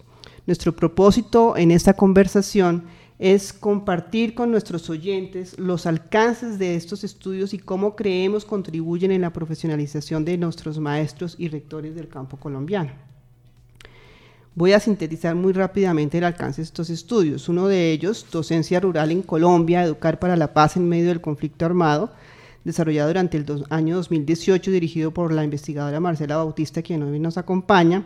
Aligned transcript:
Nuestro 0.48 0.76
propósito 0.76 1.56
en 1.58 1.70
esta 1.70 1.94
conversación 1.94 2.86
es 3.20 3.54
compartir 3.54 4.34
con 4.34 4.50
nuestros 4.50 4.90
oyentes 4.90 5.58
los 5.60 5.86
alcances 5.86 6.58
de 6.58 6.76
estos 6.76 7.04
estudios 7.04 7.54
y 7.54 7.60
cómo 7.60 7.96
creemos 7.96 8.44
contribuyen 8.44 9.12
en 9.12 9.22
la 9.22 9.32
profesionalización 9.32 10.26
de 10.26 10.40
nuestros 10.40 10.80
maestros 10.80 11.36
y 11.38 11.50
rectores 11.50 11.94
del 11.94 12.10
campo 12.10 12.38
colombiano. 12.38 13.15
Voy 14.58 14.72
a 14.72 14.80
sintetizar 14.80 15.36
muy 15.36 15.52
rápidamente 15.52 16.18
el 16.18 16.24
alcance 16.24 16.62
de 16.62 16.64
estos 16.64 16.90
estudios. 16.90 17.50
Uno 17.50 17.68
de 17.68 17.92
ellos, 17.92 18.26
Docencia 18.32 18.80
Rural 18.80 19.12
en 19.12 19.22
Colombia, 19.22 19.84
Educar 19.84 20.18
para 20.18 20.38
la 20.38 20.54
Paz 20.54 20.78
en 20.78 20.88
medio 20.88 21.10
del 21.10 21.20
conflicto 21.20 21.66
armado, 21.66 22.14
desarrollado 22.64 23.10
durante 23.10 23.36
el 23.36 23.46
año 23.70 23.98
2018, 23.98 24.72
dirigido 24.72 25.12
por 25.12 25.34
la 25.34 25.44
investigadora 25.44 26.00
Marcela 26.00 26.38
Bautista, 26.38 26.82
quien 26.82 27.04
hoy 27.04 27.20
nos 27.20 27.38
acompaña. 27.38 28.06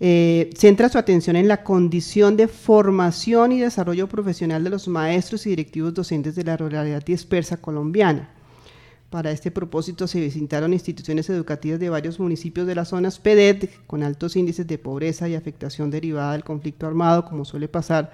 Eh, 0.00 0.50
centra 0.56 0.88
su 0.88 0.98
atención 0.98 1.36
en 1.36 1.46
la 1.46 1.62
condición 1.62 2.36
de 2.36 2.48
formación 2.48 3.52
y 3.52 3.60
desarrollo 3.60 4.08
profesional 4.08 4.64
de 4.64 4.70
los 4.70 4.88
maestros 4.88 5.46
y 5.46 5.50
directivos 5.50 5.94
docentes 5.94 6.34
de 6.34 6.42
la 6.42 6.56
ruralidad 6.56 7.04
dispersa 7.04 7.56
colombiana. 7.56 8.30
Para 9.10 9.30
este 9.30 9.50
propósito 9.50 10.06
se 10.06 10.20
visitaron 10.20 10.74
instituciones 10.74 11.30
educativas 11.30 11.80
de 11.80 11.88
varios 11.88 12.20
municipios 12.20 12.66
de 12.66 12.74
las 12.74 12.88
zonas 12.88 13.18
PEDET 13.18 13.86
con 13.86 14.02
altos 14.02 14.36
índices 14.36 14.66
de 14.66 14.76
pobreza 14.76 15.26
y 15.28 15.34
afectación 15.34 15.90
derivada 15.90 16.32
del 16.32 16.44
conflicto 16.44 16.86
armado, 16.86 17.24
como 17.24 17.46
suele 17.46 17.68
pasar 17.68 18.12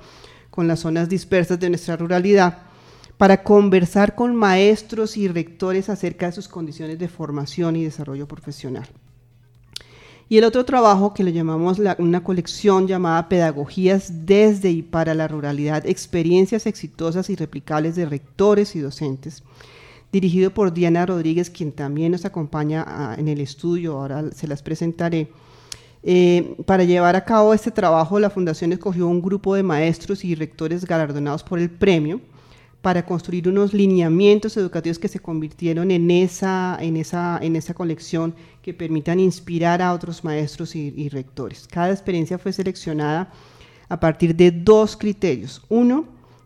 con 0.50 0.68
las 0.68 0.80
zonas 0.80 1.08
dispersas 1.08 1.58
de 1.58 1.68
nuestra 1.68 1.96
ruralidad, 1.96 2.58
para 3.18 3.42
conversar 3.42 4.14
con 4.14 4.36
maestros 4.36 5.16
y 5.16 5.26
rectores 5.26 5.88
acerca 5.88 6.26
de 6.26 6.32
sus 6.32 6.46
condiciones 6.46 6.96
de 7.00 7.08
formación 7.08 7.74
y 7.74 7.82
desarrollo 7.82 8.28
profesional. 8.28 8.86
Y 10.28 10.38
el 10.38 10.44
otro 10.44 10.64
trabajo 10.64 11.12
que 11.12 11.24
le 11.24 11.32
llamamos 11.32 11.80
una 11.98 12.22
colección 12.22 12.86
llamada 12.86 13.28
Pedagogías 13.28 14.26
desde 14.26 14.70
y 14.70 14.82
para 14.82 15.14
la 15.14 15.26
ruralidad, 15.26 15.86
experiencias 15.86 16.66
exitosas 16.66 17.30
y 17.30 17.36
replicables 17.36 17.96
de 17.96 18.06
rectores 18.06 18.76
y 18.76 18.80
docentes, 18.80 19.42
dirigido 20.14 20.50
por 20.54 20.72
Diana 20.72 21.04
Rodríguez, 21.04 21.50
quien 21.50 21.72
también 21.72 22.12
nos 22.12 22.24
acompaña 22.24 22.84
ah, 22.86 23.16
en 23.18 23.26
el 23.26 23.40
estudio, 23.40 23.94
ahora 23.94 24.30
se 24.30 24.46
las 24.46 24.62
presentaré. 24.62 25.28
Eh, 26.04 26.56
para 26.66 26.84
llevar 26.84 27.16
a 27.16 27.24
cabo 27.24 27.52
este 27.52 27.72
trabajo, 27.72 28.20
la 28.20 28.30
Fundación 28.30 28.72
escogió 28.72 29.08
un 29.08 29.20
grupo 29.20 29.56
de 29.56 29.64
maestros 29.64 30.24
y 30.24 30.34
rectores 30.36 30.84
galardonados 30.84 31.42
por 31.42 31.58
el 31.58 31.68
premio 31.68 32.20
para 32.80 33.04
construir 33.04 33.48
unos 33.48 33.74
lineamientos 33.74 34.56
educativos 34.56 34.98
que 34.98 35.08
se 35.08 35.18
convirtieron 35.18 35.90
en 35.90 36.08
esa, 36.10 36.78
en 36.80 36.96
esa, 36.96 37.38
en 37.42 37.56
esa 37.56 37.74
colección 37.74 38.34
que 38.62 38.72
permitan 38.72 39.18
inspirar 39.18 39.82
a 39.82 39.92
otros 39.92 40.22
maestros 40.22 40.76
y, 40.76 40.92
y 40.96 41.08
rectores. 41.08 41.66
Cada 41.66 41.90
experiencia 41.90 42.38
fue 42.38 42.52
seleccionada 42.52 43.32
a 43.88 43.98
partir 43.98 44.36
de 44.36 44.52
dos 44.52 44.96
criterios. 44.96 45.62
Uno, 45.68 46.04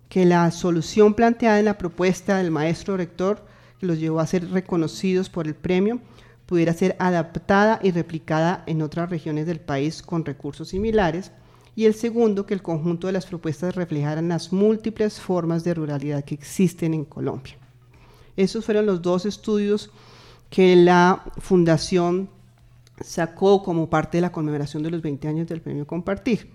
que 0.08 0.24
la 0.24 0.50
solución 0.52 1.12
planteada 1.12 1.58
en 1.58 1.66
la 1.66 1.76
propuesta 1.76 2.38
del 2.38 2.50
maestro 2.50 2.96
rector 2.96 3.47
los 3.80 3.98
llevó 3.98 4.20
a 4.20 4.26
ser 4.26 4.50
reconocidos 4.50 5.28
por 5.28 5.46
el 5.46 5.54
premio, 5.54 6.00
pudiera 6.46 6.72
ser 6.72 6.96
adaptada 6.98 7.78
y 7.82 7.90
replicada 7.90 8.64
en 8.66 8.82
otras 8.82 9.10
regiones 9.10 9.46
del 9.46 9.60
país 9.60 10.02
con 10.02 10.24
recursos 10.24 10.68
similares. 10.68 11.30
Y 11.76 11.84
el 11.84 11.94
segundo, 11.94 12.46
que 12.46 12.54
el 12.54 12.62
conjunto 12.62 13.06
de 13.06 13.12
las 13.12 13.26
propuestas 13.26 13.76
reflejaran 13.76 14.28
las 14.28 14.52
múltiples 14.52 15.20
formas 15.20 15.62
de 15.62 15.74
ruralidad 15.74 16.24
que 16.24 16.34
existen 16.34 16.94
en 16.94 17.04
Colombia. 17.04 17.56
Esos 18.36 18.64
fueron 18.64 18.86
los 18.86 19.02
dos 19.02 19.26
estudios 19.26 19.90
que 20.50 20.74
la 20.74 21.22
Fundación 21.38 22.30
sacó 23.00 23.62
como 23.62 23.90
parte 23.90 24.16
de 24.16 24.22
la 24.22 24.32
conmemoración 24.32 24.82
de 24.82 24.90
los 24.90 25.02
20 25.02 25.28
años 25.28 25.48
del 25.48 25.60
Premio 25.60 25.86
Compartir. 25.86 26.50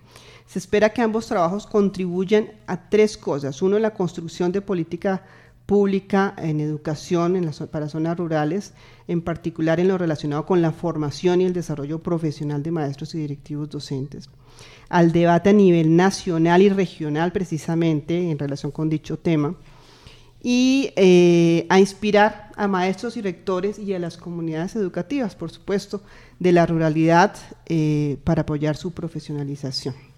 Se 0.46 0.60
espera 0.60 0.90
que 0.90 1.02
ambos 1.02 1.28
trabajos 1.28 1.66
contribuyan 1.66 2.52
a 2.68 2.90
tres 2.90 3.18
cosas. 3.18 3.62
Uno, 3.62 3.80
la 3.80 3.94
construcción 3.94 4.52
de 4.52 4.62
política 4.62 5.24
pública 5.66 6.34
en 6.38 6.60
educación 6.60 7.36
en 7.36 7.50
para 7.72 7.90
zonas 7.90 8.18
rurales, 8.18 8.74
en 9.08 9.22
particular 9.22 9.80
en 9.80 9.88
lo 9.88 9.98
relacionado 9.98 10.46
con 10.46 10.62
la 10.62 10.72
formación 10.72 11.42
y 11.42 11.46
el 11.46 11.54
desarrollo 11.54 12.04
profesional 12.04 12.64
de 12.64 12.72
maestros 12.72 13.16
y 13.16 13.20
directivos 13.20 13.70
docentes, 13.70 14.30
al 14.90 15.12
debate 15.12 15.52
a 15.52 15.54
nivel 15.54 15.96
nacional 15.96 16.62
y 16.62 16.70
regional 16.70 17.32
precisamente 17.32 18.30
en 18.30 18.40
relación 18.40 18.72
con 18.72 18.90
dicho 18.90 19.18
tema, 19.18 19.56
y 20.46 20.92
eh, 20.98 21.66
a 21.70 21.80
inspirar 21.80 22.52
a 22.58 22.68
maestros 22.68 23.16
y 23.16 23.22
rectores 23.22 23.80
y 23.80 23.94
a 23.94 24.00
las 24.00 24.18
comunidades 24.18 24.76
educativas, 24.76 25.36
por 25.36 25.50
supuesto, 25.50 26.02
de 26.40 26.52
la 26.52 26.66
ruralidad 26.66 27.36
eh, 27.66 28.18
para 28.26 28.42
apoyar 28.42 28.76
su 28.76 28.92
profesionalización. 28.92 30.13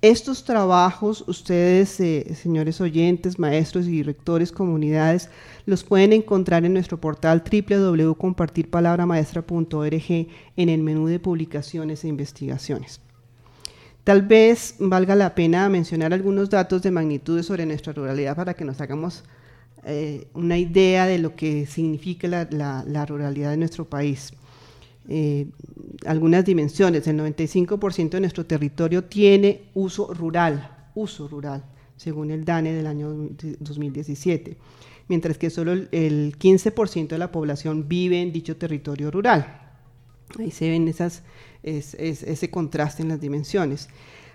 Estos 0.00 0.44
trabajos, 0.44 1.24
ustedes, 1.26 1.98
eh, 1.98 2.32
señores 2.40 2.80
oyentes, 2.80 3.36
maestros 3.36 3.88
y 3.88 3.90
directores, 3.90 4.52
comunidades, 4.52 5.28
los 5.66 5.82
pueden 5.82 6.12
encontrar 6.12 6.64
en 6.64 6.72
nuestro 6.72 7.00
portal 7.00 7.42
www.compartirpalabramaestra.org 7.42 10.28
en 10.56 10.68
el 10.68 10.84
menú 10.84 11.08
de 11.08 11.18
publicaciones 11.18 12.04
e 12.04 12.08
investigaciones. 12.08 13.00
Tal 14.04 14.22
vez 14.22 14.76
valga 14.78 15.16
la 15.16 15.34
pena 15.34 15.68
mencionar 15.68 16.14
algunos 16.14 16.48
datos 16.48 16.80
de 16.82 16.92
magnitudes 16.92 17.46
sobre 17.46 17.66
nuestra 17.66 17.92
ruralidad 17.92 18.36
para 18.36 18.54
que 18.54 18.64
nos 18.64 18.80
hagamos 18.80 19.24
eh, 19.82 20.28
una 20.32 20.58
idea 20.58 21.06
de 21.06 21.18
lo 21.18 21.34
que 21.34 21.66
significa 21.66 22.28
la 22.28 23.04
ruralidad 23.04 23.50
de 23.50 23.56
nuestro 23.56 23.84
país. 23.84 24.32
Eh, 25.08 25.46
algunas 26.04 26.44
dimensiones. 26.44 27.06
El 27.06 27.18
95% 27.18 28.10
de 28.10 28.20
nuestro 28.20 28.44
territorio 28.46 29.04
tiene 29.04 29.70
uso 29.74 30.12
rural, 30.12 30.90
uso 30.94 31.26
rural, 31.28 31.64
según 31.96 32.30
el 32.30 32.44
DANE 32.44 32.72
del 32.72 32.86
año 32.86 33.10
2017, 33.58 34.56
mientras 35.08 35.38
que 35.38 35.50
solo 35.50 35.72
el 35.72 36.38
15% 36.38 37.08
de 37.08 37.18
la 37.18 37.32
población 37.32 37.88
vive 37.88 38.20
en 38.20 38.32
dicho 38.32 38.56
territorio 38.56 39.10
rural. 39.10 39.62
Ahí 40.38 40.50
se 40.50 40.68
ven 40.68 40.86
esas, 40.88 41.22
ese 41.62 42.50
contraste 42.50 43.02
en 43.02 43.08
las 43.08 43.20
dimensiones. 43.20 43.88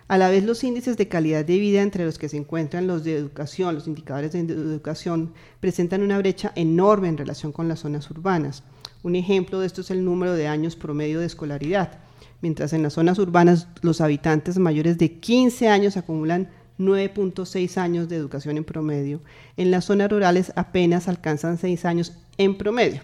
A 0.08 0.18
la 0.18 0.30
vez, 0.30 0.44
los 0.44 0.64
índices 0.64 0.98
de 0.98 1.08
calidad 1.08 1.46
de 1.46 1.60
vida 1.60 1.82
entre 1.82 2.04
los 2.04 2.18
que 2.18 2.28
se 2.28 2.38
encuentran 2.38 2.88
los 2.88 3.04
de 3.04 3.16
educación, 3.16 3.76
los 3.76 3.88
indicadores 3.88 4.34
de 4.34 4.40
educación, 4.40 5.34
presentan 5.60 6.02
una 6.02 6.18
brecha 6.18 6.52
enorme 6.56 7.08
en 7.08 7.18
relación 7.18 7.52
con 7.52 7.68
las 7.68 7.80
zonas 7.80 8.10
urbanas. 8.12 8.64
Un 9.04 9.18
ejemplo 9.18 9.60
de 9.60 9.68
esto 9.68 9.82
es 9.82 9.92
el 9.92 10.06
número 10.06 10.34
de 10.34 10.48
años 10.48 10.76
promedio 10.76 11.20
de 11.20 11.26
escolaridad. 11.26 12.00
mientras 12.42 12.74
en 12.74 12.84
las 12.84 12.94
zonas 12.94 13.20
urbanas 13.20 13.68
los 13.82 14.02
habitantes 14.02 14.58
mayores 14.58 14.98
de 14.98 15.20
15 15.20 15.70
años 15.70 15.96
acumulan 15.96 16.50
9.6 16.78 17.78
años 17.78 18.10
de 18.10 18.16
educación 18.18 18.58
en 18.58 18.66
promedio. 18.66 19.22
En 19.56 19.72
las 19.72 19.86
zonas 19.86 20.10
rurales 20.10 20.52
apenas 20.56 21.08
alcanzan 21.08 21.58
6 21.58 21.86
años 21.86 22.14
en 22.38 22.58
promedio. 22.58 23.02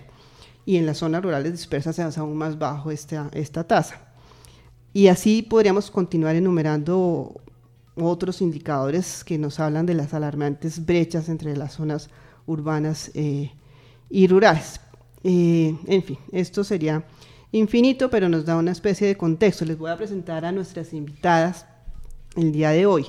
Y 0.66 0.78
en 0.78 0.86
las 0.86 0.98
zonas 0.98 1.24
rurales 1.24 1.52
dispersas 1.52 2.00
es 2.00 2.18
aún 2.18 2.38
más 2.38 2.60
bajo 2.60 2.92
esta, 2.92 3.30
tasa. 3.66 4.02
Y 4.94 5.08
así 5.08 5.42
podríamos 5.42 5.90
continuar 5.90 6.36
enumerando 6.36 7.40
otros 7.96 8.42
indicadores 8.42 9.24
que 9.24 9.38
nos 9.38 9.60
hablan 9.60 9.86
de 9.86 9.94
las 9.94 10.14
alarmantes 10.14 10.86
brechas 10.86 11.30
entre 11.30 11.56
las 11.56 11.74
zonas 11.74 12.10
urbanas 12.46 13.12
eh, 13.14 13.52
y 14.10 14.28
rurales. 14.28 14.82
Eh, 15.24 15.76
en 15.88 16.04
fin, 16.04 16.18
esto 16.32 16.64
sería 16.64 17.04
infinito, 17.52 18.10
pero 18.10 18.30
nos 18.30 18.46
da 18.46 18.56
una 18.56 18.72
especie 18.72 19.08
de 19.08 19.18
contexto. 19.18 19.66
Les 19.66 19.78
voy 19.78 19.92
a 19.92 19.98
presentar 19.98 20.46
a 20.46 20.52
nuestras 20.52 20.94
invitadas 20.94 21.66
el 22.36 22.52
día 22.52 22.72
de 22.72 22.86
hoy. 22.86 23.06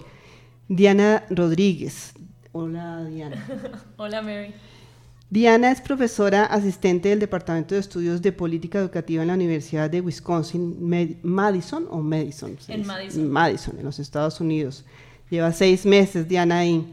Diana 0.68 1.24
Rodríguez. 1.30 2.12
Hola, 2.52 3.04
Diana. 3.04 3.46
Hola, 3.96 4.22
Mary. 4.22 4.54
Diana 5.30 5.70
es 5.70 5.80
profesora 5.80 6.44
asistente 6.46 7.10
del 7.10 7.20
Departamento 7.20 7.76
de 7.76 7.80
Estudios 7.80 8.20
de 8.20 8.32
Política 8.32 8.80
Educativa 8.80 9.22
en 9.22 9.28
la 9.28 9.34
Universidad 9.34 9.88
de 9.88 10.00
Wisconsin, 10.00 10.76
Madison 11.22 11.86
o 11.88 12.00
Madison. 12.00 12.56
En 12.66 12.84
Madison. 12.84 13.30
Madison, 13.30 13.78
en 13.78 13.84
los 13.84 14.00
Estados 14.00 14.40
Unidos. 14.40 14.84
Lleva 15.30 15.52
seis 15.52 15.86
meses 15.86 16.26
Diana 16.26 16.58
ahí. 16.58 16.92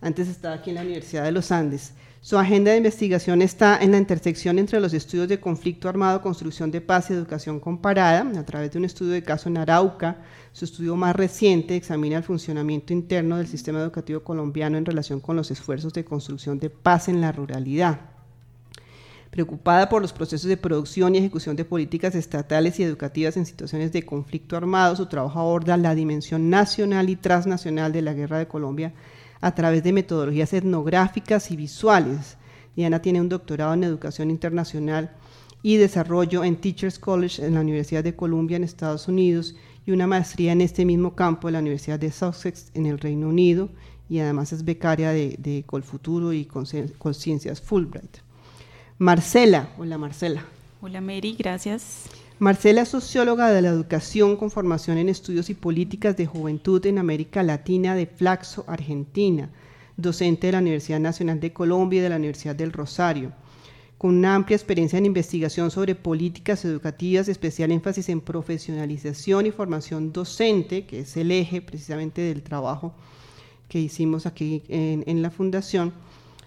Antes 0.00 0.26
estaba 0.26 0.56
aquí 0.56 0.70
en 0.70 0.76
la 0.76 0.82
Universidad 0.82 1.22
de 1.22 1.30
los 1.30 1.52
Andes. 1.52 1.92
Su 2.20 2.36
agenda 2.36 2.72
de 2.72 2.78
investigación 2.78 3.42
está 3.42 3.78
en 3.80 3.92
la 3.92 3.98
intersección 3.98 4.58
entre 4.58 4.80
los 4.80 4.92
estudios 4.92 5.28
de 5.28 5.38
conflicto 5.38 5.88
armado, 5.88 6.20
construcción 6.20 6.72
de 6.72 6.80
paz 6.80 7.10
y 7.10 7.12
educación 7.12 7.60
comparada, 7.60 8.28
a 8.36 8.44
través 8.44 8.72
de 8.72 8.78
un 8.78 8.84
estudio 8.84 9.12
de 9.12 9.22
caso 9.22 9.48
en 9.48 9.56
Arauca. 9.56 10.16
Su 10.52 10.64
estudio 10.64 10.96
más 10.96 11.14
reciente 11.14 11.76
examina 11.76 12.16
el 12.16 12.24
funcionamiento 12.24 12.92
interno 12.92 13.36
del 13.36 13.46
sistema 13.46 13.80
educativo 13.80 14.24
colombiano 14.24 14.76
en 14.76 14.84
relación 14.84 15.20
con 15.20 15.36
los 15.36 15.52
esfuerzos 15.52 15.92
de 15.92 16.04
construcción 16.04 16.58
de 16.58 16.70
paz 16.70 17.08
en 17.08 17.20
la 17.20 17.30
ruralidad. 17.30 18.00
Preocupada 19.30 19.88
por 19.88 20.02
los 20.02 20.12
procesos 20.12 20.48
de 20.48 20.56
producción 20.56 21.14
y 21.14 21.18
ejecución 21.18 21.54
de 21.54 21.64
políticas 21.64 22.16
estatales 22.16 22.80
y 22.80 22.82
educativas 22.82 23.36
en 23.36 23.46
situaciones 23.46 23.92
de 23.92 24.04
conflicto 24.04 24.56
armado, 24.56 24.96
su 24.96 25.06
trabajo 25.06 25.38
aborda 25.38 25.76
la 25.76 25.94
dimensión 25.94 26.50
nacional 26.50 27.10
y 27.10 27.16
transnacional 27.16 27.92
de 27.92 28.02
la 28.02 28.14
guerra 28.14 28.38
de 28.38 28.48
Colombia 28.48 28.92
a 29.40 29.54
través 29.54 29.82
de 29.82 29.92
metodologías 29.92 30.52
etnográficas 30.52 31.50
y 31.50 31.56
visuales. 31.56 32.36
Diana 32.76 33.00
tiene 33.00 33.20
un 33.20 33.28
doctorado 33.28 33.74
en 33.74 33.84
educación 33.84 34.30
internacional 34.30 35.10
y 35.62 35.76
desarrollo 35.76 36.44
en 36.44 36.56
Teachers 36.56 36.98
College 36.98 37.44
en 37.44 37.54
la 37.54 37.60
Universidad 37.60 38.04
de 38.04 38.14
Columbia 38.14 38.56
en 38.56 38.64
Estados 38.64 39.08
Unidos 39.08 39.54
y 39.86 39.90
una 39.90 40.06
maestría 40.06 40.52
en 40.52 40.60
este 40.60 40.84
mismo 40.84 41.14
campo 41.14 41.48
en 41.48 41.54
la 41.54 41.60
Universidad 41.60 41.98
de 41.98 42.12
Sussex 42.12 42.70
en 42.74 42.86
el 42.86 42.98
Reino 42.98 43.28
Unido 43.28 43.68
y 44.08 44.20
además 44.20 44.52
es 44.52 44.64
becaria 44.64 45.10
de, 45.10 45.36
de 45.38 45.64
Colfuturo 45.66 46.32
y 46.32 46.44
Conciencias 46.44 47.60
Fulbright. 47.60 48.18
Marcela, 48.98 49.70
hola 49.78 49.98
Marcela. 49.98 50.44
Hola 50.80 51.00
Mary, 51.00 51.36
gracias. 51.38 52.08
Marcela 52.40 52.82
es 52.82 52.90
socióloga 52.90 53.50
de 53.50 53.62
la 53.62 53.70
educación 53.70 54.36
con 54.36 54.52
formación 54.52 54.96
en 54.96 55.08
estudios 55.08 55.50
y 55.50 55.54
políticas 55.54 56.16
de 56.16 56.26
juventud 56.26 56.84
en 56.86 56.98
América 56.98 57.42
Latina 57.42 57.96
de 57.96 58.06
Flaxo, 58.06 58.64
Argentina, 58.68 59.50
docente 59.96 60.46
de 60.46 60.52
la 60.52 60.60
Universidad 60.60 61.00
Nacional 61.00 61.40
de 61.40 61.52
Colombia 61.52 61.98
y 61.98 62.02
de 62.02 62.10
la 62.10 62.16
Universidad 62.16 62.54
del 62.54 62.72
Rosario, 62.72 63.32
con 63.98 64.14
una 64.14 64.36
amplia 64.36 64.54
experiencia 64.54 64.98
en 64.98 65.06
investigación 65.06 65.72
sobre 65.72 65.96
políticas 65.96 66.64
educativas, 66.64 67.26
especial 67.26 67.72
énfasis 67.72 68.08
en 68.08 68.20
profesionalización 68.20 69.46
y 69.46 69.50
formación 69.50 70.12
docente, 70.12 70.86
que 70.86 71.00
es 71.00 71.16
el 71.16 71.32
eje 71.32 71.60
precisamente 71.60 72.20
del 72.20 72.44
trabajo 72.44 72.94
que 73.68 73.80
hicimos 73.80 74.26
aquí 74.26 74.62
en, 74.68 75.22
la 75.22 75.32
Fundación, 75.32 75.92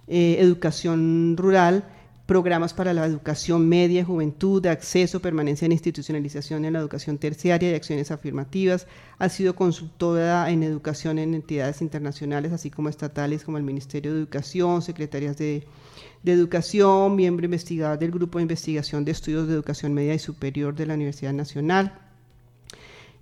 eh, 0.07 0.37
educación 0.39 1.35
rural, 1.35 1.83
programas 2.31 2.73
para 2.73 2.93
la 2.93 3.05
educación 3.05 3.67
media, 3.67 4.05
juventud, 4.05 4.61
de 4.61 4.69
acceso, 4.69 5.19
permanencia 5.19 5.65
en 5.65 5.73
institucionalización 5.73 6.63
en 6.63 6.71
la 6.71 6.79
educación 6.79 7.17
terciaria 7.17 7.69
y 7.69 7.73
acciones 7.73 8.09
afirmativas. 8.09 8.87
Ha 9.19 9.27
sido 9.27 9.53
consultora 9.53 10.49
en 10.49 10.63
educación 10.63 11.19
en 11.19 11.33
entidades 11.33 11.81
internacionales, 11.81 12.53
así 12.53 12.69
como 12.69 12.87
estatales, 12.87 13.43
como 13.43 13.57
el 13.57 13.63
Ministerio 13.63 14.13
de 14.13 14.19
Educación, 14.19 14.81
secretarías 14.81 15.37
de, 15.37 15.67
Educación, 16.23 17.17
miembro 17.17 17.43
investigador 17.43 17.99
del 17.99 18.11
Grupo 18.11 18.37
de 18.37 18.43
Investigación 18.43 19.03
de 19.03 19.11
Estudios 19.11 19.49
de 19.49 19.53
Educación 19.55 19.93
Media 19.93 20.13
y 20.13 20.19
Superior 20.19 20.73
de 20.73 20.85
la 20.85 20.93
Universidad 20.93 21.33
Nacional. 21.33 21.99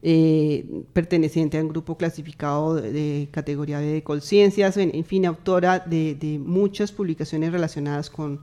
Eh, 0.03 0.83
perteneciente 0.94 1.57
a 1.57 1.61
un 1.63 1.69
grupo 1.69 1.97
clasificado 1.97 2.75
de, 2.75 3.27
categoría 3.31 3.79
B 3.79 3.85
de 3.88 4.03
Colciencias, 4.03 4.77
en, 4.77 5.03
fin, 5.03 5.25
autora 5.25 5.79
de 5.79 6.39
muchas 6.39 6.91
publicaciones 6.91 7.51
relacionadas 7.51 8.11
con, 8.11 8.41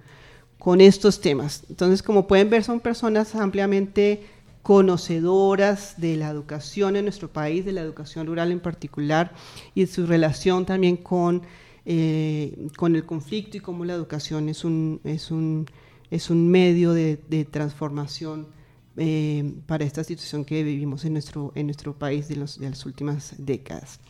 con 0.58 0.80
estos 0.80 1.20
temas. 1.20 1.64
Entonces, 1.68 2.02
como 2.02 2.26
pueden 2.26 2.50
ver, 2.50 2.64
son 2.64 2.80
personas 2.80 3.34
ampliamente 3.34 4.26
conocedoras 4.62 5.94
de 6.00 6.16
la 6.16 6.28
educación 6.28 6.96
en 6.96 7.04
nuestro 7.04 7.32
país, 7.32 7.64
de 7.64 7.70
la 7.70 7.82
educación 7.82 8.26
rural 8.26 8.50
en 8.50 8.58
particular, 8.58 9.32
y 9.74 9.82
de 9.82 9.86
su 9.86 10.06
relación 10.06 10.66
también 10.66 10.96
con, 10.96 11.42
eh, 11.84 12.66
con 12.76 12.96
el 12.96 13.06
conflicto 13.06 13.56
y 13.56 13.60
cómo 13.60 13.84
la 13.84 13.92
educación 13.92 14.48
es 14.48 14.64
un, 14.64 15.00
es 15.04 15.30
un, 15.30 15.66
es 16.10 16.30
un 16.30 16.48
medio 16.50 16.92
de, 16.92 17.16
transformación 17.48 18.48
eh, 18.96 19.54
para 19.66 19.84
esta 19.84 20.02
situación 20.02 20.44
que 20.44 20.64
vivimos 20.64 21.04
en 21.04 21.12
nuestro, 21.12 21.52
en 21.54 21.66
nuestro 21.66 21.96
país 21.96 22.26
de, 22.26 22.34
los, 22.34 22.58
de 22.58 22.70
las 22.70 22.84
últimas 22.86 23.34
décadas. 23.38 24.00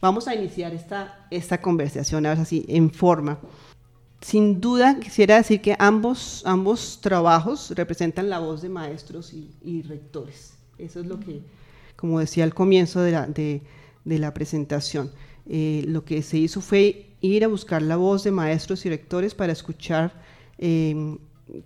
Vamos 0.00 0.28
a 0.28 0.36
iniciar 0.36 0.72
esta, 0.72 1.26
esta 1.30 1.60
conversación 1.60 2.26
ahora 2.26 2.42
así 2.42 2.64
en 2.68 2.92
forma 2.92 3.40
sin 4.20 4.60
duda 4.60 4.98
quisiera 5.00 5.36
decir 5.36 5.60
que 5.60 5.76
ambos, 5.78 6.42
ambos 6.46 7.00
trabajos 7.00 7.70
representan 7.74 8.30
la 8.30 8.38
voz 8.38 8.62
de 8.62 8.68
maestros 8.68 9.32
y, 9.32 9.82
rectores. 9.82 10.54
Eso 10.78 11.00
es 11.00 11.06
lo 11.06 11.20
que, 11.20 11.42
como 11.96 12.20
decía 12.20 12.44
al 12.44 12.54
comienzo 12.54 13.00
de 13.00 13.12
la, 13.12 13.26
de, 13.26 13.62
la 14.04 14.32
presentación, 14.34 15.12
eh, 15.48 15.84
lo 15.86 16.04
que 16.04 16.22
se 16.22 16.38
hizo 16.38 16.60
fue 16.60 17.14
ir 17.20 17.44
a 17.44 17.48
buscar 17.48 17.82
la 17.82 17.96
voz 17.96 18.24
de 18.24 18.30
maestros 18.30 18.84
y 18.86 18.88
rectores 18.88 19.34
para 19.34 19.52
escuchar 19.52 20.12
em, 20.58 21.18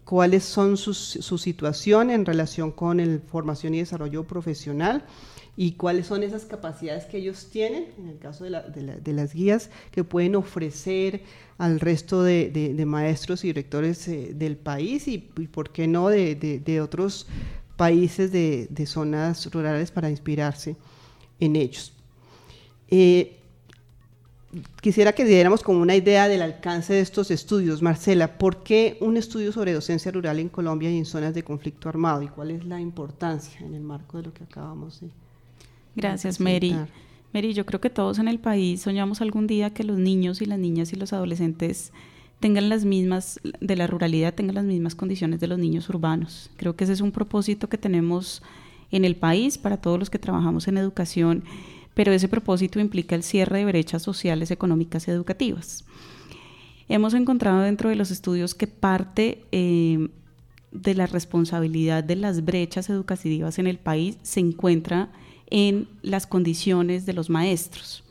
cuáles 0.05 0.45
son 0.45 0.77
su 0.77 0.93
situación 0.95 2.11
en 2.11 2.27
relación 2.27 2.71
con 2.71 3.01
el 3.01 3.21
formación 3.21 3.75
y 3.75 3.79
desarrollo 3.79 4.25
profesional 4.25 5.05
y 5.63 5.73
cuáles 5.73 6.07
son 6.07 6.23
esas 6.23 6.47
capacidades 6.47 7.05
que 7.05 7.19
ellos 7.19 7.49
tienen, 7.53 7.89
en 7.99 8.09
el 8.09 8.19
caso 8.19 8.45
de, 8.45 9.13
las 9.13 9.35
guías, 9.35 9.69
que 9.91 10.05
pueden 10.05 10.35
ofrecer 10.35 11.21
al 11.59 11.81
resto 11.81 12.23
de, 12.23 12.83
maestros 12.87 13.45
y 13.45 13.49
directores 13.49 14.09
eh, 14.09 14.33
del 14.35 14.57
país 14.57 15.07
y, 15.07 15.19
por 15.19 15.69
qué 15.69 15.87
no, 15.87 16.09
de, 16.09 16.81
otros 16.83 17.27
países 17.77 18.33
de, 18.33 18.87
zonas 18.87 19.53
rurales 19.53 19.91
para 19.91 20.09
inspirarse 20.09 20.77
en 21.39 21.57
ellos. 21.57 21.93
Eh, 22.89 23.37
quisiera 24.81 25.13
que 25.13 25.27
diéramos 25.27 25.63
como 25.63 25.83
una 25.83 25.95
idea 25.95 26.27
del 26.27 26.41
alcance 26.41 26.95
de 26.95 27.01
estos 27.01 27.31
estudios. 27.31 27.83
Marcela, 27.83 28.39
¿por 28.39 28.63
qué 28.63 28.97
un 29.03 29.19
estudio 29.19 29.53
sobre 29.53 29.75
docencia 29.75 30.11
rural 30.11 30.39
en 30.39 30.49
Colombia 30.49 30.91
y 30.91 30.97
en 30.97 31.05
zonas 31.05 31.35
de 31.35 31.45
conflicto 31.45 31.91
armado? 31.91 32.23
¿Y 32.23 32.29
cuál 32.29 32.51
es 32.51 32.65
la 32.65 32.81
importancia 32.81 33.61
en 33.61 33.75
el 33.75 33.83
marco 33.83 34.17
de 34.17 34.23
lo 34.23 34.33
que 34.33 34.45
acabamos 34.45 35.03
de 35.03 35.11
Gracias, 36.01 36.41
Mary. 36.41 36.75
Mary, 37.33 37.53
yo 37.53 37.67
creo 37.67 37.81
que 37.81 37.91
todos 37.91 38.19
en 38.19 38.27
el 38.27 38.39
país 38.39 38.81
soñamos 38.81 39.21
algún 39.21 39.47
día 39.47 39.71
que 39.71 39.85
los 39.85 39.99
niños 39.99 40.41
y 40.41 40.47
las 40.47 40.59
niñas 40.59 40.93
y 40.93 40.97
los 40.97 41.13
adolescentes 41.13 41.93
tengan 42.41 42.71
las 42.71 42.87
mismas, 42.87 43.39
de 43.61 43.77
la 43.77 43.87
ruralidad, 43.87 44.35
tengan 44.35 44.55
las 44.55 44.65
mismas 44.65 44.95
condiciones 44.95 45.41
de 45.41 45.47
los 45.47 45.59
niños 45.59 45.89
urbanos. 45.91 46.51
Creo 46.57 46.75
que 46.75 46.85
ese 46.85 46.95
es 46.95 47.03
un 47.03 47.13
propósito 47.13 47.69
que 47.69 47.77
tenemos 47.77 48.43
en 48.91 49.05
el 49.05 49.15
país 49.15 49.59
para 49.59 49.77
todos 49.77 49.99
los 49.99 50.09
que 50.09 50.19
trabajamos 50.19 50.67
en 50.67 50.79
educación, 50.79 51.45
pero 51.93 52.13
ese 52.13 52.29
propósito 52.29 52.81
implica 52.81 53.15
el 53.15 53.23
cierre 53.23 53.59
de 53.59 53.67
brechas 53.67 54.03
sociales, 54.03 54.51
económicas 54.51 55.07
y 55.07 55.11
educativas. 55.11 55.85
Hemos 56.89 57.13
encontrado 57.13 57.61
dentro 57.61 57.91
de 57.91 57.97
los 57.97 58.11
estudios 58.11 58.55
que 58.55 58.67
parte 58.67 59.45
eh, 59.53 60.09
de 60.73 60.95
la 60.95 61.07
responsabilidad 61.07 62.03
de 62.03 62.17
las 62.17 62.45
brechas 62.45 62.89
educativas 62.89 63.59
en 63.59 63.67
el 63.67 63.79
país 63.79 64.17
se 64.23 64.41
encuentra 64.41 65.11
en 65.51 65.89
las 66.03 66.27
condiciones 66.27 67.07
de 67.07 67.13
los 67.13 67.31
maestros. 67.31 68.05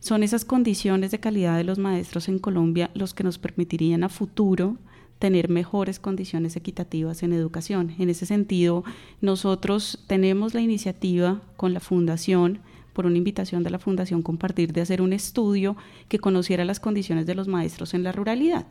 Son 0.00 0.22
esas 0.22 0.44
condiciones 0.44 1.10
de 1.10 1.18
calidad 1.18 1.56
de 1.56 1.64
los 1.64 1.78
maestros 1.78 2.28
en 2.28 2.38
Colombia 2.38 2.90
los 2.94 3.12
que 3.12 3.24
nos 3.24 3.38
permitirían 3.38 4.04
a 4.04 4.08
futuro 4.08 4.76
tener 5.18 5.48
mejores 5.48 5.98
condiciones 5.98 6.56
equitativas 6.56 7.22
en 7.22 7.32
educación. 7.32 7.94
En 7.98 8.10
ese 8.10 8.26
sentido, 8.26 8.84
nosotros 9.20 10.04
tenemos 10.06 10.54
la 10.54 10.60
iniciativa 10.60 11.40
con 11.56 11.72
la 11.72 11.80
Fundación, 11.80 12.60
por 12.92 13.06
una 13.06 13.18
invitación 13.18 13.62
de 13.62 13.70
la 13.70 13.78
Fundación 13.78 14.22
Compartir, 14.22 14.72
de 14.72 14.80
hacer 14.80 15.02
un 15.02 15.12
estudio 15.12 15.76
que 16.08 16.18
conociera 16.18 16.64
las 16.64 16.80
condiciones 16.80 17.26
de 17.26 17.34
los 17.34 17.48
maestros 17.48 17.92
en 17.94 18.02
la 18.02 18.12
ruralidad. 18.12 18.66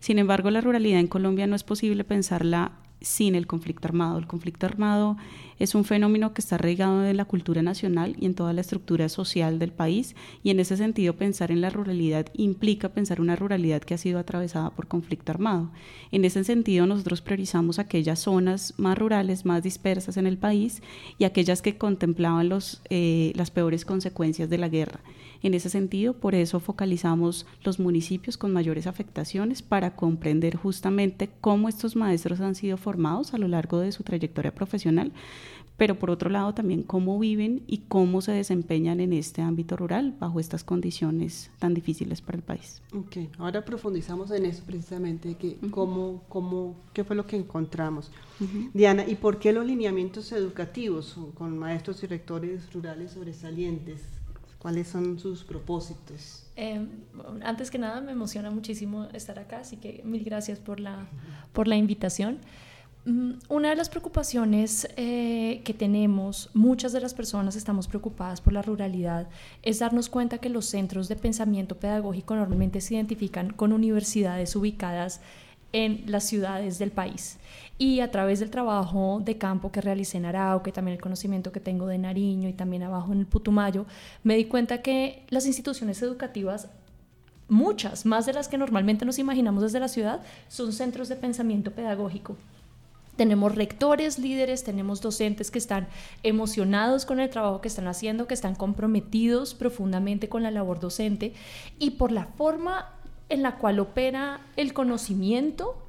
Sin 0.00 0.18
embargo, 0.18 0.50
la 0.50 0.60
ruralidad 0.60 1.00
en 1.00 1.06
Colombia 1.06 1.46
no 1.46 1.56
es 1.56 1.64
posible 1.64 2.04
pensarla 2.04 2.72
sin 3.00 3.34
el 3.34 3.46
conflicto 3.46 3.88
armado. 3.88 4.18
El 4.18 4.26
conflicto 4.26 4.66
armado 4.66 5.16
es 5.58 5.74
un 5.74 5.84
fenómeno 5.84 6.32
que 6.32 6.40
está 6.40 6.54
arraigado 6.54 7.04
en 7.04 7.16
la 7.16 7.24
cultura 7.24 7.62
nacional 7.62 8.16
y 8.18 8.26
en 8.26 8.34
toda 8.34 8.52
la 8.52 8.60
estructura 8.60 9.08
social 9.08 9.58
del 9.58 9.72
país 9.72 10.14
y 10.42 10.50
en 10.50 10.60
ese 10.60 10.76
sentido 10.76 11.14
pensar 11.14 11.50
en 11.50 11.60
la 11.60 11.70
ruralidad 11.70 12.26
implica 12.34 12.90
pensar 12.90 13.20
una 13.20 13.36
ruralidad 13.36 13.82
que 13.82 13.94
ha 13.94 13.98
sido 13.98 14.18
atravesada 14.18 14.70
por 14.70 14.86
conflicto 14.86 15.32
armado. 15.32 15.70
En 16.12 16.24
ese 16.24 16.44
sentido 16.44 16.86
nosotros 16.86 17.20
priorizamos 17.20 17.78
aquellas 17.78 18.20
zonas 18.20 18.74
más 18.76 18.96
rurales, 18.96 19.44
más 19.44 19.62
dispersas 19.62 20.16
en 20.16 20.26
el 20.26 20.38
país 20.38 20.82
y 21.18 21.24
aquellas 21.24 21.62
que 21.62 21.76
contemplaban 21.76 22.48
los, 22.48 22.82
eh, 22.90 23.32
las 23.34 23.50
peores 23.50 23.84
consecuencias 23.84 24.48
de 24.48 24.58
la 24.58 24.68
guerra. 24.68 25.00
En 25.42 25.54
ese 25.54 25.70
sentido, 25.70 26.14
por 26.14 26.34
eso 26.34 26.58
focalizamos 26.58 27.46
los 27.62 27.78
municipios 27.78 28.36
con 28.36 28.52
mayores 28.52 28.88
afectaciones 28.88 29.62
para 29.62 29.94
comprender 29.94 30.56
justamente 30.56 31.30
cómo 31.40 31.68
estos 31.68 31.94
maestros 31.94 32.40
han 32.40 32.56
sido 32.56 32.76
formados 32.76 33.34
a 33.34 33.38
lo 33.38 33.46
largo 33.46 33.78
de 33.78 33.92
su 33.92 34.02
trayectoria 34.02 34.52
profesional, 34.52 35.12
pero 35.78 35.96
por 35.96 36.10
otro 36.10 36.28
lado 36.28 36.52
también 36.52 36.82
cómo 36.82 37.18
viven 37.18 37.62
y 37.68 37.78
cómo 37.88 38.20
se 38.20 38.32
desempeñan 38.32 38.98
en 39.00 39.12
este 39.12 39.40
ámbito 39.42 39.76
rural 39.76 40.14
bajo 40.18 40.40
estas 40.40 40.64
condiciones 40.64 41.50
tan 41.60 41.72
difíciles 41.72 42.20
para 42.20 42.36
el 42.36 42.42
país. 42.42 42.82
Ok, 42.92 43.16
ahora 43.38 43.64
profundizamos 43.64 44.32
en 44.32 44.44
eso 44.44 44.64
precisamente, 44.66 45.36
que 45.36 45.56
cómo, 45.70 46.24
cómo, 46.28 46.74
qué 46.92 47.04
fue 47.04 47.14
lo 47.14 47.26
que 47.26 47.36
encontramos. 47.36 48.10
Diana, 48.74 49.06
¿y 49.06 49.14
por 49.14 49.38
qué 49.38 49.52
los 49.52 49.64
lineamientos 49.64 50.32
educativos 50.32 51.16
con 51.34 51.56
maestros 51.56 52.02
y 52.02 52.08
rectores 52.08 52.72
rurales 52.72 53.12
sobresalientes? 53.12 54.02
¿Cuáles 54.58 54.88
son 54.88 55.20
sus 55.20 55.44
propósitos? 55.44 56.44
Em, 56.56 56.88
antes 57.44 57.70
que 57.70 57.78
nada, 57.78 58.00
me 58.00 58.10
emociona 58.10 58.50
muchísimo 58.50 59.04
estar 59.14 59.38
acá, 59.38 59.60
así 59.60 59.76
que 59.76 60.02
mil 60.04 60.24
gracias 60.24 60.58
por 60.58 60.80
la, 60.80 61.06
por 61.52 61.68
la 61.68 61.76
invitación. 61.76 62.38
Mm, 63.08 63.38
una 63.48 63.70
de 63.70 63.76
las 63.76 63.88
preocupaciones 63.88 64.86
eh, 64.98 65.62
que 65.64 65.72
tenemos, 65.72 66.50
muchas 66.52 66.92
de 66.92 67.00
las 67.00 67.14
personas 67.14 67.56
estamos 67.56 67.88
preocupadas 67.88 68.42
por 68.42 68.52
la 68.52 68.60
ruralidad, 68.60 69.28
es 69.62 69.78
darnos 69.78 70.10
cuenta 70.10 70.36
que 70.36 70.50
los 70.50 70.66
centros 70.66 71.08
de 71.08 71.16
pensamiento 71.16 71.78
pedagógico 71.78 72.36
normalmente 72.36 72.82
se 72.82 72.96
identifican 72.96 73.50
con 73.50 73.72
universidades 73.72 74.54
ubicadas 74.54 75.22
en 75.72 76.02
las 76.04 76.24
ciudades 76.24 76.78
del 76.78 76.90
país. 76.90 77.38
Y 77.78 78.00
a 78.00 78.10
través 78.10 78.40
del 78.40 78.50
trabajo 78.50 79.22
de 79.24 79.38
campo 79.38 79.72
que 79.72 79.80
realicé 79.80 80.18
en 80.18 80.26
Arauco, 80.26 80.70
también 80.70 80.96
el 80.96 81.02
conocimiento 81.02 81.50
que 81.50 81.60
tengo 81.60 81.86
de 81.86 81.96
Nariño 81.96 82.46
y 82.46 82.52
también 82.52 82.82
abajo 82.82 83.14
en 83.14 83.24
Putumayo, 83.24 83.86
me 84.22 84.36
di 84.36 84.44
cuenta 84.44 84.82
que 84.82 85.24
las 85.30 85.46
instituciones 85.46 86.02
educativas, 86.02 86.68
muchas, 87.48 88.04
más 88.04 88.26
de 88.26 88.34
las 88.34 88.48
que 88.48 88.58
normalmente 88.58 89.06
nos 89.06 89.18
imaginamos 89.18 89.62
desde 89.62 89.80
la 89.80 89.88
ciudad, 89.88 90.20
son 90.48 90.74
centros 90.74 91.08
de 91.08 91.16
pensamiento 91.16 91.70
pedagógico. 91.70 92.36
Tenemos 93.18 93.56
rectores, 93.56 94.20
líderes, 94.20 94.62
tenemos 94.62 95.00
docentes 95.00 95.50
que 95.50 95.58
están 95.58 95.88
emocionados 96.22 97.04
con 97.04 97.18
el 97.18 97.28
trabajo 97.28 97.60
que 97.60 97.66
están 97.66 97.88
haciendo, 97.88 98.28
que 98.28 98.34
están 98.34 98.54
comprometidos 98.54 99.54
profundamente 99.54 100.28
con 100.28 100.44
la 100.44 100.52
labor 100.52 100.78
docente 100.78 101.32
y 101.80 101.90
por 101.90 102.12
la 102.12 102.26
forma 102.26 102.94
en 103.28 103.42
la 103.42 103.56
cual 103.56 103.80
opera 103.80 104.46
el 104.54 104.72
conocimiento, 104.72 105.84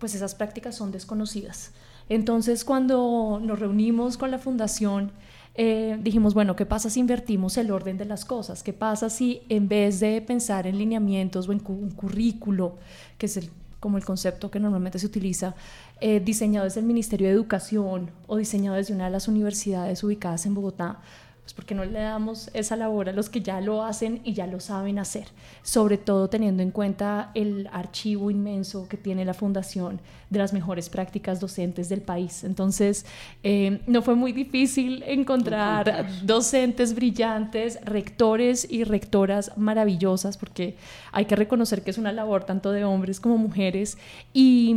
pues 0.00 0.16
esas 0.16 0.34
prácticas 0.34 0.74
son 0.74 0.90
desconocidas. 0.90 1.72
Entonces, 2.08 2.64
cuando 2.64 3.38
nos 3.40 3.60
reunimos 3.60 4.16
con 4.16 4.32
la 4.32 4.38
fundación, 4.38 5.12
eh, 5.54 5.96
dijimos, 6.02 6.34
bueno, 6.34 6.56
¿qué 6.56 6.66
pasa 6.66 6.90
si 6.90 6.98
invertimos 6.98 7.56
el 7.58 7.70
orden 7.70 7.96
de 7.96 8.06
las 8.06 8.24
cosas? 8.24 8.64
¿Qué 8.64 8.72
pasa 8.72 9.08
si 9.08 9.42
en 9.48 9.68
vez 9.68 10.00
de 10.00 10.20
pensar 10.20 10.66
en 10.66 10.78
lineamientos 10.78 11.48
o 11.48 11.52
en 11.52 11.62
un 11.68 11.92
currículo, 11.92 12.76
que 13.18 13.26
es 13.26 13.36
como 13.80 13.98
el 13.98 14.04
concepto 14.04 14.50
que 14.50 14.60
normalmente 14.60 14.98
se 14.98 15.06
utiliza, 15.06 15.54
eh, 16.00 16.20
diseñado 16.20 16.64
desde 16.64 16.80
el 16.80 16.86
Ministerio 16.86 17.28
de 17.28 17.34
Educación 17.34 18.10
o 18.26 18.36
diseñado 18.36 18.76
desde 18.76 18.94
una 18.94 19.06
de 19.06 19.10
las 19.10 19.28
universidades 19.28 20.02
ubicadas 20.02 20.46
en 20.46 20.54
Bogotá, 20.54 21.00
pues 21.46 21.54
porque 21.54 21.76
no 21.76 21.84
le 21.84 22.00
damos 22.00 22.50
esa 22.54 22.74
labor 22.74 23.08
a 23.08 23.12
los 23.12 23.30
que 23.30 23.40
ya 23.40 23.60
lo 23.60 23.84
hacen 23.84 24.20
y 24.24 24.32
ya 24.32 24.48
lo 24.48 24.58
saben 24.58 24.98
hacer, 24.98 25.28
sobre 25.62 25.96
todo 25.96 26.28
teniendo 26.28 26.60
en 26.60 26.72
cuenta 26.72 27.30
el 27.34 27.68
archivo 27.70 28.32
inmenso 28.32 28.88
que 28.88 28.96
tiene 28.96 29.24
la 29.24 29.32
fundación 29.32 30.00
de 30.28 30.40
las 30.40 30.52
mejores 30.52 30.88
prácticas 30.88 31.38
docentes 31.38 31.88
del 31.88 32.02
país. 32.02 32.42
Entonces, 32.42 33.06
eh, 33.44 33.80
no 33.86 34.02
fue 34.02 34.16
muy 34.16 34.32
difícil 34.32 35.04
encontrar 35.06 36.08
docentes 36.24 36.96
brillantes, 36.96 37.78
rectores 37.84 38.66
y 38.68 38.82
rectoras 38.82 39.56
maravillosas, 39.56 40.36
porque 40.36 40.76
hay 41.12 41.26
que 41.26 41.36
reconocer 41.36 41.82
que 41.82 41.92
es 41.92 41.98
una 41.98 42.10
labor 42.10 42.42
tanto 42.42 42.72
de 42.72 42.84
hombres 42.84 43.20
como 43.20 43.38
mujeres 43.38 43.98
y, 44.32 44.74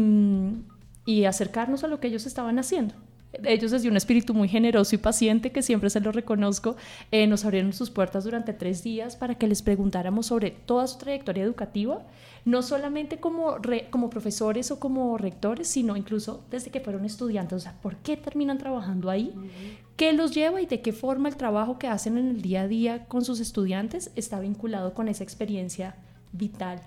y 1.03 1.25
acercarnos 1.25 1.83
a 1.83 1.87
lo 1.87 1.99
que 1.99 2.09
ellos 2.09 2.27
estaban 2.27 2.59
haciendo 2.59 2.93
ellos 3.43 3.71
desde 3.71 3.89
un 3.89 3.97
espíritu 3.97 4.33
muy 4.33 4.47
generoso 4.47 4.95
y 4.95 4.97
paciente, 4.97 5.51
que 5.51 5.61
siempre 5.61 5.89
se 5.89 5.99
lo 5.99 6.11
reconozco, 6.11 6.75
eh, 7.11 7.27
nos 7.27 7.45
abrieron 7.45 7.73
sus 7.73 7.89
puertas 7.89 8.23
durante 8.23 8.53
tres 8.53 8.83
días 8.83 9.15
para 9.15 9.35
que 9.35 9.47
les 9.47 9.61
preguntáramos 9.61 10.27
sobre 10.27 10.51
toda 10.51 10.87
su 10.87 10.97
trayectoria 10.97 11.43
educativa, 11.43 12.01
no 12.45 12.61
solamente 12.61 13.19
como, 13.19 13.57
como 13.91 14.09
profesores 14.09 14.71
o 14.71 14.79
como 14.79 15.17
rectores, 15.17 15.67
sino 15.67 15.95
incluso 15.95 16.43
desde 16.49 16.71
que 16.71 16.79
fueron 16.79 17.05
estudiantes, 17.05 17.57
o 17.57 17.59
sea, 17.59 17.79
¿por 17.81 17.97
qué 17.97 18.17
terminan 18.17 18.57
trabajando 18.57 19.09
ahí? 19.09 19.33
¿Qué 19.95 20.13
los 20.13 20.33
lleva 20.33 20.61
y 20.61 20.65
de 20.65 20.81
qué 20.81 20.93
forma 20.93 21.29
el 21.29 21.35
trabajo 21.35 21.77
que 21.77 21.87
hacen 21.87 22.17
en 22.17 22.29
el 22.29 22.41
día 22.41 22.61
a 22.61 22.67
día 22.67 23.05
con 23.05 23.23
sus 23.25 23.39
estudiantes 23.39 24.11
está 24.15 24.39
vinculado 24.39 24.93
con 24.93 25.07
esa 25.07 25.23
experiencia 25.23 25.95
vital 26.31 26.81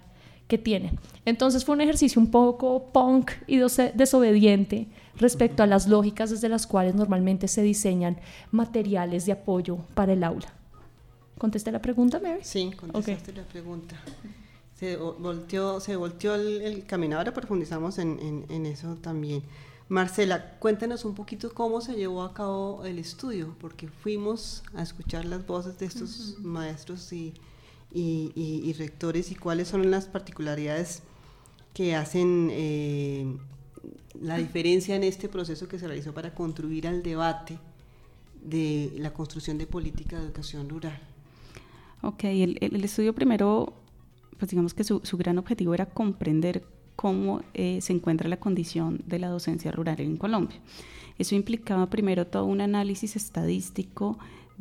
que 0.52 0.58
tienen? 0.58 0.98
Entonces 1.24 1.64
fue 1.64 1.74
un 1.74 1.80
ejercicio 1.80 2.20
un 2.20 2.30
poco 2.30 2.90
punk 2.92 3.30
y 3.46 3.56
desobediente 3.56 4.86
respecto 5.16 5.62
a 5.62 5.66
las 5.66 5.88
lógicas 5.88 6.28
desde 6.28 6.50
las 6.50 6.66
cuales 6.66 6.94
normalmente 6.94 7.48
se 7.48 7.62
diseñan 7.62 8.18
materiales 8.50 9.24
de 9.24 9.32
apoyo 9.32 9.78
para 9.94 10.12
el 10.12 10.22
aula. 10.22 10.52
¿Contesté 11.38 11.72
la 11.72 11.80
pregunta, 11.80 12.20
Mary? 12.20 12.40
Sí, 12.42 12.70
contestaste 12.78 13.32
la 13.32 13.44
pregunta. 13.44 13.96
Se 14.74 14.96
volteó, 14.96 15.80
se 15.80 15.96
volteó 15.96 16.34
el, 16.34 16.84
camino. 16.84 17.16
Ahora 17.16 17.32
profundizamos 17.32 17.98
en, 17.98 18.44
en, 18.50 18.66
eso 18.66 18.96
también. 18.96 19.42
Marcela, 19.88 20.58
cuéntanos 20.58 21.06
un 21.06 21.14
poquito 21.14 21.54
cómo 21.54 21.80
se 21.80 21.94
llevó 21.94 22.24
a 22.24 22.34
cabo 22.34 22.84
el 22.84 22.98
estudio, 22.98 23.54
porque 23.58 23.88
fuimos 23.88 24.62
a 24.74 24.82
escuchar 24.82 25.24
las 25.24 25.46
voces 25.46 25.78
de 25.78 25.86
estos 25.86 26.36
maestros 26.40 27.10
y, 27.10 27.32
y, 27.94 28.32
y, 28.34 28.72
rectores 28.74 29.30
y 29.30 29.34
cuáles 29.34 29.68
son 29.68 29.90
las 29.90 30.06
particularidades 30.06 31.02
que 31.74 31.94
hacen 31.94 32.48
eh, 32.50 33.36
la 34.20 34.38
diferencia 34.38 34.96
en 34.96 35.04
este 35.04 35.28
proceso 35.28 35.68
que 35.68 35.78
se 35.78 35.86
realizó 35.86 36.12
para 36.12 36.34
contribuir 36.34 36.86
al 36.86 37.02
debate 37.02 37.58
de 38.42 38.92
la 38.96 39.12
construcción 39.12 39.58
de 39.58 39.66
política 39.66 40.18
de 40.18 40.26
educación 40.26 40.68
rural. 40.68 40.98
Ok, 42.02 42.24
el, 42.24 42.84
estudio 42.84 43.14
primero, 43.14 43.74
pues 44.38 44.50
digamos 44.50 44.74
que 44.74 44.84
su, 44.84 45.00
gran 45.16 45.38
objetivo 45.38 45.72
era 45.72 45.86
comprender 45.86 46.64
cómo 46.96 47.42
eh, 47.54 47.80
se 47.80 47.92
encuentra 47.92 48.28
la 48.28 48.38
condición 48.38 49.02
de 49.06 49.18
la 49.18 49.28
docencia 49.28 49.70
rural 49.70 50.00
en 50.00 50.16
Colombia. 50.16 50.58
Eso 51.18 51.34
implicaba 51.34 51.88
primero 51.88 52.26
todo 52.26 52.46
un 52.46 52.60
análisis 52.60 53.16
estadístico 53.16 54.18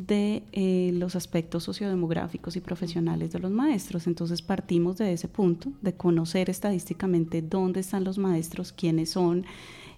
de 0.07 0.43
eh, 0.51 0.91
los 0.93 1.15
aspectos 1.15 1.63
sociodemográficos 1.63 2.55
y 2.55 2.61
profesionales 2.61 3.31
de 3.31 3.39
los 3.39 3.51
maestros. 3.51 4.07
Entonces 4.07 4.41
partimos 4.41 4.97
de 4.97 5.13
ese 5.13 5.27
punto, 5.27 5.71
de 5.81 5.93
conocer 5.93 6.49
estadísticamente 6.49 7.41
dónde 7.41 7.81
están 7.81 8.03
los 8.03 8.17
maestros, 8.17 8.71
quiénes 8.71 9.11
son, 9.11 9.45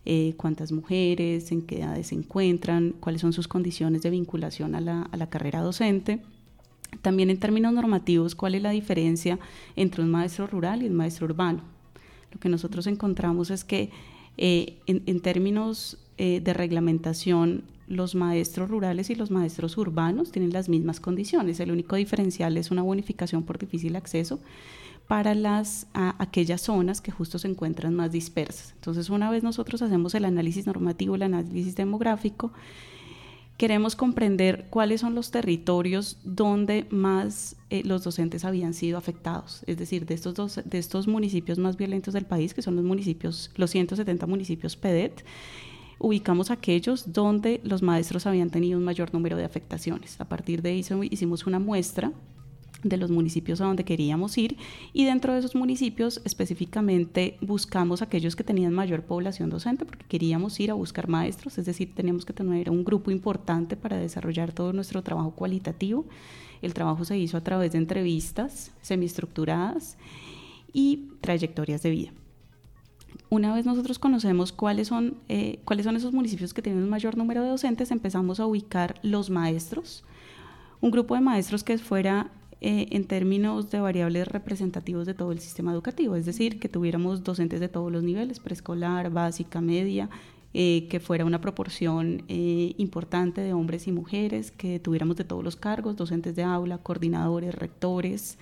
eh, 0.06 0.34
cuántas 0.38 0.72
mujeres, 0.72 1.52
en 1.52 1.62
qué 1.62 1.80
edades 1.80 2.08
se 2.08 2.16
encuentran, 2.16 2.94
cuáles 3.00 3.22
son 3.22 3.34
sus 3.34 3.48
condiciones 3.48 4.02
de 4.02 4.10
vinculación 4.10 4.76
a 4.76 4.82
la, 4.82 5.04
a 5.04 5.18
la 5.18 5.30
carrera 5.30 5.62
docente. 5.62 6.22
También 7.02 7.30
en 7.30 7.40
términos 7.40 7.74
normativos, 7.74 8.36
cuál 8.36 8.56
es 8.56 8.62
la 8.62 8.72
diferencia 8.72 9.40
entre 9.76 10.04
un 10.04 10.12
maestro 10.12 10.48
rural 10.48 10.84
y 10.84 10.88
un 10.88 10.94
maestro 10.94 11.26
urbano. 11.26 11.62
Lo 12.32 12.40
que 12.40 12.50
nosotros 12.50 12.88
encontramos 12.88 13.50
es 13.52 13.64
que 13.64 13.90
eh, 14.38 14.80
en, 14.88 15.04
en, 15.06 15.20
términos 15.20 15.98
de 16.18 16.54
reglamentación, 16.54 17.64
los 17.88 18.16
maestros 18.16 18.70
rurales 18.70 19.10
y 19.10 19.16
los 19.16 19.32
maestros 19.32 19.78
urbanos 19.78 20.32
tienen 20.32 20.54
las 20.54 20.70
mismas 20.70 21.00
condiciones. 21.00 21.60
El 21.60 21.72
único 21.72 21.96
diferencial 21.96 22.58
es 22.58 22.72
una 22.72 22.82
bonificación 22.82 23.44
por 23.44 23.58
difícil 23.58 23.96
acceso 23.96 24.40
para 25.08 25.36
las, 25.36 25.88
aquellas 25.94 26.62
zonas 26.62 27.02
que 27.02 27.12
justo 27.12 27.38
se 27.38 27.48
encuentran 27.48 27.94
más 27.94 28.12
dispersas. 28.12 28.74
Entonces, 28.76 29.10
una 29.10 29.30
vez 29.30 29.44
nosotros 29.44 29.82
hacemos 29.82 30.16
el 30.16 30.26
análisis 30.26 30.66
normativo, 30.66 31.16
el 31.16 31.24
análisis 31.24 31.76
demográfico, 31.76 32.52
queremos 33.58 33.96
comprender 33.96 34.68
cuáles 34.70 35.02
son 35.02 35.14
los 35.14 35.30
territorios 35.30 36.18
donde 36.24 36.88
más 36.90 37.56
eh, 37.70 37.84
los 37.86 38.04
docentes 38.04 38.46
habían 38.46 38.74
sido 38.74 38.98
afectados, 38.98 39.64
es 39.68 39.78
decir, 39.78 40.06
de 40.06 40.16
estos, 40.16 40.34
dos, 40.34 40.62
de 40.64 40.78
estos 40.78 41.08
municipios 41.08 41.60
más 41.60 41.78
violentos 41.78 42.14
del 42.14 42.26
país, 42.26 42.54
que 42.54 42.62
son 42.62 42.76
los 42.76 42.86
municipios, 42.86 43.52
los 43.56 43.70
170 43.72 44.26
municipios 44.26 44.76
PEDET, 44.76 45.24
ubicamos 46.04 46.52
aquellos 46.52 47.14
donde 47.14 47.62
los 47.64 47.82
maestros 47.82 48.28
habían 48.28 48.50
tenido 48.50 48.78
un 48.78 48.84
mayor 48.84 49.14
número 49.14 49.38
de 49.38 49.46
afectaciones. 49.46 50.20
A 50.20 50.26
partir 50.26 50.62
de 50.62 50.78
eso 50.78 51.02
hicimos 51.02 51.48
una 51.48 51.60
muestra 51.60 52.12
de 52.84 52.98
los 52.98 53.10
municipios 53.10 53.62
a 53.62 53.66
donde 53.66 53.86
queríamos 53.86 54.38
ir 54.38 54.58
y 54.92 55.06
dentro 55.06 55.32
de 55.32 55.40
esos 55.40 55.56
municipios 55.56 56.22
específicamente 56.26 57.38
buscamos 57.40 58.02
aquellos 58.02 58.36
que 58.36 58.44
tenían 58.44 58.74
mayor 58.74 59.04
población 59.04 59.50
docente 59.50 59.86
porque 59.86 60.06
queríamos 60.06 60.60
ir 60.60 60.72
a 60.72 60.74
buscar 60.74 61.08
maestros, 61.08 61.58
es 61.58 61.66
decir, 61.66 61.96
teníamos 61.96 62.26
que 62.26 62.34
tener 62.34 62.70
un 62.70 62.84
grupo 62.84 63.10
importante 63.10 63.78
para 63.78 63.96
desarrollar 63.96 64.52
todo 64.52 64.74
nuestro 64.74 65.04
trabajo 65.04 65.32
cualitativo. 65.32 66.06
El 66.62 66.74
trabajo 66.74 67.06
se 67.06 67.18
hizo 67.18 67.38
a 67.38 67.42
través 67.42 67.72
de 67.72 67.78
entrevistas 67.78 68.72
semiestructuradas 68.82 69.98
y 70.74 71.12
trayectorias 71.22 71.82
de 71.82 71.90
vida. 71.92 72.12
Una 73.30 73.54
vez 73.54 73.66
nosotros 73.66 74.00
conocemos 74.00 74.52
cuáles 74.52 74.88
son, 74.88 75.16
eh, 75.30 75.60
cuáles 75.66 75.86
son 75.86 75.96
esos 75.96 76.14
municipios 76.14 76.54
que 76.54 76.62
tienen 76.62 76.84
un 76.84 76.90
mayor 76.90 77.18
número 77.18 77.42
de 77.42 77.50
docentes, 77.50 77.92
empezamos 77.92 78.40
a 78.40 78.46
ubicar 78.46 78.96
los 79.04 79.30
maestros, 79.30 80.04
un 80.82 80.92
grupo 80.92 81.16
de 81.16 81.22
maestros 81.22 81.64
que 81.64 81.78
fuera 81.78 82.32
eh, 82.66 82.88
en 82.92 83.06
términos 83.06 83.72
de 83.72 83.82
variables 83.82 84.26
representativos 84.28 85.06
de 85.06 85.14
todo 85.14 85.34
el 85.34 85.40
sistema 85.40 85.74
educativo, 85.74 86.16
es 86.16 86.26
decir, 86.26 86.60
que 86.60 86.70
tuviéramos 86.70 87.24
docentes 87.24 87.60
de 87.60 87.68
todos 87.68 87.92
los 87.92 88.04
niveles, 88.04 88.40
preescolar, 88.40 89.10
básica, 89.10 89.60
media, 89.60 90.10
eh, 90.54 90.88
que 90.88 91.00
fuera 91.00 91.26
una 91.26 91.42
proporción 91.42 92.24
eh, 92.28 92.76
importante 92.78 93.42
de 93.42 93.54
hombres 93.54 93.88
y 93.88 93.92
mujeres, 93.92 94.52
que 94.52 94.80
tuviéramos 94.80 95.18
de 95.18 95.24
todos 95.24 95.44
los 95.44 95.56
cargos, 95.56 95.98
docentes 95.98 96.36
de 96.36 96.44
aula, 96.44 96.78
coordinadores, 96.78 97.56
rectores. 97.56 98.38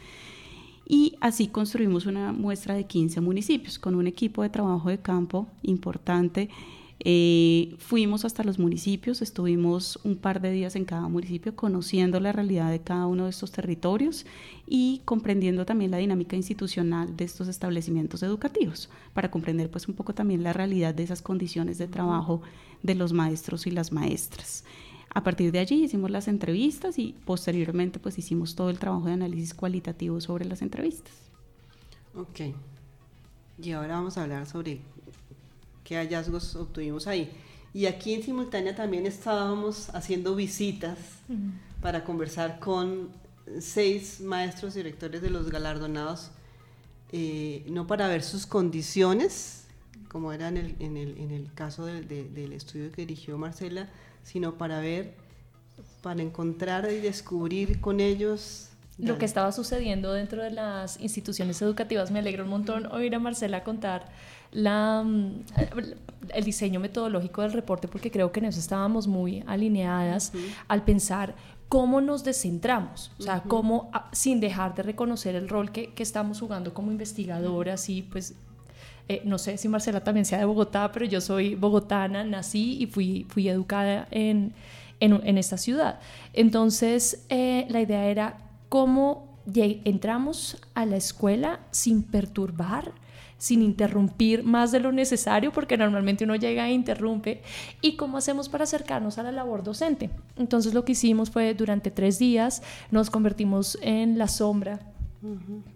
Y 0.94 1.16
así 1.22 1.48
construimos 1.48 2.06
una 2.06 2.34
muestra 2.34 2.76
de 2.76 2.84
15 2.84 3.22
municipios 3.22 3.80
con 3.80 3.96
un 3.96 4.08
equipo 4.08 4.44
de 4.44 4.50
trabajo 4.50 4.90
de 4.90 5.00
campo 5.00 5.48
importante 5.64 6.50
eh, 7.04 7.74
fuimos 7.80 8.26
hasta 8.26 8.44
los 8.44 8.60
municipios, 8.60 9.24
estuvimos 9.24 10.00
un 10.04 10.18
par 10.18 10.40
de 10.40 10.52
días 10.52 10.76
en 10.76 10.86
cada 10.86 11.08
municipio 11.08 11.56
conociendo 11.56 12.20
la 12.20 12.32
realidad 12.32 12.70
de 12.70 12.80
cada 12.80 13.08
uno 13.08 13.24
de 13.24 13.32
estos 13.32 13.52
territorios 13.52 14.28
y 14.68 15.02
comprendiendo 15.04 15.66
también 15.66 15.90
la 15.90 15.98
dinámica 15.98 16.36
institucional 16.36 17.18
de 17.18 17.26
estos 17.26 17.48
establecimientos 17.48 18.22
educativos, 18.22 18.90
para 19.16 19.32
comprender 19.32 19.72
pues 19.72 19.88
un 19.88 19.96
poco 19.96 20.14
también 20.14 20.44
la 20.44 20.54
realidad 20.54 20.94
de 20.94 21.02
esas 21.02 21.24
condiciones 21.24 21.80
de 21.80 21.88
trabajo 21.88 22.44
de 22.84 22.94
los 22.94 23.14
maestros 23.14 23.66
y 23.66 23.72
las 23.72 23.92
maestras. 23.92 24.64
A 25.13 25.24
partir 25.24 25.51
de 25.51 25.60
allí 25.60 25.84
hicimos 25.84 26.10
las 26.10 26.27
entrevistas 26.27 26.98
y 26.98 27.15
posteriormente 27.25 28.00
pues 28.00 28.18
hicimos 28.18 28.56
todo 28.56 28.70
el 28.70 28.80
trabajo 28.80 29.08
de 29.08 29.13
análisis 29.13 29.53
cualitativo 29.53 30.22
sobre 30.22 30.46
las 30.46 30.62
entrevistas. 30.62 31.13
Ok. 32.15 32.56
Y 33.62 33.72
ahora 33.74 33.96
vamos 33.96 34.18
a 34.18 34.24
hablar 34.24 34.48
sobre 34.48 34.80
qué 35.84 35.98
hallazgos 35.98 36.56
obtuvimos 36.56 37.08
ahí. 37.08 37.30
Y 37.74 37.86
aquí 37.86 38.13
en 38.13 38.24
simultánea 38.24 38.75
también 38.75 39.06
estábamos 39.06 39.89
haciendo 39.89 40.36
visitas 40.36 40.98
para 41.82 42.03
conversar 42.03 42.60
con 42.60 43.10
seis 43.60 44.22
maestros 44.22 44.74
directores 44.74 45.22
de 45.22 45.30
los 45.30 45.50
galardonados, 45.50 46.32
eh, 47.12 47.65
no 47.70 47.88
para 47.88 48.08
ver 48.08 48.24
sus 48.24 48.46
condiciones, 48.46 49.65
como 50.10 50.32
era 50.32 50.48
en 50.48 50.58
el, 50.58 50.75
en 50.80 50.98
el, 50.98 51.18
en 51.18 51.32
el 51.32 51.53
caso 51.53 51.86
del 51.86 52.53
estudio 52.53 52.91
que 52.91 53.06
dirigió 53.06 53.38
Marcela, 53.38 53.89
sino 54.24 54.56
para 54.58 54.80
ver, 54.80 55.13
para 56.01 56.22
encontrar 56.22 56.90
y 56.92 57.00
descubrir 57.00 57.80
con 57.82 58.00
ellos 58.00 58.68
lo 58.98 59.18
que 59.18 59.25
estaba 59.25 59.51
sucediendo 59.51 60.13
dentro 60.13 60.44
de 60.44 60.51
las 60.51 61.00
instituciones 61.00 61.62
educativas. 61.62 62.12
Me 62.12 62.20
alegra 62.20 62.44
un 62.44 62.50
montón 62.50 62.86
oír 62.92 63.16
a 63.16 63.20
Marcela 63.20 63.63
contar 63.63 64.06
la, 64.51 65.04
mm, 65.04 65.44
el 66.34 66.44
diseño 66.44 66.80
metodológico 66.80 67.42
del 67.42 67.54
reporte 67.54 67.88
porque 67.88 68.12
creo 68.12 68.32
que 68.32 68.40
en 68.40 68.46
eso 68.46 68.60
estábamos 68.60 69.08
muy 69.08 69.44
alineadas 69.48 70.34
al 70.68 70.84
pensar 70.84 71.36
cómo 71.68 72.01
nos 72.01 72.24
descentramos, 72.24 73.12
o 73.18 73.24
sea, 73.24 73.44
cómo 73.44 73.90
ah, 73.94 74.10
sin 74.12 74.42
dejar 74.42 74.75
de 74.75 74.84
reconocer 74.84 75.36
el 75.36 75.48
rol 75.48 75.72
que, 75.72 75.94
que 75.94 76.04
estamos 76.04 76.40
jugando 76.42 76.74
como 76.74 76.92
investigadoras 76.92 77.88
y 77.88 78.01
pues 78.01 78.36
eh, 79.08 79.22
no 79.25 79.38
sé 79.38 79.58
si 79.58 79.67
Marcela 79.67 80.03
también 80.03 80.25
sea 80.25 80.39
de 80.39 80.46
Bogotá, 80.46 80.91
pero 80.91 81.05
yo 81.05 81.22
soy 81.22 81.55
bogotana, 81.55 82.24
nací 82.24 82.77
y 82.81 82.88
fui, 82.88 83.25
fui 83.29 83.50
educada 83.50 84.08
en, 84.12 84.53
en, 85.00 85.20
en 85.24 85.38
esta 85.38 85.58
ciudad. 85.58 86.00
Entonces, 86.34 87.25
eh, 87.29 87.65
la 87.70 87.81
idea 87.81 88.05
era 88.05 88.38
cómo 88.70 89.31
entramos 89.53 90.57
a 90.75 90.85
la 90.85 90.98
escuela 90.98 91.59
sin 91.72 92.03
perturbar, 92.03 92.94
sin 93.37 93.64
interrumpir 93.64 94.44
más 94.44 94.72
de 94.72 94.79
lo 94.79 94.92
necesario, 94.92 95.51
porque 95.51 95.75
normalmente 95.77 96.25
uno 96.25 96.35
llega 96.35 96.68
e 96.68 96.74
interrumpe, 96.74 97.42
y 97.81 97.96
cómo 97.96 98.18
hacemos 98.18 98.50
para 98.50 98.66
acercarnos 98.66 99.18
a 99.18 99.24
la 99.24 99.31
labor 99.31 99.64
docente. 99.64 100.11
Entonces 100.37 100.74
lo 100.74 100.85
que 100.85 100.92
hicimos 100.92 101.31
fue 101.31 101.53
durante 101.55 101.90
tres 101.90 102.20
días 102.20 102.61
nos 102.92 103.09
convertimos 103.09 103.79
en 103.81 104.20
la 104.20 104.27
sombra 104.27 104.79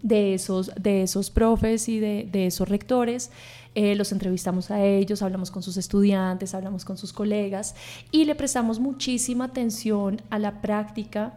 de, 0.02 0.34
esos, 0.34 0.72
de 0.80 1.02
esos 1.02 1.30
profes 1.30 1.88
y 1.88 2.00
de, 2.00 2.46
esos 2.46 2.68
rectores. 2.68 3.30
Eh, 3.74 3.94
los 3.94 4.12
entrevistamos 4.12 4.70
a 4.70 4.82
ellos, 4.84 5.22
hablamos 5.22 5.50
con 5.50 5.62
sus 5.62 5.76
estudiantes, 5.76 6.54
hablamos 6.54 6.84
con 6.84 6.96
sus 6.96 7.12
colegas 7.12 7.74
y 8.10 8.24
le 8.24 8.34
prestamos 8.34 8.80
muchísima 8.80 9.44
atención 9.44 10.20
a 10.30 10.38
la 10.38 10.62
práctica 10.62 11.34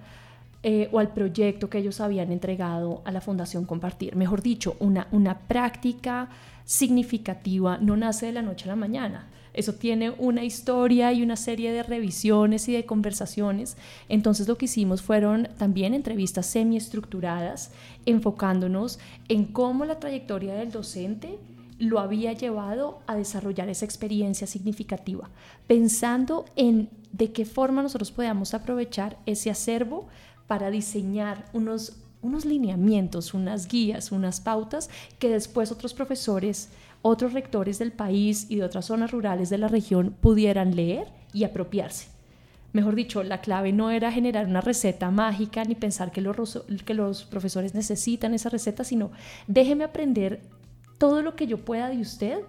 eh, 0.63 0.89
o 0.91 0.99
al 0.99 1.13
proyecto 1.13 1.69
que 1.69 1.79
ellos 1.79 1.99
habían 2.01 2.31
entregado 2.31 3.01
a 3.05 3.11
la 3.11 3.21
Fundación 3.21 3.65
Compartir. 3.65 4.15
Mejor 4.15 4.41
dicho, 4.41 4.75
una, 4.79 5.07
una 5.11 5.37
práctica 5.37 6.29
significativa 6.65 7.77
no 7.79 7.97
nace 7.97 8.27
de 8.27 8.33
la 8.33 8.41
noche 8.41 8.65
a 8.65 8.69
la 8.69 8.75
mañana. 8.75 9.27
Eso 9.59 9.73
tiene 9.73 10.11
una 10.11 10.45
historia 10.45 11.11
y 11.11 11.21
una 11.21 11.35
serie 11.35 11.73
de 11.73 11.83
revisiones 11.83 12.69
y 12.69 12.71
de 12.71 12.85
conversaciones. 12.85 13.75
Entonces 14.07 14.47
lo 14.47 14.57
que 14.57 14.65
hicimos 14.65 15.01
fueron 15.01 15.49
también 15.57 15.93
entrevistas 15.93 16.45
semiestructuradas, 16.45 17.71
enfocándonos 18.05 18.99
en 19.27 19.43
cómo 19.43 19.83
la 19.83 19.99
trayectoria 19.99 20.53
del 20.53 20.71
docente 20.71 21.37
lo 21.77 21.99
había 21.99 22.31
llevado 22.31 23.01
a 23.05 23.17
desarrollar 23.17 23.67
esa 23.67 23.83
experiencia 23.83 24.47
significativa, 24.47 25.29
pensando 25.67 26.45
en 26.55 26.89
de 27.11 27.33
qué 27.33 27.43
forma 27.43 27.83
nosotros 27.83 28.11
podíamos 28.11 28.53
aprovechar 28.53 29.17
ese 29.25 29.51
acervo 29.51 30.07
para 30.47 30.71
diseñar 30.71 31.49
unos, 31.51 31.97
unos 32.21 32.45
lineamientos, 32.45 33.33
unas 33.33 33.67
guías, 33.67 34.13
unas 34.13 34.39
pautas 34.39 34.89
que 35.19 35.27
después 35.27 35.69
otros 35.69 35.93
profesores, 35.93 36.69
otros 37.01 37.33
rectores 37.33 37.79
del 37.79 37.91
país 37.91 38.47
y 38.49 38.57
de 38.57 38.63
otras 38.63 38.85
zonas 38.85 39.11
rurales 39.11 39.49
de 39.49 39.57
la 39.57 39.67
región 39.67 40.15
pudieran 40.19 40.75
leer 40.75 41.07
y 41.33 41.43
apropiarse. 41.43 42.07
Mejor 42.71 42.95
dicho, 42.95 43.23
la 43.23 43.41
clave 43.41 43.71
no 43.73 43.89
era 43.89 44.11
generar 44.11 44.45
una 44.45 44.61
receta 44.61 45.09
mágica 45.09 45.63
ni 45.63 45.73
pensar 45.73 46.11
que 46.11 46.21
los, 46.21 46.63
que 46.85 46.93
los 46.93 47.23
profesores 47.23 47.73
necesitan 47.73 48.33
esa 48.33 48.49
receta, 48.49 48.83
sino 48.83 49.11
déjeme 49.47 49.83
aprender 49.83 50.41
todo 50.99 51.23
lo 51.23 51.35
que 51.35 51.47
yo 51.47 51.57
pueda 51.57 51.89
de 51.89 51.99
usted 51.99 52.41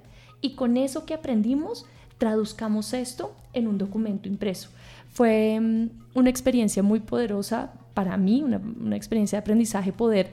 y 0.43 0.55
con 0.55 0.77
eso 0.77 1.07
que 1.07 1.15
aprendimos 1.15 1.87
traduzcamos 2.19 2.93
esto 2.93 3.35
en 3.55 3.67
un 3.67 3.79
documento 3.79 4.29
impreso. 4.29 4.69
Fue 5.09 5.59
mm, 5.59 5.89
una 6.15 6.29
experiencia 6.29 6.83
muy 6.83 7.01
poderosa 7.01 7.73
para 7.95 8.17
mí 8.19 8.43
una, 8.43 8.59
una 8.59 8.97
experiencia 8.97 9.39
de 9.39 9.41
aprendizaje 9.41 9.93
poder 9.93 10.31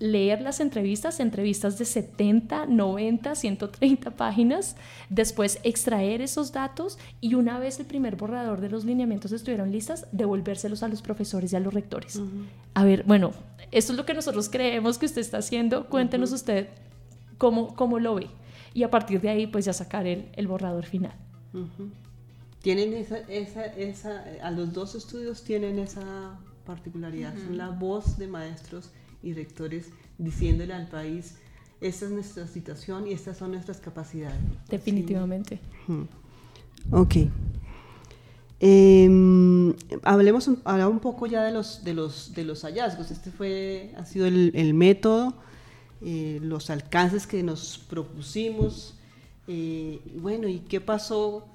leer 0.00 0.40
las 0.40 0.60
entrevistas, 0.60 1.20
entrevistas 1.20 1.78
de 1.78 1.84
70, 1.84 2.66
90, 2.66 3.34
130 3.34 4.10
páginas, 4.12 4.74
después 5.10 5.60
extraer 5.62 6.22
esos 6.22 6.52
datos 6.52 6.98
y 7.20 7.34
una 7.34 7.58
vez 7.58 7.78
el 7.78 7.86
primer 7.86 8.16
borrador 8.16 8.60
de 8.60 8.70
los 8.70 8.84
lineamientos 8.84 9.30
estuvieron 9.30 9.70
listas, 9.70 10.08
devolvérselos 10.10 10.82
a 10.82 10.88
los 10.88 11.02
profesores 11.02 11.52
y 11.52 11.56
a 11.56 11.60
los 11.60 11.74
rectores. 11.74 12.20
A 12.74 12.84
ver, 12.84 13.04
bueno, 13.04 13.32
esto 13.70 13.92
es 13.92 13.98
lo 13.98 14.06
que 14.06 14.14
nosotros 14.14 14.48
creemos 14.48 14.98
que 14.98 15.06
usted 15.06 15.20
está 15.20 15.38
haciendo, 15.38 15.86
cuéntenos 15.86 16.32
usted 16.32 16.68
cómo, 17.36 17.76
cómo 17.76 17.98
lo 17.98 18.14
ve. 18.14 18.28
Y 18.72 18.84
a 18.84 18.90
partir 18.90 19.20
de 19.20 19.28
ahí 19.28 19.46
pues 19.46 19.66
ya 19.66 19.74
sacar 19.74 20.06
el, 20.06 20.30
el 20.34 20.48
borrador 20.48 20.86
final. 20.86 21.14
Tienen 22.62 22.94
esa, 22.94 23.18
esa, 23.28 23.66
esa, 23.66 24.24
a 24.42 24.50
los 24.50 24.72
dos 24.72 24.94
estudios 24.94 25.42
tienen 25.42 25.78
esa 25.78 26.38
particularidad, 26.64 27.34
son 27.34 27.58
la 27.58 27.68
voz 27.68 28.16
de 28.16 28.28
maestros 28.28 28.90
y 29.22 29.32
rectores 29.34 29.90
diciéndole 30.18 30.74
al 30.74 30.88
país, 30.88 31.36
esta 31.80 32.06
es 32.06 32.10
nuestra 32.10 32.46
situación 32.46 33.06
y 33.06 33.12
estas 33.12 33.38
son 33.38 33.52
nuestras 33.52 33.78
capacidades. 33.78 34.40
Definitivamente. 34.68 35.58
Ok. 36.90 37.16
Em, 38.62 39.74
hablemos 40.02 40.46
un, 40.46 40.60
un 40.66 41.00
poco 41.00 41.26
ya 41.26 41.42
de 41.42 41.52
los, 41.52 41.82
de 41.82 41.94
los, 41.94 42.34
de 42.34 42.44
los 42.44 42.62
hallazgos. 42.62 43.10
Este 43.10 43.30
fue, 43.30 43.94
ha 43.96 44.04
sido 44.04 44.26
el, 44.26 44.52
el 44.54 44.74
método, 44.74 45.34
eh, 46.02 46.38
los 46.42 46.68
alcances 46.68 47.26
que 47.26 47.42
nos 47.42 47.78
propusimos. 47.78 48.98
Eh, 49.48 50.00
bueno, 50.16 50.46
¿y 50.48 50.60
qué 50.60 50.80
pasó? 50.80 51.48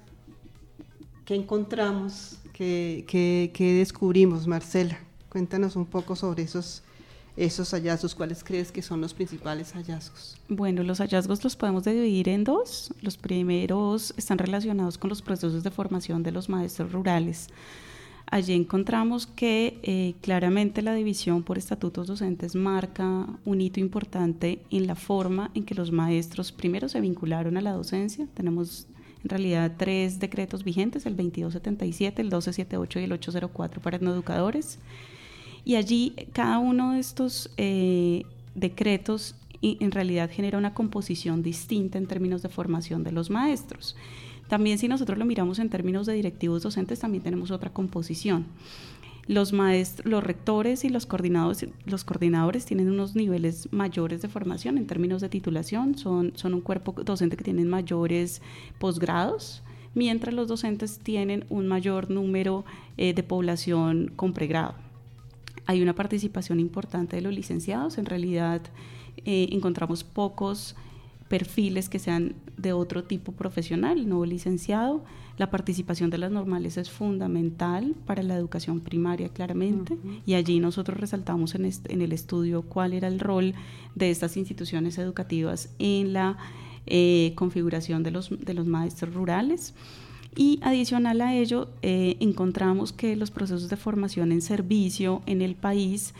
¿Qué 1.24 1.36
encontramos? 1.36 2.38
¿Qué, 2.52 3.04
qué 3.06 3.74
descubrimos, 3.74 4.46
Marcela? 4.46 4.98
Cuéntanos 5.28 5.76
un 5.76 5.86
poco 5.86 6.16
sobre 6.16 6.42
esos, 6.42 6.82
esos 7.36 7.70
hallazgos. 7.72 8.14
¿Cuáles 8.14 8.42
crees 8.42 8.72
que 8.72 8.82
son 8.82 9.00
los 9.00 9.14
principales 9.14 9.72
hallazgos? 9.72 10.36
Bueno, 10.48 10.82
los 10.82 10.98
hallazgos 10.98 11.44
los 11.44 11.56
podemos 11.56 11.84
dividir 11.84 12.28
en 12.28 12.44
dos. 12.44 12.92
Los 13.02 13.16
primeros 13.16 14.14
están 14.16 14.38
relacionados 14.38 14.98
con 14.98 15.10
los 15.10 15.22
procesos 15.22 15.62
de 15.62 15.70
formación 15.70 16.22
de 16.22 16.32
los 16.32 16.48
maestros 16.48 16.92
rurales. 16.92 17.48
Allí 18.28 18.54
encontramos 18.54 19.28
que 19.28 19.78
eh, 19.84 20.14
claramente 20.20 20.82
la 20.82 20.94
división 20.94 21.44
por 21.44 21.58
estatutos 21.58 22.08
docentes 22.08 22.56
marca 22.56 23.26
un 23.44 23.60
hito 23.60 23.78
importante 23.78 24.62
en 24.70 24.88
la 24.88 24.96
forma 24.96 25.52
en 25.54 25.64
que 25.64 25.76
los 25.76 25.92
maestros 25.92 26.50
primero 26.50 26.88
se 26.88 27.00
vincularon 27.00 27.56
a 27.56 27.60
la 27.60 27.70
docencia. 27.70 28.26
Tenemos 28.34 28.88
en 29.22 29.30
realidad 29.30 29.74
tres 29.76 30.18
decretos 30.18 30.64
vigentes, 30.64 31.06
el 31.06 31.16
2277, 31.16 32.20
el 32.20 32.26
1278 32.26 32.98
y 32.98 33.04
el 33.04 33.12
804 33.12 33.80
para 33.80 33.96
educadores. 33.96 34.80
Y 35.66 35.74
allí 35.74 36.14
cada 36.32 36.60
uno 36.60 36.92
de 36.92 37.00
estos 37.00 37.50
eh, 37.56 38.22
decretos 38.54 39.34
en 39.62 39.90
realidad 39.90 40.30
genera 40.32 40.58
una 40.58 40.74
composición 40.74 41.42
distinta 41.42 41.98
en 41.98 42.06
términos 42.06 42.40
de 42.42 42.48
formación 42.48 43.02
de 43.02 43.10
los 43.10 43.30
maestros. 43.30 43.96
También 44.48 44.78
si 44.78 44.86
nosotros 44.86 45.18
lo 45.18 45.24
miramos 45.24 45.58
en 45.58 45.68
términos 45.68 46.06
de 46.06 46.12
directivos 46.12 46.62
docentes, 46.62 47.00
también 47.00 47.24
tenemos 47.24 47.50
otra 47.50 47.72
composición. 47.72 48.46
Los 49.26 49.52
maestros, 49.52 50.06
los 50.06 50.22
rectores 50.22 50.84
y 50.84 50.88
los 50.88 51.04
coordinadores, 51.04 51.68
los 51.84 52.04
coordinadores 52.04 52.64
tienen 52.64 52.88
unos 52.88 53.16
niveles 53.16 53.68
mayores 53.72 54.22
de 54.22 54.28
formación 54.28 54.78
en 54.78 54.86
términos 54.86 55.20
de 55.20 55.30
titulación, 55.30 55.98
son, 55.98 56.30
son 56.36 56.54
un 56.54 56.60
cuerpo 56.60 56.92
docente 56.92 57.36
que 57.36 57.42
tienen 57.42 57.68
mayores 57.68 58.40
posgrados, 58.78 59.64
mientras 59.94 60.32
los 60.32 60.46
docentes 60.46 61.00
tienen 61.00 61.44
un 61.48 61.66
mayor 61.66 62.08
número 62.08 62.64
eh, 62.98 63.14
de 63.14 63.24
población 63.24 64.12
con 64.14 64.32
pregrado. 64.32 64.85
Hay 65.66 65.82
una 65.82 65.94
participación 65.94 66.60
importante 66.60 67.16
de 67.16 67.22
los 67.22 67.34
licenciados, 67.34 67.98
en 67.98 68.06
realidad 68.06 68.62
eh, 69.24 69.48
encontramos 69.52 70.04
pocos 70.04 70.76
perfiles 71.28 71.88
que 71.88 71.98
sean 71.98 72.34
de 72.56 72.72
otro 72.72 73.04
tipo 73.04 73.32
profesional, 73.32 74.08
no 74.08 74.24
licenciado. 74.24 75.04
La 75.38 75.50
participación 75.50 76.08
de 76.08 76.18
las 76.18 76.30
normales 76.30 76.76
es 76.78 76.90
fundamental 76.90 77.94
para 78.06 78.22
la 78.22 78.36
educación 78.36 78.80
primaria, 78.80 79.28
claramente, 79.28 79.98
y 80.24 80.34
allí 80.34 80.60
nosotros 80.60 80.98
resaltamos 80.98 81.54
en, 81.54 81.70
en, 81.88 82.00
el 82.00 82.12
estudio 82.12 82.62
cuál 82.62 82.94
era 82.94 83.08
el 83.08 83.20
rol 83.20 83.54
de 83.94 84.10
estas 84.10 84.38
instituciones 84.38 84.96
educativas 84.96 85.74
en 85.78 86.14
la 86.14 86.38
eh, 86.86 87.32
configuración 87.34 88.02
de 88.02 88.12
los, 88.12 88.30
de 88.30 88.54
los 88.54 88.66
maestros 88.66 89.12
rurales. 89.12 89.74
Y 90.36 90.60
adicional 90.62 91.22
a 91.22 91.34
ello, 91.34 91.68
eh, 91.80 92.18
encontramos 92.20 92.92
que 92.92 93.16
los 93.16 93.30
procesos 93.30 93.70
de 93.70 93.76
formación 93.76 94.32
en 94.32 94.42
servicio 94.42 95.22
en 95.24 95.40
el 95.40 95.54
país 95.54 96.12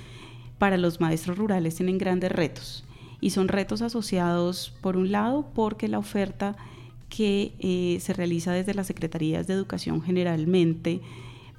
para 0.59 0.79
los 0.79 1.01
maestros 1.01 1.37
rurales 1.37 1.75
tienen 1.75 1.99
grandes 1.99 2.33
retos. 2.33 2.85
Y 3.21 3.31
son 3.31 3.49
retos 3.49 3.83
asociados, 3.83 4.73
por 4.81 4.97
un 4.97 5.13
lado, 5.13 5.47
porque 5.55 5.87
la 5.89 5.99
oferta 5.99 6.57
que 7.11 7.53
eh, 7.61 7.99
se 8.01 8.15
realiza 8.15 8.53
desde 8.53 8.73
las 8.73 8.87
secretarías 8.87 9.47
de 9.47 9.55
educación 9.55 10.03
generalmente 10.03 11.03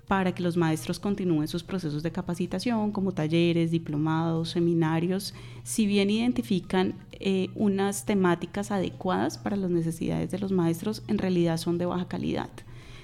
para 0.07 0.33
que 0.33 0.43
los 0.43 0.55
maestros 0.55 0.99
continúen 0.99 1.47
sus 1.47 1.63
procesos 1.63 2.01
de 2.01 2.11
capacitación, 2.11 2.91
como 2.91 3.11
talleres, 3.11 3.71
diplomados, 3.71 4.51
seminarios, 4.51 5.33
si 5.63 5.85
bien 5.85 6.09
identifican 6.09 6.95
eh, 7.11 7.49
unas 7.55 8.05
temáticas 8.05 8.71
adecuadas 8.71 9.37
para 9.37 9.57
las 9.57 9.69
necesidades 9.69 10.31
de 10.31 10.39
los 10.39 10.51
maestros, 10.51 11.03
en 11.07 11.17
realidad 11.17 11.57
son 11.57 11.77
de 11.77 11.85
baja 11.85 12.07
calidad. 12.07 12.49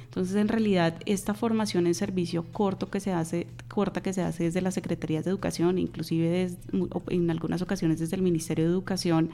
Entonces, 0.06 0.36
en 0.36 0.48
realidad, 0.48 1.00
esta 1.08 1.34
formación 1.34 1.88
en 1.88 1.96
servicio 1.96 2.46
corto 2.54 2.92
que 2.92 3.00
se 3.00 3.12
hace, 3.12 3.48
corta 3.68 4.04
que 4.04 4.13
se 4.13 4.22
hace 4.22 4.44
desde 4.44 4.62
las 4.62 4.76
secretarías 4.76 5.26
de 5.26 5.32
educación, 5.32 5.80
inclusive 5.80 6.52
en 7.08 7.32
algunas 7.32 7.63
ocasiones 7.63 8.00
desde 8.00 8.16
el 8.16 8.22
Ministerio 8.22 8.66
de 8.66 8.72
Educación, 8.72 9.32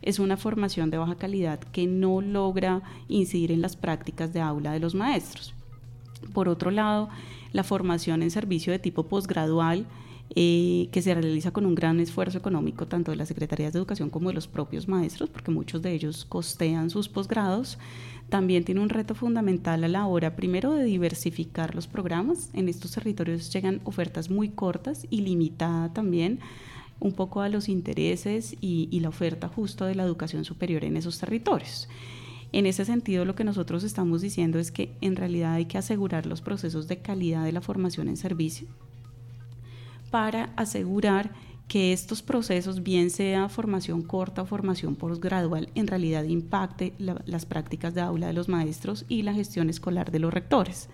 es 0.00 0.18
una 0.18 0.38
formación 0.38 0.90
de 0.90 0.96
baja 0.96 1.16
calidad 1.16 1.60
que 1.60 1.86
no 1.86 2.22
logra 2.22 2.80
incidir 3.08 3.52
en 3.52 3.60
las 3.60 3.76
prácticas 3.76 4.32
de 4.32 4.40
aula 4.40 4.72
de 4.72 4.80
los 4.80 4.94
maestros. 4.94 5.54
Por 6.32 6.48
otro 6.48 6.70
lado, 6.70 7.08
la 7.52 7.64
formación 7.64 8.22
en 8.22 8.30
servicio 8.30 8.72
de 8.72 8.78
tipo 8.78 9.06
posgradual 9.06 9.86
eh, 10.34 10.88
que 10.92 11.02
se 11.02 11.12
realiza 11.14 11.50
con 11.50 11.66
un 11.66 11.74
gran 11.74 12.00
esfuerzo 12.00 12.38
económico 12.38 12.86
tanto 12.86 13.10
de 13.10 13.18
las 13.18 13.28
secretarías 13.28 13.74
de 13.74 13.78
educación 13.78 14.08
como 14.08 14.30
de 14.30 14.34
los 14.34 14.48
propios 14.48 14.88
maestros, 14.88 15.28
porque 15.28 15.50
muchos 15.50 15.82
de 15.82 15.92
ellos 15.92 16.24
costean 16.24 16.88
sus 16.88 17.10
posgrados, 17.10 17.76
también 18.30 18.64
tiene 18.64 18.80
un 18.80 18.88
reto 18.88 19.14
fundamental 19.14 19.84
a 19.84 19.88
la 19.88 20.06
hora, 20.06 20.34
primero, 20.34 20.72
de 20.72 20.84
diversificar 20.84 21.74
los 21.74 21.86
programas. 21.86 22.48
En 22.54 22.70
estos 22.70 22.92
territorios 22.92 23.52
llegan 23.52 23.82
ofertas 23.84 24.30
muy 24.30 24.48
cortas 24.48 25.06
y 25.10 25.20
limitada 25.20 25.92
también 25.92 26.40
un 26.98 27.12
poco 27.12 27.42
a 27.42 27.50
los 27.50 27.68
intereses 27.68 28.56
y, 28.62 28.88
y 28.90 29.00
la 29.00 29.10
oferta 29.10 29.48
justo 29.48 29.84
de 29.84 29.96
la 29.96 30.04
educación 30.04 30.46
superior 30.46 30.84
en 30.84 30.96
esos 30.96 31.18
territorios. 31.18 31.88
En 32.52 32.66
ese 32.66 32.84
sentido, 32.84 33.24
lo 33.24 33.34
que 33.34 33.44
nosotros 33.44 33.82
estamos 33.82 34.20
diciendo 34.20 34.58
es 34.58 34.70
que 34.70 34.94
en 35.00 35.16
realidad 35.16 35.54
hay 35.54 35.64
que 35.64 35.78
asegurar 35.78 36.26
los 36.26 36.42
procesos 36.42 36.86
de 36.86 36.98
calidad 36.98 37.44
de 37.44 37.52
la 37.52 37.62
formación 37.62 38.08
en 38.08 38.16
servicio 38.16 38.68
para 40.10 40.52
asegurar 40.56 41.32
que 41.66 41.94
estos 41.94 42.20
procesos, 42.20 42.82
bien 42.82 43.08
sea 43.08 43.48
formación 43.48 44.02
corta 44.02 44.42
o 44.42 44.46
formación 44.46 44.94
postgradual, 44.94 45.70
en 45.74 45.86
realidad 45.86 46.24
impacte 46.24 46.92
las 46.98 47.46
prácticas 47.46 47.94
de 47.94 48.02
aula 48.02 48.26
de 48.26 48.34
los 48.34 48.48
maestros 48.48 49.06
y 49.08 49.22
la 49.22 49.32
gestión 49.32 49.70
escolar 49.70 50.10
de 50.10 50.18
los 50.18 50.34
rectores. 50.34 50.90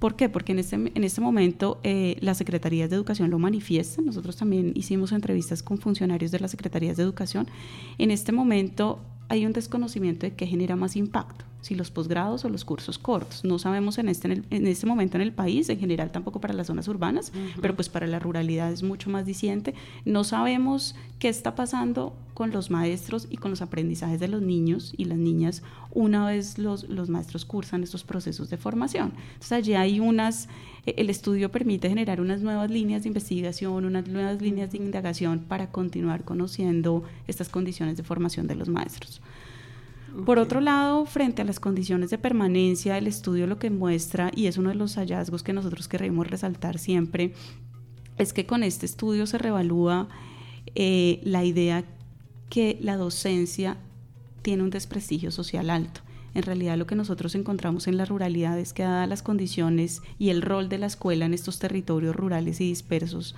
¿Por 0.00 0.16
qué? 0.16 0.28
Porque 0.28 0.52
en 0.52 0.58
este, 0.58 0.74
en 0.76 1.04
este 1.04 1.20
momento 1.20 1.78
eh, 1.84 2.16
las 2.20 2.38
secretarías 2.38 2.90
de 2.90 2.96
educación 2.96 3.30
lo 3.30 3.38
manifiestan. 3.38 4.06
Nosotros 4.06 4.36
también 4.36 4.72
hicimos 4.74 5.12
entrevistas 5.12 5.62
con 5.62 5.78
funcionarios 5.78 6.32
de 6.32 6.40
las 6.40 6.50
secretarías 6.50 6.96
de 6.96 7.04
educación. 7.04 7.48
En 7.98 8.10
este 8.10 8.32
momento 8.32 9.00
hay 9.28 9.46
un 9.46 9.52
desconocimiento 9.52 10.26
de 10.26 10.34
qué 10.34 10.46
genera 10.46 10.76
más 10.76 10.96
impacto 10.96 11.44
si 11.60 11.74
los 11.74 11.90
posgrados 11.90 12.44
o 12.44 12.48
los 12.48 12.64
cursos 12.64 12.98
cortos. 12.98 13.44
No 13.44 13.58
sabemos 13.58 13.98
en 13.98 14.08
este, 14.08 14.42
en, 14.50 14.66
este 14.66 14.86
momento 14.86 15.16
en 15.16 15.22
el 15.22 15.32
país, 15.32 15.68
en 15.68 15.78
general 15.78 16.10
tampoco 16.10 16.40
para 16.40 16.54
las 16.54 16.68
zonas 16.68 16.88
urbanas, 16.88 17.32
pero 17.60 17.74
pues 17.74 17.88
para 17.88 18.06
la 18.06 18.18
ruralidad 18.18 18.72
es 18.72 18.82
mucho 18.82 19.10
más 19.10 19.26
diciente. 19.26 19.74
No 20.04 20.24
sabemos 20.24 20.94
qué 21.18 21.28
está 21.28 21.54
pasando 21.54 22.14
con 22.34 22.52
los 22.52 22.70
maestros 22.70 23.26
y 23.28 23.36
con 23.36 23.50
los 23.50 23.62
aprendizajes 23.62 24.20
de 24.20 24.28
los 24.28 24.40
niños 24.40 24.92
y 24.96 25.06
las 25.06 25.18
niñas 25.18 25.62
una 25.90 26.26
vez 26.26 26.58
los, 26.58 26.88
los 26.88 27.08
maestros 27.08 27.44
cursan 27.44 27.82
estos 27.82 28.04
procesos 28.04 28.50
de 28.50 28.56
formación. 28.56 29.12
Entonces 29.32 29.52
allí 29.52 29.74
hay 29.74 29.98
unas, 29.98 30.48
eh, 30.86 30.94
el 30.98 31.10
estudio 31.10 31.50
permite 31.50 31.88
generar 31.88 32.20
unas 32.20 32.40
nuevas 32.40 32.70
líneas 32.70 33.02
de 33.02 33.08
investigación, 33.08 33.84
unas 33.84 34.06
nuevas 34.06 34.40
líneas 34.40 34.70
de 34.70 34.78
indagación 34.78 35.40
para 35.40 35.72
continuar 35.72 36.24
conociendo 36.24 37.02
estas 37.26 37.48
condiciones 37.48 37.96
de 37.96 38.04
formación 38.04 38.46
de 38.46 38.54
los 38.54 38.68
maestros. 38.68 39.20
Por 40.24 40.38
otro 40.38 40.60
lado, 40.60 41.04
frente 41.06 41.42
a 41.42 41.44
las 41.44 41.60
condiciones 41.60 42.10
de 42.10 42.18
permanencia, 42.18 42.98
el 42.98 43.06
estudio 43.06 43.46
lo 43.46 43.58
que 43.58 43.70
muestra, 43.70 44.30
y 44.34 44.46
es 44.46 44.56
uno 44.58 44.70
de 44.70 44.74
los 44.74 44.96
hallazgos 44.96 45.42
que 45.42 45.52
nosotros 45.52 45.86
queremos 45.86 46.26
resaltar 46.26 46.78
siempre, 46.78 47.34
es 48.16 48.32
que 48.32 48.46
con 48.46 48.62
este 48.62 48.86
estudio 48.86 49.26
se 49.26 49.38
revalúa 49.38 50.08
eh, 50.74 51.20
la 51.24 51.44
idea 51.44 51.84
que 52.50 52.78
la 52.80 52.96
docencia 52.96 53.76
tiene 54.42 54.62
un 54.62 54.70
desprestigio 54.70 55.30
social 55.30 55.70
alto. 55.70 56.00
En 56.34 56.42
realidad 56.42 56.76
lo 56.76 56.86
que 56.86 56.94
nosotros 56.94 57.34
encontramos 57.34 57.86
en 57.86 57.96
la 57.96 58.04
ruralidad 58.04 58.58
es 58.58 58.72
que 58.72 58.82
dadas 58.82 59.08
las 59.08 59.22
condiciones 59.22 60.02
y 60.18 60.30
el 60.30 60.42
rol 60.42 60.68
de 60.68 60.78
la 60.78 60.86
escuela 60.86 61.26
en 61.26 61.34
estos 61.34 61.58
territorios 61.58 62.14
rurales 62.14 62.60
y 62.60 62.68
dispersos, 62.68 63.34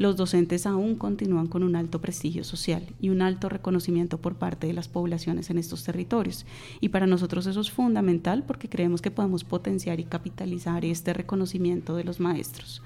los 0.00 0.16
docentes 0.16 0.64
aún 0.64 0.94
continúan 0.94 1.46
con 1.46 1.62
un 1.62 1.76
alto 1.76 2.00
prestigio 2.00 2.42
social 2.42 2.86
y 3.02 3.10
un 3.10 3.20
alto 3.20 3.50
reconocimiento 3.50 4.16
por 4.16 4.34
parte 4.34 4.66
de 4.66 4.72
las 4.72 4.88
poblaciones 4.88 5.50
en 5.50 5.58
estos 5.58 5.84
territorios. 5.84 6.46
Y 6.80 6.88
para 6.88 7.06
nosotros 7.06 7.44
eso 7.44 7.60
es 7.60 7.70
fundamental 7.70 8.42
porque 8.46 8.70
creemos 8.70 9.02
que 9.02 9.10
podemos 9.10 9.44
potenciar 9.44 10.00
y 10.00 10.04
capitalizar 10.04 10.86
este 10.86 11.12
reconocimiento 11.12 11.96
de 11.96 12.04
los 12.04 12.18
maestros. 12.18 12.80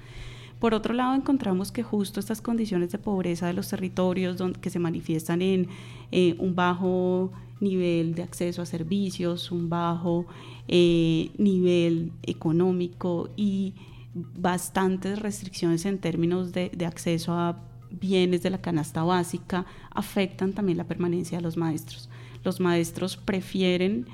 Por 0.59 0.73
otro 0.73 0.93
lado, 0.93 1.15
encontramos 1.15 1.71
que 1.71 1.83
justo 1.83 2.19
estas 2.19 2.41
condiciones 2.41 2.91
de 2.91 2.97
pobreza 2.97 3.47
de 3.47 3.53
los 3.53 3.69
territorios 3.69 4.35
que 4.59 4.69
se 4.69 4.79
manifiestan 4.79 5.41
en 5.41 5.69
eh, 6.11 6.35
un 6.37 6.53
bajo 6.53 7.31
nivel 7.61 8.13
de 8.13 8.23
acceso 8.23 8.61
a 8.61 8.65
servicios, 8.65 9.53
un 9.53 9.69
bajo 9.69 10.25
eh, 10.67 11.31
nivel 11.37 12.11
económico 12.23 13.29
y 13.37 13.73
bastantes 14.15 15.19
restricciones 15.19 15.85
en 15.85 15.99
términos 15.99 16.53
de, 16.53 16.71
acceso 16.87 17.33
a 17.33 17.59
bienes 17.91 18.41
de 18.41 18.49
la 18.49 18.61
canasta 18.61 19.03
básica 19.03 19.65
afectan 19.91 20.53
también 20.53 20.77
la 20.77 20.87
permanencia 20.87 21.37
de 21.37 21.43
los 21.43 21.57
maestros. 21.57 22.09
Los 22.43 22.59
maestros 22.59 23.17
prefieren 23.17 24.07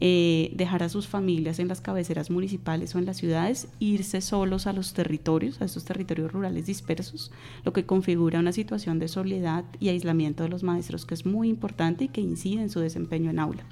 eh, 0.00 0.50
dejar 0.54 0.82
a 0.82 0.88
sus 0.88 1.06
familias 1.06 1.60
en 1.60 1.68
las 1.68 1.80
cabeceras 1.80 2.28
municipales 2.28 2.94
o 2.94 2.98
en 2.98 3.06
las 3.06 3.18
ciudades, 3.18 3.68
irse 3.78 4.20
solos 4.20 4.66
a 4.66 4.72
los 4.72 4.94
territorios, 4.94 5.62
a 5.62 5.66
esos 5.66 5.84
territorios 5.84 6.32
rurales 6.32 6.66
dispersos, 6.66 7.30
lo 7.64 7.72
que 7.72 7.86
configura 7.86 8.40
una 8.40 8.52
situación 8.52 8.98
de 8.98 9.06
soledad 9.06 9.64
y 9.78 9.90
aislamiento 9.90 10.42
de 10.42 10.48
los 10.48 10.64
maestros 10.64 11.06
que 11.06 11.14
es 11.14 11.24
muy 11.24 11.48
importante 11.48 12.04
y 12.04 12.08
que 12.08 12.20
incide 12.20 12.62
en 12.62 12.70
su 12.70 12.80
desempeño 12.80 13.30
en 13.30 13.38
aula. 13.38 13.64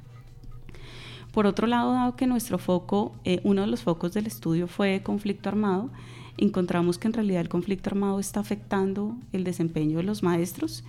Por 1.34 1.46
otro 1.48 1.66
lado, 1.66 1.92
dado 1.92 2.14
que 2.14 2.28
nuestro 2.28 2.58
foco, 2.58 3.12
eh, 3.24 3.40
uno 3.42 3.62
de 3.62 3.66
los 3.66 3.82
focos 3.82 4.14
del 4.14 4.28
estudio 4.28 4.68
fue 4.68 5.02
conflicto 5.02 5.48
armado, 5.48 5.90
encontramos 6.36 6.96
que 6.96 7.08
en 7.08 7.12
realidad 7.12 7.40
el 7.40 7.48
conflicto 7.48 7.90
armado 7.90 8.20
está 8.20 8.38
afectando 8.38 9.16
el 9.32 9.42
desempeño 9.42 9.96
de 9.96 10.04
los 10.04 10.22
maestros 10.22 10.84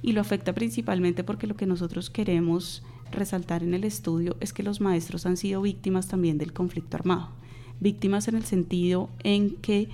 y 0.00 0.12
lo 0.12 0.20
afecta 0.20 0.52
principalmente 0.52 1.24
porque 1.24 1.48
lo 1.48 1.56
que 1.56 1.66
nosotros 1.66 2.08
queremos 2.08 2.84
resaltar 3.10 3.64
en 3.64 3.74
el 3.74 3.82
estudio 3.82 4.36
es 4.38 4.52
que 4.52 4.62
los 4.62 4.80
maestros 4.80 5.26
han 5.26 5.36
sido 5.36 5.60
víctimas 5.62 6.06
también 6.06 6.38
del 6.38 6.52
conflicto 6.52 6.96
armado. 6.96 7.30
víctimas 7.80 8.28
en 8.28 8.36
el 8.36 8.44
sentido 8.44 9.10
en 9.24 9.56
que 9.56 9.88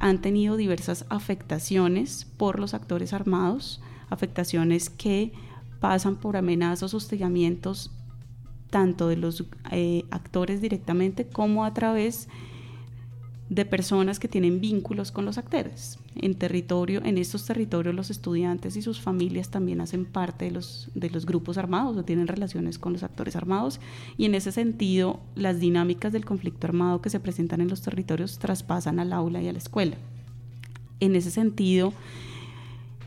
han 0.00 0.20
tenido 0.20 0.58
diversas 0.58 1.06
afectaciones 1.08 2.26
por 2.36 2.60
los 2.60 2.74
actores 2.74 3.14
armados, 3.14 3.80
afectaciones 4.10 4.90
que 4.90 5.32
pasan 5.80 6.16
por 6.16 6.36
amenazas, 6.36 6.92
hostigamientos 6.92 7.90
tanto 8.74 9.06
de 9.06 9.16
los 9.16 9.44
eh, 9.70 10.02
actores 10.10 10.60
directamente 10.60 11.28
como 11.28 11.64
a 11.64 11.72
través 11.72 12.26
de 13.48 13.64
personas 13.64 14.18
que 14.18 14.26
tienen 14.26 14.60
vínculos 14.60 15.12
con 15.12 15.24
los 15.24 15.38
actores. 15.38 16.00
En 16.16 16.34
territorio, 16.34 17.00
en 17.04 17.16
estos 17.16 17.46
territorios 17.46 17.94
los 17.94 18.10
estudiantes 18.10 18.74
y 18.74 18.82
sus 18.82 19.00
familias 19.00 19.48
también 19.48 19.80
hacen 19.80 20.04
parte 20.04 20.46
de 20.46 20.50
los, 20.50 20.90
de 20.96 21.08
los 21.08 21.24
grupos 21.24 21.56
armados 21.56 21.96
o 21.96 22.04
tienen 22.04 22.26
relaciones 22.26 22.80
con 22.80 22.92
los 22.92 23.04
actores 23.04 23.36
armados 23.36 23.78
y 24.18 24.24
en 24.24 24.34
ese 24.34 24.50
sentido 24.50 25.20
las 25.36 25.60
dinámicas 25.60 26.12
del 26.12 26.24
conflicto 26.24 26.66
armado 26.66 27.00
que 27.00 27.10
se 27.10 27.20
presentan 27.20 27.60
en 27.60 27.68
los 27.68 27.80
territorios 27.80 28.40
traspasan 28.40 28.98
al 28.98 29.12
aula 29.12 29.40
y 29.40 29.46
a 29.46 29.52
la 29.52 29.58
escuela. 29.58 29.96
En 30.98 31.14
ese 31.14 31.30
sentido, 31.30 31.92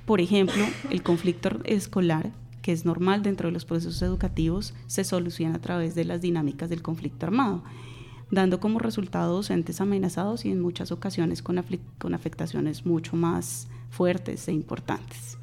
por 0.06 0.22
ejemplo, 0.22 0.64
el 0.90 1.04
conflicto 1.04 1.60
escolar 1.66 2.32
que 2.68 2.74
es 2.74 2.84
normal 2.84 3.24
dentro 3.24 3.48
de 3.48 3.54
los 3.54 3.64
procesos 3.64 4.02
educativos, 4.02 4.74
se 4.88 5.06
soluciona 5.06 5.56
a 5.56 5.62
través 5.62 5.96
de 5.96 6.04
las 6.04 6.20
dinámicas 6.20 6.70
del 6.70 6.82
conflicto 6.82 7.26
armado 7.26 7.64
dando 8.30 8.60
como 8.60 8.80
resultado 8.80 9.38
docentes 9.38 9.80
amenazados 9.80 10.44
y 10.44 10.52
en 10.52 10.60
muchas 10.60 10.92
ocasiones 10.92 11.42
con, 11.42 11.64
con 11.98 12.14
afectaciones 12.14 12.86
mucho 12.86 13.16
más 13.16 13.70
fuertes 13.90 14.50
e 14.50 14.52
importantes. 14.52 15.38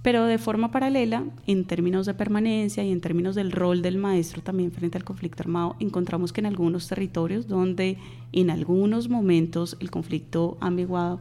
Pero 0.00 0.24
de 0.24 0.38
forma 0.38 0.70
paralela, 0.70 1.24
en 1.46 1.66
términos 1.66 2.06
de 2.06 2.14
permanencia 2.14 2.82
y 2.82 2.90
en 2.90 3.02
términos 3.02 3.34
del 3.34 3.52
rol 3.52 3.82
del 3.82 3.98
maestro 3.98 4.40
también 4.40 4.72
frente 4.72 4.96
al 4.96 5.04
conflicto 5.04 5.42
armado, 5.42 5.76
encontramos 5.78 6.32
que 6.32 6.40
en 6.40 6.46
algunos 6.46 6.88
territorios 6.88 7.48
donde 7.48 7.98
en 8.32 8.48
algunos 8.48 9.10
momentos 9.10 9.76
el 9.78 9.90
conflicto 9.90 10.56
ambiguado 10.62 11.20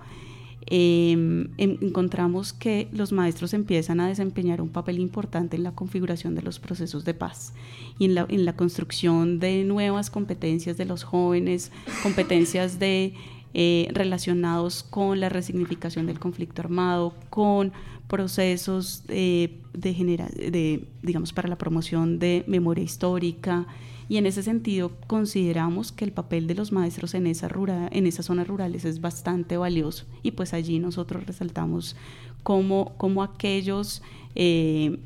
Em, 0.67 1.49
encontramos 1.57 2.53
que 2.53 2.87
los 2.93 3.11
maestros 3.11 3.53
empiezan 3.53 3.99
a 3.99 4.07
desempeñar 4.07 4.61
un 4.61 4.69
papel 4.69 4.99
importante 4.99 5.57
en 5.57 5.63
la 5.63 5.73
configuración 5.73 6.35
de 6.35 6.41
los 6.41 6.59
procesos 6.59 7.03
de 7.03 7.13
paz 7.13 7.53
y 7.99 8.05
en 8.05 8.15
la, 8.15 8.25
en 8.29 8.45
la 8.45 8.55
construcción 8.55 9.39
de 9.39 9.63
nuevas 9.65 10.09
competencias 10.09 10.77
de 10.77 10.85
los 10.85 11.03
jóvenes, 11.03 11.71
competencias 12.01 12.79
de 12.79 13.13
eh, 13.53 13.87
relacionados 13.91 14.83
con 14.83 15.19
la 15.19 15.29
resignificación 15.29 16.05
del 16.05 16.19
conflicto 16.19 16.61
armado, 16.61 17.13
con 17.29 17.71
procesos 18.07 19.05
de, 19.07 19.59
de, 19.73 20.87
digamos, 21.01 21.33
para 21.33 21.47
la 21.47 21.57
promoción 21.57 22.19
de 22.19 22.43
memoria 22.47 22.83
histórica, 22.83 23.67
y 24.09 24.17
en 24.17 24.25
ese 24.25 24.43
sentido 24.43 24.91
consideramos 25.07 25.91
que 25.91 26.05
el 26.05 26.11
papel 26.11 26.47
de 26.47 26.55
los 26.55 26.71
maestros 26.71 27.13
en, 27.13 27.25
esas 27.27 28.25
zonas 28.25 28.47
rurales 28.47 28.85
es 28.85 29.01
bastante 29.01 29.57
valioso. 29.57 30.05
Y 30.21 30.31
pues 30.31 30.53
allí 30.53 30.79
nosotros 30.79 31.25
resaltamos 31.25 31.95
cómo, 32.43 32.93
cómo 32.97 33.23
aquellos 33.23 34.01
eh, 34.35 34.99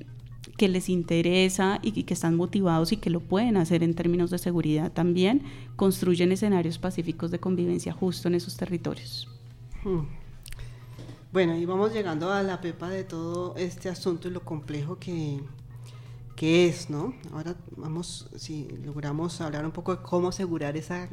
que 0.57 0.67
les 0.67 0.89
interesa 0.89 1.79
y 1.81 2.03
que 2.03 2.13
están 2.13 2.35
motivados 2.35 2.91
y 2.91 2.97
que 2.97 3.09
lo 3.09 3.19
pueden 3.19 3.57
hacer 3.57 3.83
en 3.83 3.93
términos 3.93 4.31
de 4.31 4.39
seguridad 4.39 4.91
también, 4.91 5.43
construyen 5.75 6.31
escenarios 6.31 6.79
pacíficos 6.79 7.31
de 7.31 7.39
convivencia 7.39 7.93
justo 7.93 8.27
en 8.27 8.35
esos 8.35 8.57
territorios. 8.57 9.29
Hmm. 9.83 10.01
Bueno, 11.31 11.55
y 11.55 11.65
vamos 11.65 11.93
llegando 11.93 12.31
a 12.31 12.41
la 12.41 12.59
pepa 12.61 12.89
de 12.89 13.03
todo 13.03 13.55
este 13.57 13.89
asunto 13.89 14.27
y 14.27 14.31
lo 14.31 14.41
complejo 14.41 14.97
que, 14.97 15.39
qué 16.35 16.67
es, 16.67 16.89
¿no? 16.89 17.13
Ahora 17.31 17.55
vamos, 17.75 18.29
si 18.35 18.67
logramos 18.83 19.39
hablar 19.41 19.65
un 19.65 19.71
poco 19.71 19.95
de 19.95 20.01
cómo 20.01 20.29
asegurar 20.29 20.75
esa 20.77 21.09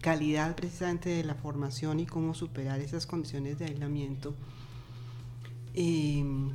calidad 0.00 0.54
precisamente 0.54 1.08
de 1.08 1.24
la 1.24 1.34
formación 1.34 1.98
y 1.98 2.06
cómo 2.06 2.34
superar 2.34 2.80
esas 2.80 3.06
condiciones 3.06 3.58
de 3.58 3.64
aislamiento. 3.64 4.34
Em, 5.74 6.50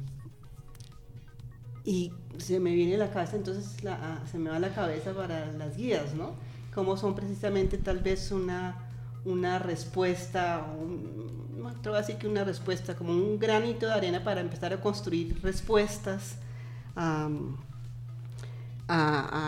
y 1.84 2.14
se 2.38 2.60
me 2.60 2.74
viene 2.74 2.96
a 2.96 2.98
la 2.98 3.12
cabeza, 3.12 3.36
entonces 3.36 3.76
se 4.32 4.40
me 4.40 4.50
va 4.50 4.58
a 4.58 4.60
la 4.60 4.74
cabeza 4.74 5.14
para 5.14 5.52
las 5.52 5.78
guías, 5.78 6.14
¿no? 6.14 6.36
Cómo 6.74 6.96
son 6.98 7.16
precisamente 7.16 7.78
tal 7.78 8.00
vez 8.00 8.32
una, 8.32 8.78
una 9.26 9.60
respuesta, 9.60 10.66
un, 10.80 11.42
no 11.84 11.96
así 11.96 12.16
que 12.16 12.28
una 12.28 12.44
respuesta, 12.44 12.96
como 12.96 13.14
un 13.14 13.40
granito 13.40 13.88
de 13.88 13.94
arena 13.94 14.24
para 14.24 14.42
empezar 14.42 14.74
a 14.74 14.82
construir 14.82 15.40
respuestas 15.42 16.38
a, 16.96 17.30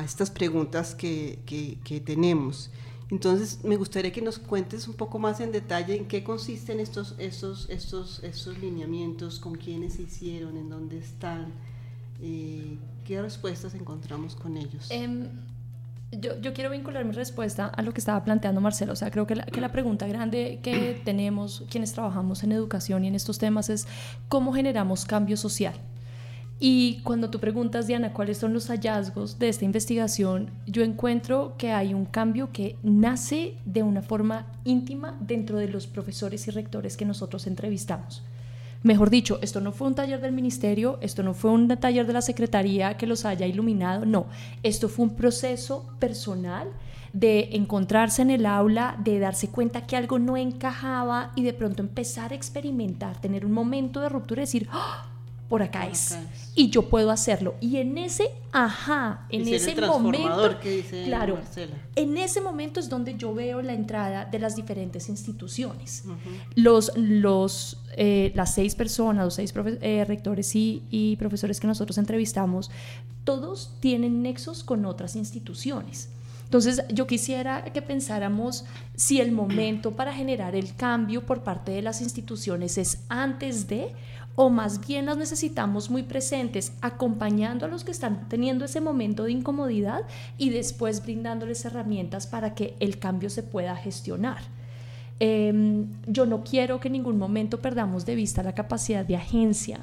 estas 0.03 0.31
preguntas 0.31 0.95
que, 0.95 1.39
que, 1.45 1.99
tenemos. 1.99 2.71
Entonces, 3.09 3.63
me 3.63 3.75
gustaría 3.75 4.11
que 4.11 4.21
nos 4.21 4.39
cuentes 4.39 4.87
un 4.87 4.95
poco 4.95 5.19
más 5.19 5.39
en 5.39 5.51
detalle 5.51 5.95
en 5.95 6.07
qué 6.07 6.23
consisten 6.23 6.79
estos, 6.79 7.15
estos, 7.19 7.69
estos, 7.69 8.23
estos 8.23 8.57
lineamientos, 8.57 9.39
con 9.39 9.55
quiénes 9.55 9.93
se 9.93 10.03
hicieron, 10.03 10.57
en 10.57 10.69
dónde 10.69 10.97
están, 10.97 11.53
eh, 12.23 12.77
qué 13.03 13.21
respuestas 13.21 13.75
encontramos 13.75 14.35
con 14.35 14.55
ellos. 14.57 14.87
Em, 14.89 15.27
yo, 16.11 16.39
yo, 16.39 16.53
quiero 16.53 16.69
vincular 16.69 17.03
mi 17.03 17.11
respuesta 17.11 17.65
a 17.65 17.81
lo 17.81 17.93
que 17.93 17.99
estaba 17.99 18.23
planteando 18.23 18.61
Marcelo. 18.61 18.93
O 18.93 18.95
sea, 18.95 19.11
creo 19.11 19.27
que 19.27 19.35
la, 19.35 19.45
que 19.45 19.59
la 19.59 19.71
pregunta 19.71 20.07
grande 20.07 20.59
que 20.63 21.01
tenemos 21.05 21.65
quienes 21.69 21.91
trabajamos 21.91 22.43
en 22.43 22.53
educación 22.53 23.03
y 23.03 23.09
en 23.09 23.15
estos 23.15 23.39
temas 23.39 23.69
es 23.69 23.87
cómo 24.29 24.53
generamos 24.53 25.05
cambio 25.05 25.35
social. 25.35 25.73
Y 26.59 27.01
cuando 27.03 27.29
tú 27.29 27.39
preguntas, 27.39 27.87
Diana, 27.87 28.13
cuáles 28.13 28.37
son 28.37 28.53
los 28.53 28.67
hallazgos 28.67 29.37
de 29.37 29.49
esta 29.49 29.65
investigación, 29.65 30.49
yo 30.65 30.83
encuentro 30.83 31.55
que 31.57 31.73
hay 31.73 31.93
un 31.93 32.05
cambio 32.05 32.53
que 32.53 32.77
nace 32.83 33.57
de 33.65 33.83
una 33.83 34.01
forma 34.01 34.47
íntima 34.63 35.17
dentro 35.19 35.57
de 35.57 35.67
los 35.67 35.87
profesores 35.87 36.47
y 36.47 36.51
rectores 36.51 36.95
que 36.95 37.03
nosotros 37.03 37.47
entrevistamos. 37.47 38.23
Mejor 38.83 39.09
dicho, 39.09 39.39
esto 39.41 39.61
no 39.61 39.71
fue 39.71 39.87
un 39.87 39.95
taller 39.95 40.19
del 40.19 40.33
ministerio, 40.33 40.97
esto 41.01 41.23
no 41.23 41.33
fue 41.33 41.51
un 41.51 41.69
taller 41.69 42.05
de 42.05 42.11
la 42.11 42.21
secretaría 42.21 42.97
que 42.97 43.07
los 43.07 43.23
haya 43.23 43.45
iluminado, 43.45 44.05
no, 44.05 44.27
esto 44.61 44.89
fue 44.89 45.05
un 45.05 45.15
proceso 45.15 45.95
personal 45.99 46.67
de 47.13 47.49
encontrarse 47.53 48.21
en 48.23 48.29
el 48.29 48.45
aula, 48.45 48.97
de 49.01 49.19
darse 49.19 49.49
cuenta 49.49 49.87
que 49.87 49.95
algo 49.95 50.19
no 50.19 50.35
encajaba 50.35 51.31
y 51.35 51.43
de 51.43 51.53
pronto 51.53 51.81
empezar 51.81 52.33
a 52.33 52.35
experimentar, 52.35 53.21
tener 53.21 53.45
un 53.45 53.53
momento 53.53 54.01
de 54.01 54.09
ruptura 54.09 54.41
y 54.41 54.45
decir, 54.45 54.67
¡Ah! 54.69 55.12
Por 55.53 55.61
acá, 55.61 55.85
es. 55.85 56.17
Y 56.55 56.71
yo 56.71 56.89
puedo 56.89 57.11
hacerlo. 57.11 57.53
Y 57.61 57.77
en 57.77 57.99
ese, 57.99 58.31
ajá, 58.51 59.27
en 59.29 59.47
ese 59.47 59.79
momento, 59.79 60.57
claro, 61.05 61.37
en 61.95 62.17
ese 62.17 62.41
momento 62.41 62.79
es 62.79 62.89
donde 62.89 63.15
yo 63.17 63.35
veo 63.35 63.61
la 63.61 63.73
entrada 63.73 64.25
de 64.25 64.39
las 64.39 64.55
diferentes 64.55 65.09
instituciones. 65.09 66.05
Los, 66.55 66.91
los, 66.97 67.77
eh, 67.95 68.31
las 68.33 68.55
seis 68.55 68.73
personas, 68.73 69.25
los 69.25 69.35
seis 69.35 69.53
eh, 69.55 70.03
rectores 70.07 70.55
y, 70.55 70.81
y 70.89 71.17
profesores 71.17 71.59
que 71.59 71.67
nosotros 71.67 71.99
entrevistamos, 71.99 72.71
todos 73.23 73.75
tienen 73.79 74.23
nexos 74.23 74.63
con 74.63 74.85
otras 74.85 75.15
instituciones. 75.15 76.09
Entonces, 76.45 76.83
yo 76.91 77.05
quisiera 77.05 77.63
que 77.65 77.83
pensáramos 77.83 78.65
si 78.95 79.21
el 79.21 79.31
momento 79.31 79.91
para 79.91 80.13
generar 80.13 80.55
el 80.55 80.75
cambio 80.75 81.27
por 81.27 81.43
parte 81.43 81.73
de 81.73 81.83
las 81.83 82.01
instituciones 82.01 82.79
es 82.79 83.03
antes 83.07 83.67
de 83.67 83.91
o 84.35 84.49
más 84.49 84.85
bien 84.85 85.05
las 85.05 85.17
necesitamos 85.17 85.89
muy 85.89 86.03
presentes, 86.03 86.73
acompañando 86.81 87.65
a 87.65 87.69
los 87.69 87.83
que 87.83 87.91
están 87.91 88.27
teniendo 88.29 88.65
ese 88.65 88.81
momento 88.81 89.25
de 89.25 89.31
incomodidad 89.31 90.01
y 90.37 90.49
después 90.49 91.03
brindándoles 91.03 91.65
herramientas 91.65 92.25
para 92.25 92.55
que 92.55 92.75
el 92.79 92.97
cambio 92.97 93.29
se 93.29 93.43
pueda 93.43 93.75
gestionar. 93.75 94.41
Em, 95.19 95.87
yo 96.07 96.25
no 96.25 96.43
quiero 96.43 96.79
que 96.79 96.87
en 96.87 96.93
ningún 96.93 97.17
momento 97.17 97.61
perdamos 97.61 98.05
de 98.05 98.15
vista 98.15 98.41
la 98.41 98.55
capacidad 98.55 99.05
de 99.05 99.15
agencia 99.15 99.81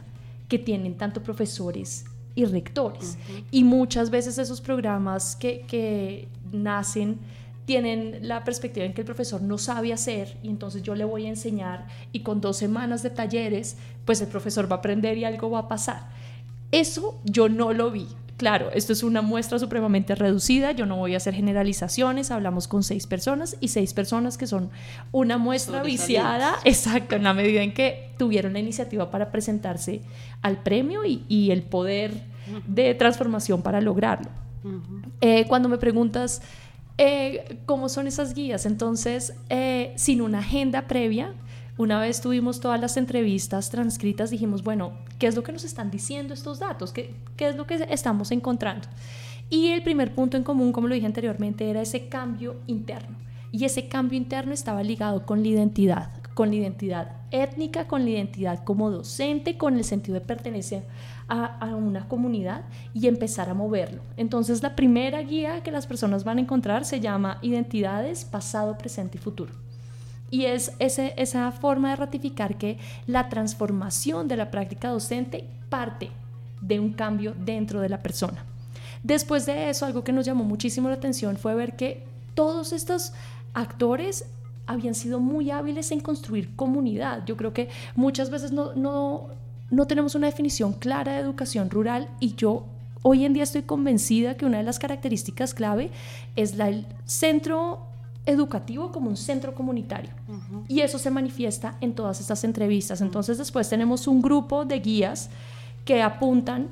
que 0.48 0.58
tienen 0.58 0.96
tanto 0.96 1.22
profesores 1.22 2.04
y 2.34 2.44
rectores. 2.44 3.16
Y 3.50 3.62
muchas 3.64 4.10
veces 4.10 4.38
esos 4.38 4.60
programas 4.60 5.36
que, 5.36 5.64
que 5.68 6.28
nacen 6.52 7.18
tienen 7.64 8.18
la 8.22 8.44
perspectiva 8.44 8.84
en 8.86 8.94
que 8.94 9.02
el 9.02 9.06
profesor 9.06 9.42
no 9.42 9.58
sabe 9.58 9.92
hacer 9.92 10.36
y 10.42 10.48
entonces 10.48 10.82
yo 10.82 10.94
le 10.94 11.04
voy 11.04 11.26
a 11.26 11.28
enseñar 11.28 11.86
y 12.12 12.20
con 12.20 12.40
dos 12.40 12.56
semanas 12.56 13.02
de 13.02 13.10
talleres, 13.10 13.76
pues 14.04 14.20
el 14.20 14.28
profesor 14.28 14.70
va 14.70 14.76
a 14.76 14.78
aprender 14.78 15.18
y 15.18 15.24
algo 15.24 15.50
va 15.50 15.60
a 15.60 15.68
pasar. 15.68 16.08
Eso 16.72 17.20
yo 17.24 17.48
no 17.48 17.72
lo 17.72 17.90
vi. 17.90 18.08
Claro, 18.40 18.70
esto 18.72 18.94
es 18.94 19.02
una 19.02 19.20
muestra 19.20 19.58
supremamente 19.58 20.14
reducida, 20.14 20.72
yo 20.72 20.86
no 20.86 20.96
voy 20.96 21.12
a 21.12 21.18
hacer 21.18 21.34
generalizaciones, 21.34 22.30
hablamos 22.30 22.68
con 22.68 22.82
seis 22.82 23.06
personas 23.06 23.58
y 23.60 23.68
seis 23.68 23.92
personas 23.92 24.38
que 24.38 24.46
son 24.46 24.70
una 25.12 25.36
muestra 25.36 25.82
viciada, 25.82 26.54
exacto, 26.64 27.16
en 27.16 27.24
la 27.24 27.34
medida 27.34 27.62
en 27.62 27.74
que 27.74 28.12
tuvieron 28.16 28.54
la 28.54 28.58
iniciativa 28.58 29.10
para 29.10 29.30
presentarse 29.30 30.00
al 30.40 30.62
premio 30.62 31.02
y, 31.04 31.50
el 31.50 31.62
poder 31.62 32.22
de 32.66 32.94
transformación 32.94 33.60
para 33.60 33.82
lograrlo. 33.82 34.30
Eh, 35.20 35.44
cuando 35.46 35.68
me 35.68 35.76
preguntas 35.76 36.40
eh, 36.98 37.58
cómo 37.66 37.88
son 37.88 38.06
esas 38.06 38.34
guías. 38.34 38.66
Entonces, 38.66 39.34
eh, 39.48 39.92
sin 39.96 40.20
una 40.20 40.40
agenda 40.40 40.86
previa, 40.86 41.34
una 41.78 41.98
vez 41.98 42.20
tuvimos 42.20 42.60
todas 42.60 42.78
las 42.80 42.96
entrevistas 42.96 43.70
transcritas, 43.70 44.30
dijimos, 44.30 44.62
bueno, 44.62 44.92
¿qué 45.18 45.26
es 45.26 45.34
lo 45.34 45.42
que 45.42 45.52
nos 45.52 45.64
están 45.64 45.90
diciendo 45.90 46.34
estos 46.34 46.58
datos? 46.58 46.92
¿Qué, 46.92 47.14
qué 47.36 47.48
es 47.48 47.56
lo 47.56 47.66
que 47.66 47.86
estamos 47.88 48.30
encontrando? 48.32 48.86
Y 49.48 49.68
el 49.68 49.82
primer 49.82 50.14
punto 50.14 50.36
en 50.36 50.44
común, 50.44 50.72
como 50.72 50.88
lo 50.88 50.94
dije 50.94 51.06
anteriormente, 51.06 51.68
era 51.68 51.82
ese 51.82 52.08
cambio 52.08 52.56
interno 52.68 53.16
Y 53.50 53.64
ese 53.64 53.88
cambio 53.88 54.16
interno 54.16 54.52
estaba 54.52 54.82
ligado 54.82 55.26
con 55.26 55.42
la 55.42 55.48
identidad, 55.48 56.10
con 56.34 56.50
la 56.50 56.56
identidad 56.56 57.16
étnica, 57.32 57.86
con 57.88 58.04
la 58.04 58.10
identidad 58.10 58.62
como 58.62 58.90
docente, 58.90 59.56
con 59.56 59.76
el 59.76 59.84
sentido 59.84 60.14
de 60.14 60.24
pertenecer 60.24 60.84
a, 61.30 61.74
una 61.76 62.08
comunidad 62.08 62.62
y 62.92 63.06
empezar 63.06 63.48
a 63.48 63.54
moverlo. 63.54 64.02
Entonces 64.16 64.62
la 64.62 64.74
primera 64.74 65.22
guía 65.22 65.62
que 65.62 65.70
las 65.70 65.86
personas 65.86 66.24
van 66.24 66.38
a 66.38 66.40
encontrar 66.42 66.84
se 66.84 67.00
llama 67.00 67.38
Identidades, 67.40 68.24
Pasado, 68.24 68.76
Presente 68.76 69.16
y 69.18 69.20
Futuro. 69.20 69.52
Y 70.30 70.44
es 70.44 70.72
esa 70.78 71.50
forma 71.52 71.90
de 71.90 71.96
ratificar 71.96 72.58
que 72.58 72.78
la 73.06 73.28
transformación 73.28 74.28
de 74.28 74.36
la 74.36 74.50
práctica 74.50 74.90
docente 74.90 75.44
parte 75.68 76.10
de 76.60 76.78
un 76.78 76.92
cambio 76.92 77.34
dentro 77.38 77.80
de 77.80 77.88
la 77.88 78.00
persona. 78.00 78.44
Después 79.02 79.46
de 79.46 79.70
eso, 79.70 79.86
algo 79.86 80.04
que 80.04 80.12
nos 80.12 80.26
llamó 80.26 80.44
muchísimo 80.44 80.88
la 80.88 80.96
atención 80.96 81.36
fue 81.36 81.54
ver 81.54 81.76
que 81.76 82.04
todos 82.34 82.72
estos 82.72 83.12
actores 83.54 84.26
habían 84.66 84.94
sido 84.94 85.18
muy 85.20 85.50
hábiles 85.50 85.90
en 85.90 86.00
construir 86.00 86.54
comunidad. 86.54 87.24
Yo 87.26 87.36
creo 87.36 87.52
que 87.52 87.68
muchas 87.96 88.30
veces 88.30 88.52
no, 88.52 89.28
no 89.70 89.86
tenemos 89.86 90.14
una 90.14 90.26
definición 90.26 90.72
clara 90.72 91.12
de 91.12 91.20
educación 91.20 91.70
rural 91.70 92.08
y 92.18 92.34
yo 92.34 92.66
hoy 93.02 93.24
en 93.24 93.32
día 93.32 93.44
estoy 93.44 93.62
convencida 93.62 94.36
que 94.36 94.44
una 94.44 94.58
de 94.58 94.64
las 94.64 94.78
características 94.78 95.54
clave 95.54 95.90
es 96.36 96.56
la, 96.56 96.68
el 96.68 96.86
centro 97.04 97.86
educativo 98.26 98.92
como 98.92 99.08
un 99.08 99.16
centro 99.16 99.54
comunitario. 99.54 100.10
Y 100.68 100.80
eso 100.80 100.98
se 100.98 101.10
manifiesta 101.10 101.76
en 101.80 101.94
todas 101.94 102.20
estas 102.20 102.44
entrevistas. 102.44 103.00
Entonces 103.00 103.38
después 103.38 103.68
tenemos 103.68 104.06
un 104.06 104.20
grupo 104.20 104.64
de 104.64 104.80
guías 104.80 105.30
que 105.84 106.02
apuntan 106.02 106.68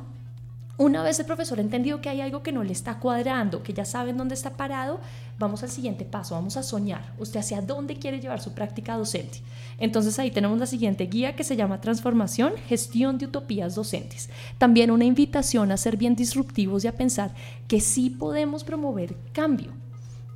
una 0.78 1.02
vez 1.02 1.18
el 1.18 1.26
profesor 1.26 1.58
ha 1.58 1.62
entendido 1.62 2.00
que 2.00 2.08
hay 2.08 2.20
algo 2.20 2.44
que 2.44 2.52
no 2.52 2.62
le 2.62 2.70
está 2.70 3.00
cuadrando, 3.00 3.64
que 3.64 3.72
ya 3.72 3.84
saben 3.84 4.16
dónde 4.16 4.36
está 4.36 4.56
parado, 4.56 5.00
vamos 5.36 5.64
al 5.64 5.70
siguiente 5.70 6.04
paso, 6.04 6.36
vamos 6.36 6.56
a 6.56 6.62
soñar. 6.62 7.14
Usted 7.18 7.40
hacia 7.40 7.60
dónde 7.60 7.96
quiere 7.96 8.20
llevar 8.20 8.40
su 8.40 8.54
práctica 8.54 8.96
docente. 8.96 9.42
Entonces 9.78 10.20
ahí 10.20 10.30
tenemos 10.30 10.56
la 10.56 10.66
siguiente 10.66 11.06
guía 11.06 11.34
que 11.34 11.42
se 11.42 11.56
llama 11.56 11.80
Transformación, 11.80 12.52
Gestión 12.68 13.18
de 13.18 13.26
Utopías 13.26 13.74
Docentes. 13.74 14.30
También 14.58 14.92
una 14.92 15.04
invitación 15.04 15.72
a 15.72 15.76
ser 15.76 15.96
bien 15.96 16.14
disruptivos 16.14 16.84
y 16.84 16.86
a 16.86 16.96
pensar 16.96 17.34
que 17.66 17.80
sí 17.80 18.10
podemos 18.10 18.62
promover 18.62 19.16
cambio, 19.32 19.72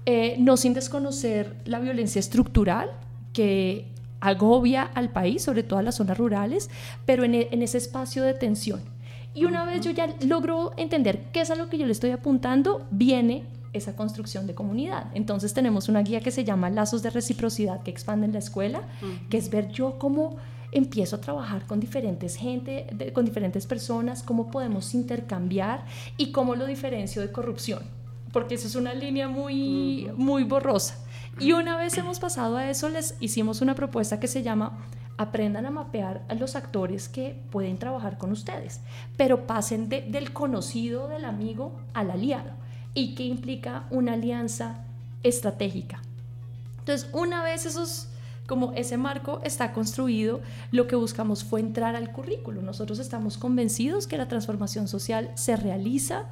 eh, 0.07 0.35
no 0.41 0.57
sin 0.57 0.75
desconocer 0.75 1.55
la 1.67 1.79
violencia 1.79 2.19
estructural 2.19 2.91
que 3.33 3.87
agobia 4.19 4.83
al 4.83 5.11
país, 5.11 5.45
sobre 5.45 5.63
todo 5.63 5.79
a 5.79 5.83
las 5.83 5.95
zonas 5.95 6.19
rurales, 6.19 6.69
pero 7.07 7.23
en, 7.23 7.35
en 7.37 7.63
ese 7.63 7.79
espacio 7.79 8.25
de 8.25 8.35
tensión 8.35 8.81
y 9.35 9.45
una 9.45 9.65
vez 9.65 9.85
yo 9.85 9.91
ya 9.91 10.15
logro 10.27 10.73
entender 10.77 11.25
qué 11.33 11.41
es 11.41 11.51
a 11.51 11.55
lo 11.55 11.69
que 11.69 11.79
yo 11.79 11.87
le 11.87 11.93
estoy 11.93 12.11
apuntando, 12.11 12.87
viene 12.91 13.45
esa 13.73 13.97
construcción 13.97 14.47
de 14.47 14.55
comunidad. 14.55 15.07
Entonces 15.15 15.55
tenemos 15.55 15.89
una 15.89 16.03
guía 16.03 16.21
que 16.21 16.31
se 16.31 16.45
llama 16.45 16.69
Lazos 16.71 17.03
de 17.03 17.11
Reciprocidad 17.11 17.83
que 17.83 17.91
expanden 17.91 18.33
la 18.33 18.39
escuela, 18.39 18.83
que 19.31 19.39
es 19.39 19.51
ver 19.51 19.71
yo 19.71 19.99
cómo 19.99 20.37
empiezo 20.73 21.17
a 21.17 21.21
trabajar 21.21 21.67
con 21.67 21.81
diferentes 21.81 22.37
gente, 22.37 22.87
con 23.13 23.25
diferentes 23.25 23.67
personas, 23.67 24.23
cómo 24.23 24.51
podemos 24.51 24.95
intercambiar 24.95 25.85
y 26.17 26.33
cómo 26.33 26.55
lo 26.55 26.67
diferencio 26.67 27.23
de 27.23 27.31
corrupción, 27.31 27.83
porque 28.33 28.55
eso 28.57 28.67
es 28.67 28.75
una 28.75 28.95
línea 28.95 29.29
muy, 29.29 30.11
muy 30.17 30.45
borrosa. 30.45 30.99
Y 31.39 31.53
una 31.53 31.77
vez 31.77 31.97
hemos 31.97 32.19
pasado 32.19 32.57
a 32.59 32.69
eso, 32.69 32.89
les 32.91 33.17
hicimos 33.21 33.63
una 33.63 33.75
propuesta 33.75 34.21
que 34.21 34.29
se 34.29 34.43
llama 34.43 34.79
aprendan 35.23 35.67
a 35.67 35.71
mapear 35.71 36.23
a 36.29 36.35
los 36.35 36.57
actores 36.57 37.09
que 37.09 37.37
pueden 37.51 37.79
trabajar 37.79 38.19
con 38.19 38.33
ustedes, 38.33 38.81
pero 39.17 39.47
pasen 39.47 39.89
del 39.89 40.33
conocido 40.33 41.09
del 41.09 41.25
amigo 41.25 41.73
al 41.95 42.11
aliado 42.11 42.51
y 42.95 43.15
que 43.15 43.25
implica 43.25 43.85
una 43.91 44.15
alianza 44.15 44.85
estratégica. 45.23 46.03
Entonces, 46.81 47.09
una 47.13 47.43
vez 47.43 47.67
esos 47.67 48.09
como 48.47 48.73
ese 48.73 48.97
marco 48.97 49.41
está 49.45 49.73
construido, 49.73 50.41
lo 50.73 50.87
que 50.87 50.97
buscamos 50.97 51.45
fue 51.45 51.61
entrar 51.61 51.97
al 51.97 52.13
currículo. 52.13 52.61
Nosotros 52.61 52.99
estamos 52.99 53.39
convencidos 53.39 54.07
que 54.07 54.19
la 54.19 54.29
transformación 54.29 54.89
social 54.89 55.31
se 55.37 55.57
realiza 55.57 56.27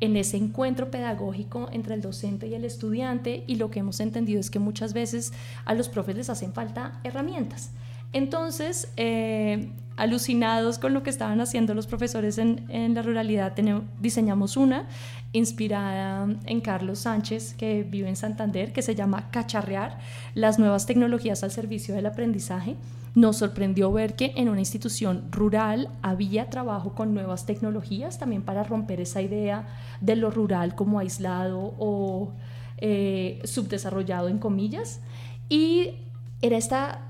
en 0.00 0.16
ese 0.16 0.36
encuentro 0.36 0.90
pedagógico 0.90 1.68
entre 1.72 1.94
el 1.94 2.02
docente 2.02 2.46
y 2.48 2.54
el 2.54 2.64
estudiante 2.64 3.44
y 3.46 3.56
lo 3.56 3.70
que 3.70 3.80
hemos 3.80 4.00
entendido 4.00 4.40
es 4.40 4.50
que 4.50 4.58
muchas 4.58 4.92
veces 4.92 5.32
a 5.64 5.74
los 5.74 5.88
profes 5.88 6.16
les 6.16 6.30
hacen 6.30 6.52
falta 6.52 7.00
herramientas. 7.04 7.70
Entonces, 8.14 8.92
eh, 8.96 9.70
alucinados 9.96 10.78
con 10.78 10.94
lo 10.94 11.02
que 11.02 11.10
estaban 11.10 11.40
haciendo 11.40 11.74
los 11.74 11.88
profesores 11.88 12.38
en, 12.38 12.94
la 12.94 13.02
ruralidad, 13.02 13.54
diseñamos 14.00 14.56
una 14.56 14.86
inspirada 15.32 16.28
en 16.46 16.60
Carlos 16.60 17.00
Sánchez, 17.00 17.54
que 17.54 17.82
vive 17.82 18.08
en 18.08 18.14
Santander, 18.14 18.72
que 18.72 18.82
se 18.82 18.94
llama 18.94 19.30
Cacharrear, 19.32 19.98
las 20.34 20.60
nuevas 20.60 20.86
tecnologías 20.86 21.42
al 21.42 21.50
servicio 21.50 21.92
del 21.96 22.06
aprendizaje. 22.06 22.76
Nos 23.16 23.38
sorprendió 23.38 23.90
ver 23.90 24.14
que 24.14 24.32
en 24.36 24.48
una 24.48 24.60
institución 24.60 25.24
rural 25.32 25.88
había 26.00 26.50
trabajo 26.50 26.94
con 26.94 27.14
nuevas 27.14 27.46
tecnologías, 27.46 28.20
también 28.20 28.42
para 28.42 28.62
romper 28.62 29.00
esa 29.00 29.22
idea 29.22 29.66
de 30.00 30.14
lo 30.14 30.30
rural 30.30 30.76
como 30.76 31.00
aislado 31.00 31.74
o 31.78 32.32
eh, 32.78 33.40
subdesarrollado 33.42 34.28
en 34.28 34.38
comillas. 34.38 35.00
Y 35.48 35.94
era 36.42 36.56
esta 36.56 37.00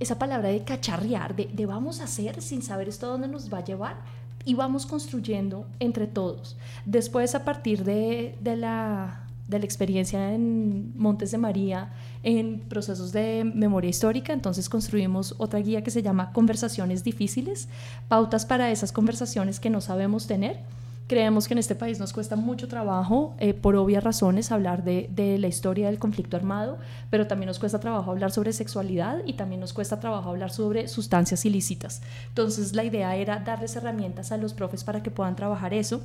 esa 0.00 0.18
palabra 0.18 0.48
de 0.48 0.62
cacharrear, 0.62 1.34
de, 1.34 1.66
vamos 1.66 2.00
a 2.00 2.04
hacer 2.04 2.40
sin 2.40 2.62
saber 2.62 2.88
esto 2.88 3.06
dónde 3.08 3.28
nos 3.28 3.52
va 3.52 3.58
a 3.58 3.64
llevar 3.64 3.96
y 4.44 4.54
vamos 4.54 4.86
construyendo 4.86 5.66
entre 5.80 6.06
todos. 6.06 6.56
Después, 6.86 7.34
a 7.34 7.44
partir 7.44 7.84
de, 7.84 8.34
la, 8.42 9.24
de 9.48 9.58
la 9.58 9.64
experiencia 9.64 10.32
en 10.32 10.92
Montes 10.96 11.32
de 11.32 11.38
María, 11.38 11.92
en 12.22 12.60
procesos 12.60 13.12
de 13.12 13.44
memoria 13.44 13.90
histórica, 13.90 14.32
entonces 14.32 14.68
construimos 14.68 15.34
otra 15.38 15.58
guía 15.58 15.82
que 15.82 15.90
se 15.90 16.02
llama 16.02 16.32
Conversaciones 16.32 17.04
Difíciles, 17.04 17.68
pautas 18.08 18.46
para 18.46 18.70
esas 18.70 18.92
conversaciones 18.92 19.60
que 19.60 19.70
no 19.70 19.80
sabemos 19.80 20.26
tener 20.26 20.60
Creemos 21.08 21.48
que 21.48 21.54
en 21.54 21.58
este 21.58 21.74
país 21.74 21.98
nos 21.98 22.12
cuesta 22.12 22.36
mucho 22.36 22.68
trabajo, 22.68 23.34
eh, 23.38 23.54
por 23.54 23.76
obvias 23.76 24.04
razones, 24.04 24.52
hablar 24.52 24.84
de, 24.84 25.08
la 25.40 25.48
historia 25.48 25.86
del 25.86 25.98
conflicto 25.98 26.36
armado, 26.36 26.76
pero 27.08 27.26
también 27.26 27.46
nos 27.46 27.58
cuesta 27.58 27.80
trabajo 27.80 28.10
hablar 28.10 28.30
sobre 28.30 28.52
sexualidad 28.52 29.20
y 29.24 29.32
también 29.32 29.62
nos 29.62 29.72
cuesta 29.72 30.00
trabajo 30.00 30.28
hablar 30.28 30.50
sobre 30.50 30.86
sustancias 30.86 31.46
ilícitas. 31.46 32.02
Entonces 32.28 32.74
la 32.74 32.84
idea 32.84 33.16
era 33.16 33.38
darles 33.38 33.74
herramientas 33.74 34.32
a 34.32 34.36
los 34.36 34.52
profes 34.52 34.84
para 34.84 35.02
que 35.02 35.10
puedan 35.10 35.34
trabajar 35.34 35.72
eso. 35.72 36.02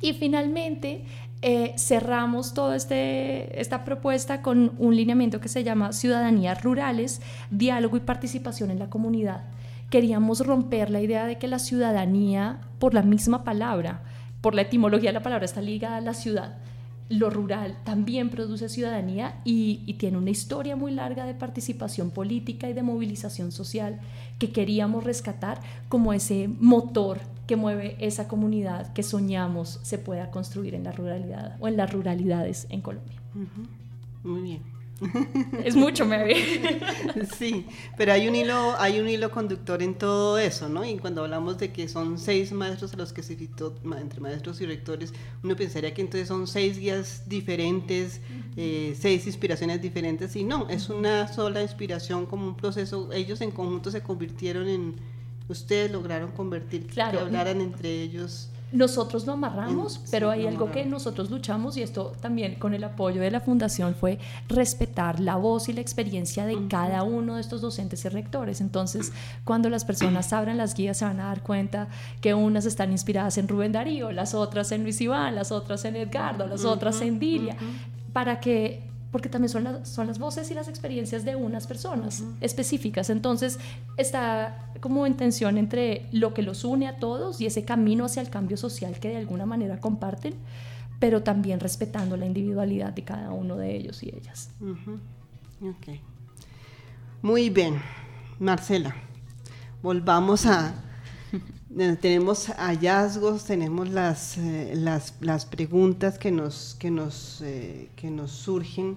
Y 0.00 0.12
finalmente 0.12 1.04
eh, 1.42 1.74
cerramos 1.76 2.54
toda 2.54 2.76
este, 2.76 3.60
esta 3.60 3.84
propuesta 3.84 4.42
con 4.42 4.74
un 4.78 4.94
lineamiento 4.94 5.40
que 5.40 5.48
se 5.48 5.64
llama 5.64 5.92
Ciudadanías 5.92 6.62
Rurales, 6.62 7.20
Diálogo 7.50 7.96
y 7.96 8.00
Participación 8.00 8.70
en 8.70 8.78
la 8.78 8.88
Comunidad 8.88 9.42
queríamos 9.90 10.46
romper 10.46 10.90
la 10.90 11.00
idea 11.00 11.26
de 11.26 11.38
que 11.38 11.48
la 11.48 11.58
ciudadanía, 11.58 12.60
por 12.78 12.94
la 12.94 13.02
misma 13.02 13.44
palabra, 13.44 14.02
por 14.40 14.54
la 14.54 14.62
etimología 14.62 15.10
de 15.10 15.14
la 15.14 15.22
palabra, 15.22 15.44
está 15.44 15.62
ligada 15.62 15.96
a 15.96 16.00
la 16.00 16.14
ciudad. 16.14 16.56
Lo 17.08 17.30
rural 17.30 17.76
también 17.84 18.30
produce 18.30 18.68
ciudadanía 18.68 19.40
y, 19.44 19.94
tiene 19.98 20.18
una 20.18 20.30
historia 20.30 20.74
muy 20.74 20.92
larga 20.92 21.26
de 21.26 21.34
participación 21.34 22.10
política 22.10 22.68
y 22.68 22.72
de 22.72 22.82
movilización 22.82 23.52
social 23.52 24.00
que 24.38 24.50
queríamos 24.50 25.04
rescatar 25.04 25.60
como 25.88 26.12
ese 26.12 26.48
motor 26.48 27.20
que 27.46 27.56
mueve 27.56 27.96
esa 28.00 28.26
comunidad 28.26 28.92
que 28.94 29.02
soñamos 29.02 29.80
se 29.82 29.98
pueda 29.98 30.30
construir 30.30 30.74
en 30.74 30.84
la 30.84 30.92
ruralidad 30.92 31.56
o 31.60 31.68
en 31.68 31.76
las 31.76 31.92
ruralidades 31.92 32.66
en 32.70 32.80
Colombia. 32.80 33.20
Muy 34.22 34.42
bien. 34.42 34.73
Es 35.64 35.74
mucho, 35.76 36.06
me 36.06 36.34
Sí, 37.38 37.66
pero 37.96 38.12
hay 38.12 38.28
un 38.28 38.34
hilo, 38.34 38.74
hay 38.78 39.00
un 39.00 39.08
hilo 39.08 39.30
conductor 39.30 39.82
en 39.82 39.94
todo 39.94 40.38
eso, 40.38 40.68
¿no? 40.68 40.84
Y 40.84 40.96
cuando 40.98 41.22
hablamos 41.22 41.58
de 41.58 41.72
que 41.72 41.88
son 41.88 42.18
seis 42.18 42.52
maestros 42.52 42.94
a 42.94 42.96
los 42.96 43.12
que 43.12 43.22
se 43.22 43.36
citó 43.36 43.74
entre 43.98 44.20
maestros 44.20 44.60
y 44.60 44.66
rectores, 44.66 45.12
uno 45.42 45.56
pensaría 45.56 45.92
que 45.94 46.02
entonces 46.02 46.28
son 46.28 46.46
seis 46.46 46.78
guías 46.78 47.22
diferentes, 47.26 48.20
eh, 48.56 48.96
seis 48.98 49.26
inspiraciones 49.26 49.82
diferentes, 49.82 50.36
y 50.36 50.44
no, 50.44 50.68
es 50.68 50.88
una 50.88 51.32
sola 51.32 51.62
inspiración 51.62 52.26
como 52.26 52.46
un 52.46 52.56
proceso. 52.56 53.12
Ellos 53.12 53.40
en 53.40 53.50
conjunto 53.50 53.90
se 53.90 54.02
convirtieron 54.02 54.68
en, 54.68 54.94
ustedes 55.48 55.90
lograron 55.90 56.30
convertir, 56.32 56.86
claro. 56.86 57.18
que 57.18 57.24
hablaran 57.24 57.60
entre 57.60 58.02
ellos 58.02 58.50
nosotros 58.72 59.24
lo 59.24 59.34
amarramos, 59.34 60.00
pero 60.10 60.30
hay 60.30 60.46
algo 60.46 60.70
que 60.72 60.84
nosotros 60.84 61.30
luchamos 61.30 61.76
y 61.76 61.82
esto 61.82 62.12
también 62.20 62.56
con 62.56 62.74
el 62.74 62.82
apoyo 62.82 63.20
de 63.20 63.30
la 63.30 63.40
fundación 63.40 63.94
fue 63.94 64.18
respetar 64.48 65.20
la 65.20 65.36
voz 65.36 65.68
y 65.68 65.72
la 65.72 65.80
experiencia 65.80 66.44
de 66.44 66.66
cada 66.68 67.04
uno 67.04 67.36
de 67.36 67.40
estos 67.40 67.60
docentes 67.60 68.04
y 68.04 68.08
rectores. 68.08 68.60
Entonces, 68.60 69.12
cuando 69.44 69.70
las 69.70 69.84
personas 69.84 70.32
abran 70.32 70.56
las 70.56 70.74
guías 70.74 70.98
se 70.98 71.04
van 71.04 71.20
a 71.20 71.26
dar 71.26 71.42
cuenta 71.42 71.88
que 72.20 72.34
unas 72.34 72.66
están 72.66 72.90
inspiradas 72.90 73.38
en 73.38 73.46
Rubén 73.46 73.72
Darío, 73.72 74.10
las 74.10 74.34
otras 74.34 74.72
en 74.72 74.82
Luis 74.82 75.00
Iván, 75.00 75.36
las 75.36 75.52
otras 75.52 75.84
en 75.84 75.96
Edgardo, 75.96 76.46
las 76.46 76.64
otras 76.64 77.00
en 77.00 77.20
Dilia, 77.20 77.56
para 78.12 78.40
que 78.40 78.93
porque 79.14 79.28
también 79.28 79.48
son, 79.48 79.86
son 79.86 80.08
las 80.08 80.18
voces 80.18 80.50
y 80.50 80.54
las 80.54 80.66
experiencias 80.66 81.24
de 81.24 81.36
unas 81.36 81.68
personas 81.68 82.24
específicas. 82.40 83.10
Entonces 83.10 83.60
está 83.96 84.72
como 84.80 85.06
en 85.06 85.16
tensión 85.16 85.56
entre 85.56 86.08
lo 86.10 86.34
que 86.34 86.42
los 86.42 86.64
une 86.64 86.88
a 86.88 86.96
todos 86.96 87.40
y 87.40 87.46
ese 87.46 87.64
camino 87.64 88.06
hacia 88.06 88.20
el 88.22 88.28
cambio 88.28 88.56
social 88.56 88.98
que 88.98 89.10
de 89.10 89.18
alguna 89.18 89.46
manera 89.46 89.78
comparten, 89.78 90.34
pero 90.98 91.22
también 91.22 91.60
respetando 91.60 92.16
la 92.16 92.26
individualidad 92.26 92.92
de 92.92 93.04
cada 93.04 93.30
uno 93.30 93.54
de 93.54 93.76
ellos 93.76 94.02
y 94.02 94.08
ellas. 94.08 94.50
Muy 97.22 97.50
bien, 97.50 97.80
Marcela, 98.40 98.96
volvamos 99.80 100.44
a... 100.44 100.74
tenemos 102.00 102.46
hallazgos, 102.46 103.44
tenemos 103.44 103.88
las, 103.88 104.38
eh, 104.38 104.72
las, 104.76 105.14
las, 105.20 105.44
preguntas 105.44 106.18
que 106.18 106.30
nos, 106.30 106.76
que 106.78 106.90
nos, 106.90 107.40
eh, 107.42 107.88
que 107.96 108.10
nos 108.10 108.30
surgen 108.30 108.96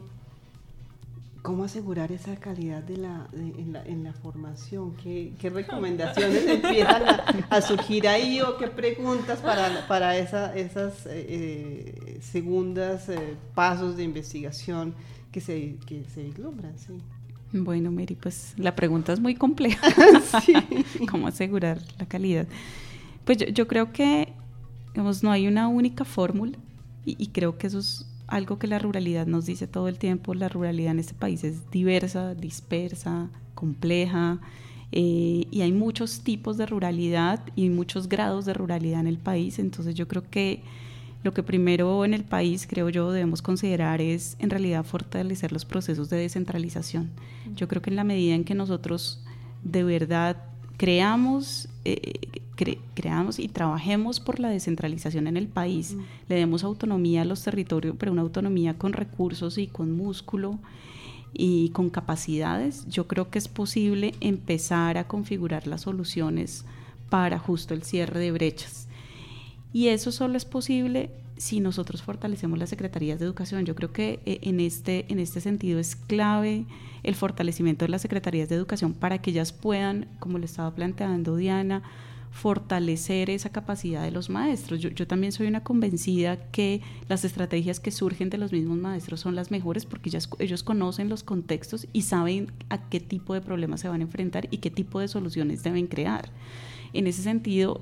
¿Cómo 1.48 1.64
asegurar 1.64 2.12
esa 2.12 2.36
calidad 2.36 2.84
de 2.84 2.98
la, 2.98 3.26
en, 3.32 3.72
la, 3.72 3.82
en, 3.86 4.04
la, 4.04 4.12
formación? 4.12 4.98
¿Qué, 4.98 5.32
qué 5.40 5.50
recomendaciones 5.50 6.46
empiezan 6.48 7.04
a, 7.50 7.62
surgir 7.62 8.06
ahí 8.06 8.42
o 8.42 8.58
qué 8.58 8.68
preguntas 8.68 9.40
para, 9.40 9.88
para 9.88 10.18
esa, 10.18 10.54
esas 10.58 11.06
eh, 11.06 11.96
eh 12.06 12.20
segundas 12.22 13.08
eh, 13.08 13.38
pasos 13.56 13.96
de 13.96 14.04
investigación 14.04 14.94
que 15.32 15.40
se, 15.40 15.78
que 15.86 16.04
se 16.14 16.24
vislumbran? 16.24 16.78
Sí. 16.78 16.98
Bueno, 17.54 17.92
Mary, 17.92 18.16
pues 18.16 18.54
la 18.58 18.76
pregunta 18.76 19.14
es 19.14 19.20
muy 19.20 19.36
compleja. 19.36 19.88
¿Cómo 21.10 21.28
asegurar 21.28 21.80
la 21.98 22.06
calidad? 22.06 22.48
Pues 23.26 23.38
yo, 23.38 23.48
yo 23.48 23.68
creo 23.68 23.92
que 23.92 24.34
digamos, 24.94 25.22
no 25.22 25.32
hay 25.32 25.48
una 25.48 25.68
única 25.68 26.06
fórmula 26.06 26.58
y, 27.06 27.16
y 27.24 27.28
creo 27.28 27.58
que 27.58 27.68
eso 27.68 27.80
es 27.80 28.08
algo 28.28 28.60
que 28.60 28.68
la 28.68 28.80
ruralidad 28.80 29.28
nos 29.28 29.46
dice 29.46 29.68
todo 29.68 29.88
el 29.88 29.98
tiempo, 29.98 30.34
la 30.34 30.50
ruralidad 30.50 30.92
en 30.92 31.00
este 31.00 31.14
país 31.14 31.44
es 31.44 31.70
diversa, 31.72 32.36
dispersa, 32.36 33.30
compleja, 33.56 34.40
eh, 34.92 35.46
y 35.52 35.62
hay 35.62 35.72
muchos 35.72 36.22
tipos 36.22 36.58
de 36.58 36.66
ruralidad 36.66 37.42
y 37.56 37.70
muchos 37.70 38.10
grados 38.10 38.46
de 38.46 38.54
ruralidad 38.54 39.02
en 39.02 39.08
el 39.08 39.18
país, 39.18 39.60
entonces 39.60 39.96
yo 39.96 40.08
creo 40.08 40.24
que 40.30 40.62
lo 41.24 41.34
que 41.34 41.44
primero 41.44 42.06
en 42.06 42.14
el 42.14 42.24
país, 42.24 42.68
creo 42.68 42.90
yo, 42.90 43.12
debemos 43.12 43.42
considerar 43.42 44.02
es 44.02 44.36
en 44.40 44.50
realidad 44.50 44.86
fortalecer 44.86 45.52
los 45.52 45.66
procesos 45.66 46.10
de 46.10 46.18
descentralización. 46.18 47.10
Yo 47.56 47.68
creo 47.68 47.82
que 47.82 47.90
en 47.90 47.96
la 47.96 48.04
medida 48.04 48.36
en 48.36 48.44
que 48.44 48.56
nosotros 48.56 49.24
de 49.64 49.84
verdad 49.84 50.38
creamos, 50.78 51.68
eh, 51.86 52.14
creamos 52.94 53.40
y 53.40 53.48
trabajemos 53.48 54.20
por 54.20 54.40
la 54.40 54.50
descentralización 54.50 55.28
en 55.28 55.38
el 55.38 55.48
país, 55.48 55.98
le 56.30 56.36
demos 56.36 56.64
autonomía 56.64 57.24
a 57.24 57.26
los 57.26 57.44
territorios, 57.44 57.96
pero 57.98 58.12
una 58.12 58.22
autonomía 58.22 58.78
con 58.78 58.94
recursos 58.94 59.58
y 59.58 59.68
con 59.68 59.92
músculo 59.92 60.60
y 61.34 61.70
con 61.70 61.90
capacidades, 61.90 62.88
yo 62.88 63.08
creo 63.08 63.30
que 63.30 63.38
es 63.38 63.48
posible 63.48 64.14
empezar 64.22 64.98
a 64.98 65.08
configurar 65.08 65.68
las 65.68 65.82
soluciones 65.82 66.66
para 67.10 67.38
justo 67.40 67.74
el 67.74 67.84
cierre 67.84 68.20
de 68.20 68.32
brechas. 68.32 68.87
Y 69.74 69.90
eso 69.90 70.12
solo 70.12 70.38
es 70.38 70.46
posible 70.46 71.12
si 71.38 71.60
nosotros 71.60 72.02
fortalecemos 72.02 72.58
las 72.58 72.70
secretarías 72.70 73.20
de 73.20 73.26
educación. 73.26 73.66
Yo 73.66 73.76
creo 73.76 73.92
que 73.92 74.20
eh, 74.26 74.40
en 74.42 74.60
este, 74.60 75.06
en 75.10 75.20
este 75.20 75.40
sentido 75.40 75.80
es 75.80 75.96
clave 75.96 76.66
el 77.04 77.16
fortalecimiento 77.16 77.86
de 77.86 77.90
las 77.90 78.02
secretarías 78.02 78.50
de 78.50 78.56
educación 78.56 78.94
para 78.94 79.20
que 79.20 79.32
ellas 79.32 79.54
puedan, 79.54 80.08
como 80.20 80.40
le 80.40 80.46
estaba 80.46 80.74
planteando 80.74 81.36
Diana, 81.36 81.84
fortalecer 82.32 83.30
esa 83.30 83.52
capacidad 83.52 84.04
de 84.04 84.12
los 84.12 84.30
maestros. 84.30 84.80
Yo, 84.80 84.90
yo, 84.90 85.08
también 85.08 85.32
soy 85.32 85.48
una 85.48 85.64
convencida 85.64 86.38
que 86.52 86.82
las 87.08 87.24
estrategias 87.24 87.80
que 87.80 87.92
surgen 87.92 88.30
de 88.30 88.38
los 88.38 88.52
mismos 88.52 88.78
maestros 88.78 89.22
son 89.22 89.36
las 89.36 89.50
mejores 89.50 89.86
porque 89.86 90.10
ellas, 90.10 90.30
ellos 90.40 90.64
conocen 90.64 91.10
los 91.10 91.24
contextos 91.24 91.88
y 91.94 92.04
saben 92.04 92.52
a 92.70 92.90
qué 92.90 93.00
tipo 93.00 93.34
de 93.34 93.42
problemas 93.42 93.82
se 93.82 93.90
van 93.90 94.02
a 94.02 94.04
enfrentar 94.04 94.48
y 94.52 94.58
qué 94.58 94.70
tipo 94.70 95.00
de 95.00 95.08
soluciones 95.08 95.64
deben 95.64 95.88
crear. 95.88 96.30
En 96.94 97.08
ese 97.08 97.22
sentido, 97.22 97.82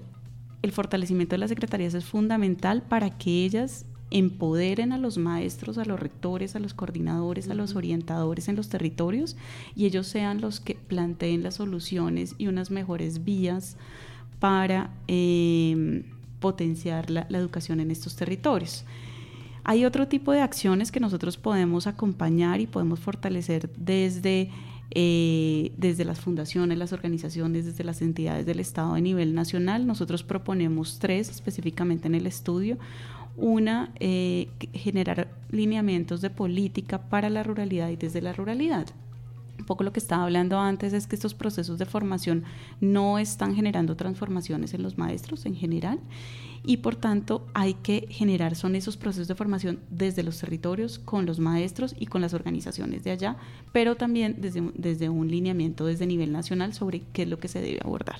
el 0.61 0.71
fortalecimiento 0.71 1.35
de 1.35 1.39
las 1.39 1.49
secretarías 1.49 1.93
es 1.93 2.05
fundamental 2.05 2.81
para 2.81 3.17
que 3.17 3.45
ellas 3.45 3.85
empoderen 4.11 4.93
a 4.93 4.97
los 4.97 5.17
maestros, 5.17 5.77
a 5.77 5.85
los 5.85 5.99
rectores, 5.99 6.55
a 6.55 6.59
los 6.59 6.73
coordinadores, 6.73 7.49
a 7.49 7.55
los 7.55 7.75
orientadores 7.75 8.47
en 8.47 8.55
los 8.55 8.69
territorios 8.69 9.35
y 9.75 9.85
ellos 9.85 10.07
sean 10.07 10.41
los 10.41 10.59
que 10.59 10.75
planteen 10.75 11.43
las 11.43 11.55
soluciones 11.55 12.35
y 12.37 12.47
unas 12.47 12.71
mejores 12.71 13.23
vías 13.25 13.77
para 14.39 14.91
em, 15.07 16.03
potenciar 16.39 17.09
la, 17.09 17.27
educación 17.31 17.79
en 17.79 17.91
estos 17.91 18.15
territorios. 18.15 18.85
Hay 19.63 19.83
otro 19.83 20.07
tipo 20.07 20.31
de 20.31 20.41
acciones 20.41 20.91
que 20.91 20.99
nosotros 20.99 21.37
podemos 21.37 21.87
acompañar 21.87 22.61
y 22.61 22.67
podemos 22.67 22.99
fortalecer 22.99 23.71
desde 23.75 24.51
eh, 24.91 25.71
desde 25.77 26.05
las 26.05 26.19
fundaciones, 26.19 26.77
las 26.77 26.93
organizaciones, 26.93 27.65
desde 27.65 27.83
las 27.83 28.01
entidades 28.01 28.45
del 28.45 28.59
Estado 28.59 28.93
a 28.93 28.99
nivel 28.99 29.33
nacional. 29.33 29.87
Nosotros 29.87 30.23
proponemos 30.23 30.99
tres 30.99 31.29
específicamente 31.29 32.07
en 32.07 32.15
el 32.15 32.27
estudio. 32.27 32.77
Una, 33.37 33.91
eh, 33.99 34.47
generar 34.73 35.29
lineamientos 35.51 36.21
de 36.21 36.29
política 36.29 37.09
para 37.09 37.29
la 37.29 37.43
ruralidad 37.43 37.89
y 37.89 37.95
desde 37.97 38.21
la 38.21 38.33
ruralidad 38.33 38.87
un 39.59 39.65
poco 39.65 39.83
lo 39.83 39.93
que 39.93 39.99
estaba 39.99 40.23
hablando 40.23 40.59
antes 40.59 40.93
es 40.93 41.07
que 41.07 41.15
estos 41.15 41.33
procesos 41.33 41.77
de 41.79 41.85
formación 41.85 42.43
no 42.81 43.19
están 43.19 43.55
generando 43.55 43.95
transformaciones 43.95 44.73
en 44.73 44.83
los 44.83 44.97
maestros 44.97 45.45
en 45.45 45.55
general 45.55 45.99
y 46.63 46.77
por 46.77 46.95
tanto 46.95 47.45
hay 47.53 47.75
que 47.75 48.07
generar 48.09 48.55
son 48.55 48.75
esos 48.75 48.97
procesos 48.97 49.27
de 49.27 49.35
formación 49.35 49.79
desde 49.89 50.23
los 50.23 50.39
territorios 50.39 50.99
con 50.99 51.25
los 51.25 51.39
maestros 51.39 51.95
y 51.99 52.07
con 52.07 52.21
las 52.21 52.33
organizaciones 52.33 53.03
de 53.03 53.11
allá, 53.11 53.37
pero 53.71 53.95
también 53.95 54.37
desde, 54.39 54.71
desde 54.75 55.09
un 55.09 55.29
lineamiento 55.29 55.85
desde 55.85 56.07
nivel 56.07 56.31
nacional 56.31 56.73
sobre 56.73 57.01
qué 57.13 57.23
es 57.23 57.29
lo 57.29 57.39
que 57.39 57.47
se 57.47 57.61
debe 57.61 57.79
abordar. 57.83 58.19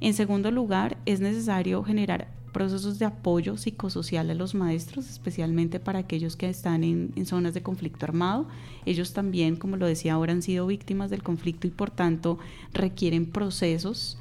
En 0.00 0.14
segundo 0.14 0.50
lugar, 0.52 0.96
es 1.06 1.20
necesario 1.20 1.82
generar 1.82 2.28
procesos 2.52 2.98
de 2.98 3.04
apoyo 3.04 3.56
psicosocial 3.56 4.30
a 4.30 4.34
los 4.34 4.54
maestros, 4.54 5.08
especialmente 5.08 5.80
para 5.80 6.00
aquellos 6.00 6.36
que 6.36 6.48
están 6.48 6.84
en, 6.84 7.26
zonas 7.26 7.54
de 7.54 7.62
conflicto 7.62 8.06
armado. 8.06 8.46
Ellos 8.86 9.12
también, 9.12 9.56
como 9.56 9.76
lo 9.76 9.86
decía 9.86 10.14
ahora, 10.14 10.32
han 10.32 10.42
sido 10.42 10.66
víctimas 10.66 11.10
del 11.10 11.22
conflicto 11.22 11.66
y 11.66 11.70
por 11.70 11.90
tanto 11.90 12.38
requieren 12.72 13.26
procesos 13.26 14.18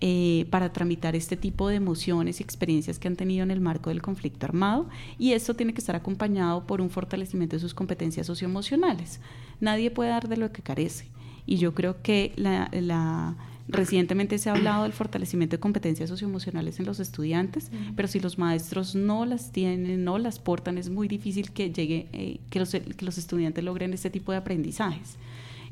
eh, 0.00 0.46
para 0.50 0.72
tramitar 0.72 1.16
este 1.16 1.36
tipo 1.36 1.68
de 1.68 1.76
emociones 1.76 2.40
y 2.40 2.42
experiencias 2.42 2.98
que 2.98 3.08
han 3.08 3.16
tenido 3.16 3.42
en 3.42 3.50
el 3.50 3.60
marco 3.60 3.90
del 3.90 4.02
conflicto 4.02 4.46
armado 4.46 4.88
y 5.18 5.32
esto 5.32 5.54
tiene 5.54 5.74
que 5.74 5.80
estar 5.80 5.96
acompañado 5.96 6.66
por 6.66 6.80
un 6.80 6.90
fortalecimiento 6.90 7.56
de 7.56 7.60
sus 7.60 7.74
competencias 7.74 8.26
socioemocionales. 8.26 9.20
Nadie 9.60 9.90
puede 9.90 10.10
dar 10.10 10.28
de 10.28 10.36
lo 10.36 10.52
que 10.52 10.62
carece 10.62 11.08
y 11.46 11.56
yo 11.56 11.74
creo 11.74 12.00
que 12.02 12.32
la 12.36 13.36
Recientemente 13.68 14.38
se 14.38 14.48
ha 14.48 14.54
hablado 14.54 14.84
del 14.84 14.94
fortalecimiento 14.94 15.56
de 15.56 15.60
competencias 15.60 16.08
socioemocionales 16.08 16.80
en 16.80 16.86
los 16.86 17.00
estudiantes, 17.00 17.70
pero 17.94 18.08
si 18.08 18.18
los 18.18 18.38
maestros 18.38 18.94
no 18.94 19.26
las 19.26 19.52
tienen, 19.52 20.04
no 20.04 20.18
las 20.18 20.38
portan, 20.38 20.78
es 20.78 20.88
muy 20.88 21.06
difícil 21.06 21.52
que 21.52 21.70
llegue, 21.70 22.08
eh, 22.14 22.40
que, 22.48 22.60
los, 22.60 22.70
que 22.70 23.04
los 23.04 23.18
estudiantes 23.18 23.62
logren 23.62 23.92
este 23.92 24.08
tipo 24.08 24.32
de 24.32 24.38
aprendizajes. 24.38 25.16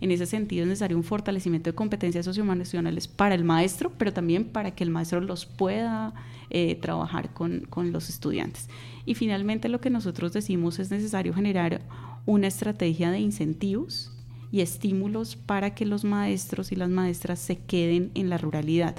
En 0.03 0.11
ese 0.11 0.27
sentido 0.27 0.65
es 0.65 0.69
necesario 0.69 0.95
un 0.95 1.05
fortalecimiento 1.05 1.71
de 1.71 1.75
competencias 1.75 2.27
socioemocionales 2.27 3.09
para 3.09 3.35
el 3.35 3.45
maestro, 3.45 3.91
pero 3.97 4.13
también 4.13 4.45
para 4.45 4.73
que 4.73 4.85
el 4.85 4.91
maestro 4.91 5.23
los 5.23 5.47
pueda 5.47 6.13
eh, 6.51 6.75
trabajar 6.75 7.33
con, 7.33 7.61
con, 7.71 7.93
los 7.93 8.11
estudiantes. 8.11 8.69
Y 9.07 9.15
finalmente 9.15 9.71
lo 9.71 9.81
que 9.81 9.89
nosotros 9.89 10.35
decimos 10.35 10.79
es 10.81 10.91
necesario 10.91 11.33
generar 11.33 11.81
una 12.27 12.47
estrategia 12.47 13.11
de 13.11 13.21
incentivos 13.21 14.13
y 14.57 14.63
estímulos 14.63 15.37
para 15.37 15.75
que 15.75 15.85
los 15.85 16.05
maestros 16.05 16.73
y 16.73 16.77
las 16.77 16.89
maestras 16.89 17.39
se 17.39 17.59
queden 17.59 18.11
en 18.15 18.31
la 18.31 18.39
ruralidad. 18.39 18.97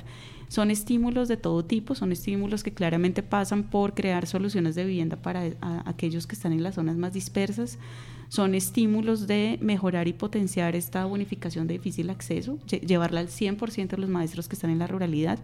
Son 0.50 0.70
estímulos 0.70 1.28
de 1.28 1.36
todo 1.36 1.66
tipo, 1.66 1.96
son 1.96 2.12
estímulos 2.12 2.62
que 2.62 2.74
claramente 2.74 3.24
pasan 3.24 3.64
por 3.64 3.96
crear 3.96 4.28
soluciones 4.28 4.76
de 4.76 4.86
vivienda 4.86 5.18
para 5.18 5.50
aquellos 5.86 6.28
que 6.28 6.36
están 6.36 6.54
en 6.54 6.62
las 6.62 6.76
zonas 6.76 6.96
más 6.96 7.12
dispersas, 7.12 7.80
son 8.30 8.54
estímulos 8.54 9.26
de 9.26 9.58
mejorar 9.60 10.08
y 10.08 10.14
potenciar 10.14 10.76
esta 10.76 11.06
bonificación 11.06 11.66
de 11.66 11.74
difícil 11.74 12.12
acceso, 12.12 12.60
llevarla 12.68 13.22
al 13.22 13.30
100% 13.30 13.88
de 13.88 13.98
los 13.98 14.10
maestros 14.12 14.48
que 14.48 14.56
están 14.56 14.70
en 14.70 14.80
la 14.80 14.88
ruralidad, 14.88 15.40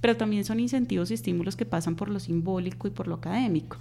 pero 0.00 0.16
también 0.16 0.44
son 0.44 0.60
incentivos 0.60 1.10
y 1.10 1.14
estímulos 1.14 1.56
que 1.56 1.64
pasan 1.64 1.96
por 1.96 2.10
lo 2.10 2.20
simbólico 2.20 2.86
y 2.86 2.92
por 2.92 3.08
lo 3.08 3.16
académico. 3.16 3.78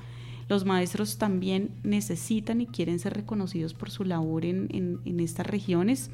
Los 0.48 0.64
maestros 0.64 1.18
también 1.18 1.72
necesitan 1.84 2.62
y 2.62 2.68
quieren 2.68 3.00
ser 3.00 3.14
reconocidos 3.14 3.74
por 3.74 3.90
su 3.90 4.06
labor 4.06 4.46
en, 4.46 5.02
estas 5.20 5.46
regiones 5.46 6.10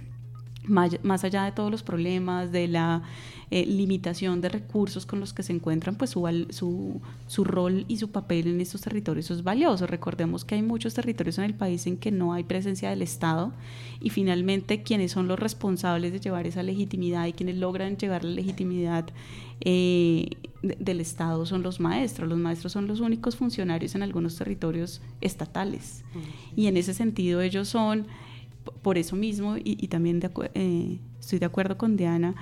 más, 0.67 1.23
allá 1.23 1.43
de 1.45 1.51
todos 1.51 1.71
los 1.71 1.83
problemas, 1.83 2.51
de 2.51 2.67
la 2.67 3.03
eh, 3.51 3.65
limitación 3.65 4.41
de 4.41 4.49
recursos 4.49 5.05
con 5.05 5.19
los 5.19 5.33
que 5.33 5.43
se 5.43 5.53
encuentran, 5.53 5.95
pues 5.95 6.11
su, 6.11 7.01
su, 7.27 7.43
rol 7.43 7.85
y 7.87 7.97
su 7.97 8.11
papel 8.11 8.47
en 8.47 8.61
estos 8.61 8.81
territorios 8.81 9.29
es 9.31 9.43
valioso. 9.43 9.87
Recordemos 9.87 10.45
que 10.45 10.55
hay 10.55 10.61
muchos 10.61 10.93
territorios 10.93 11.37
en 11.37 11.45
el 11.45 11.53
país 11.53 11.85
en 11.87 11.97
que 11.97 12.11
no 12.11 12.33
hay 12.33 12.43
presencia 12.43 12.89
del 12.89 13.01
Estado 13.01 13.51
y 13.99 14.09
finalmente 14.09 14.83
quienes 14.83 15.11
son 15.11 15.27
los 15.27 15.39
responsables 15.39 16.11
de 16.11 16.19
llevar 16.19 16.47
esa 16.47 16.63
legitimidad 16.63 17.25
y 17.27 17.33
quienes 17.33 17.57
logran 17.57 17.97
llevar 17.97 18.23
la 18.23 18.31
legitimidad 18.31 19.05
eh, 19.61 20.29
del 20.61 21.01
Estado 21.01 21.45
son 21.45 21.61
los 21.61 21.79
maestros. 21.79 22.29
Los 22.29 22.37
maestros 22.37 22.71
son 22.71 22.87
los 22.87 23.01
únicos 23.01 23.35
funcionarios 23.35 23.95
en 23.95 24.03
algunos 24.03 24.37
territorios 24.37 25.01
estatales. 25.19 26.03
Y 26.55 26.67
en 26.67 26.77
ese 26.77 26.93
sentido 26.93 27.41
ellos 27.41 27.67
son 27.67 28.07
por 28.81 28.97
eso 28.97 29.15
mismo, 29.15 29.55
y, 29.57 29.87
también 29.87 30.21
eh, 30.53 30.99
estoy 31.19 31.39
de 31.39 31.45
acuerdo 31.45 31.77
con 31.77 31.97
Diana, 31.97 32.35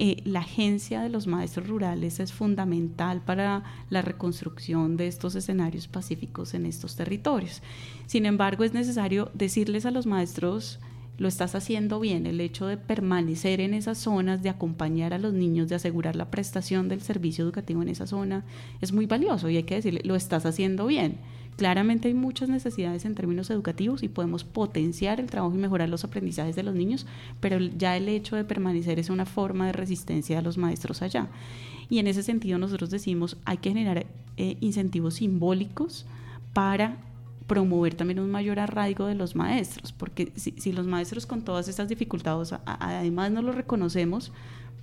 eh, 0.00 0.22
la 0.24 0.40
agencia 0.40 1.02
de 1.02 1.08
los 1.08 1.26
maestros 1.26 1.66
rurales 1.66 2.20
es 2.20 2.32
fundamental 2.32 3.20
para 3.20 3.64
la 3.90 4.00
reconstrucción 4.00 4.96
de 4.96 5.08
estos 5.08 5.34
escenarios 5.34 5.88
pacíficos 5.88 6.54
en 6.54 6.66
estos 6.66 6.94
territorios. 6.94 7.62
Sin 8.06 8.24
embargo, 8.24 8.62
es 8.62 8.72
necesario 8.74 9.30
decirles 9.34 9.86
a 9.86 9.90
los 9.90 10.06
maestros 10.06 10.78
lo 11.18 11.26
estás 11.26 11.56
haciendo 11.56 11.98
bien. 11.98 12.26
El 12.26 12.40
hecho 12.40 12.66
de 12.66 12.76
permanecer 12.76 13.60
en 13.60 13.74
esas 13.74 13.98
zonas, 13.98 14.40
de 14.42 14.50
acompañar 14.50 15.12
a 15.12 15.18
los 15.18 15.34
niños, 15.34 15.68
de 15.68 15.74
asegurar 15.74 16.14
la 16.14 16.30
prestación 16.30 16.88
del 16.88 17.02
servicio 17.02 17.44
educativo 17.44 17.82
en 17.82 17.88
esa 17.88 18.06
zona, 18.06 18.44
es 18.80 18.92
muy 18.92 19.06
valioso 19.06 19.50
y 19.50 19.56
hay 19.56 19.64
que 19.64 19.74
decirle, 19.74 20.00
lo 20.04 20.14
estás 20.14 20.46
haciendo 20.46 20.86
bien. 20.86 21.18
Claramente 21.58 22.06
hay 22.06 22.14
muchas 22.14 22.48
necesidades 22.48 23.04
en 23.04 23.16
términos 23.16 23.50
educativos 23.50 24.04
y 24.04 24.08
podemos 24.08 24.44
potenciar 24.44 25.18
el 25.18 25.26
trabajo 25.26 25.56
y 25.56 25.58
mejorar 25.58 25.88
los 25.88 26.04
aprendizajes 26.04 26.54
de 26.54 26.62
los 26.62 26.76
niños, 26.76 27.04
pero 27.40 27.58
ya 27.58 27.96
el 27.96 28.08
hecho 28.08 28.36
de 28.36 28.44
permanecer 28.44 29.00
es 29.00 29.10
una 29.10 29.26
forma 29.26 29.66
de 29.66 29.72
resistencia 29.72 30.36
de 30.36 30.42
los 30.42 30.56
maestros 30.56 31.02
allá. 31.02 31.26
Y 31.90 31.98
en 31.98 32.06
ese 32.06 32.22
sentido 32.22 32.58
nosotros 32.58 32.90
decimos, 32.90 33.36
hay 33.44 33.56
que 33.56 33.70
generar 33.70 34.06
eh, 34.36 34.56
incentivos 34.60 35.14
simbólicos 35.14 36.06
para 36.52 36.98
promover 37.48 37.94
también 37.94 38.20
un 38.20 38.30
mayor 38.30 38.60
arraigo 38.60 39.06
de 39.06 39.16
los 39.16 39.34
maestros, 39.34 39.90
porque 39.90 40.30
si, 40.36 40.70
los 40.70 40.86
maestros 40.86 41.26
con 41.26 41.42
todas 41.42 41.66
estas 41.66 41.88
dificultades 41.88 42.54
además 42.66 43.32
no 43.32 43.42
lo 43.42 43.50
reconocemos, 43.50 44.30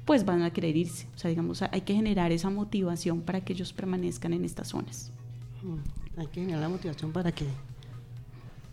pues 0.03 0.25
van 0.25 0.41
a 0.41 0.51
querer 0.51 0.75
irse. 0.75 1.07
O 1.15 1.19
sea, 1.19 1.29
digamos, 1.29 1.61
hay 1.61 1.81
que 1.81 1.95
generar 1.95 2.33
esa 2.33 2.49
motivación 2.49 3.21
para 3.21 3.39
que 3.39 3.53
ellos 3.53 3.71
permanezcan 3.71 4.33
en 4.33 4.43
estas 4.43 4.67
zonas. 4.67 5.13
Mm, 5.63 6.04
hay 6.17 6.27
que 6.27 6.41
generar 6.41 6.61
la 6.61 6.69
motivación 6.69 7.11
para 7.11 7.31
que 7.31 7.45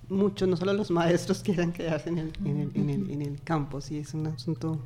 muchos, 0.08 0.48
no 0.48 0.56
solo 0.56 0.72
los 0.72 0.90
maestros, 0.90 1.42
quieran 1.44 1.72
quedarse 1.72 2.08
en 2.08 2.18
el, 2.18 3.40
campo, 3.44 3.80
sí, 3.80 3.98
es 3.98 4.14
un 4.14 4.26
asunto... 4.28 4.80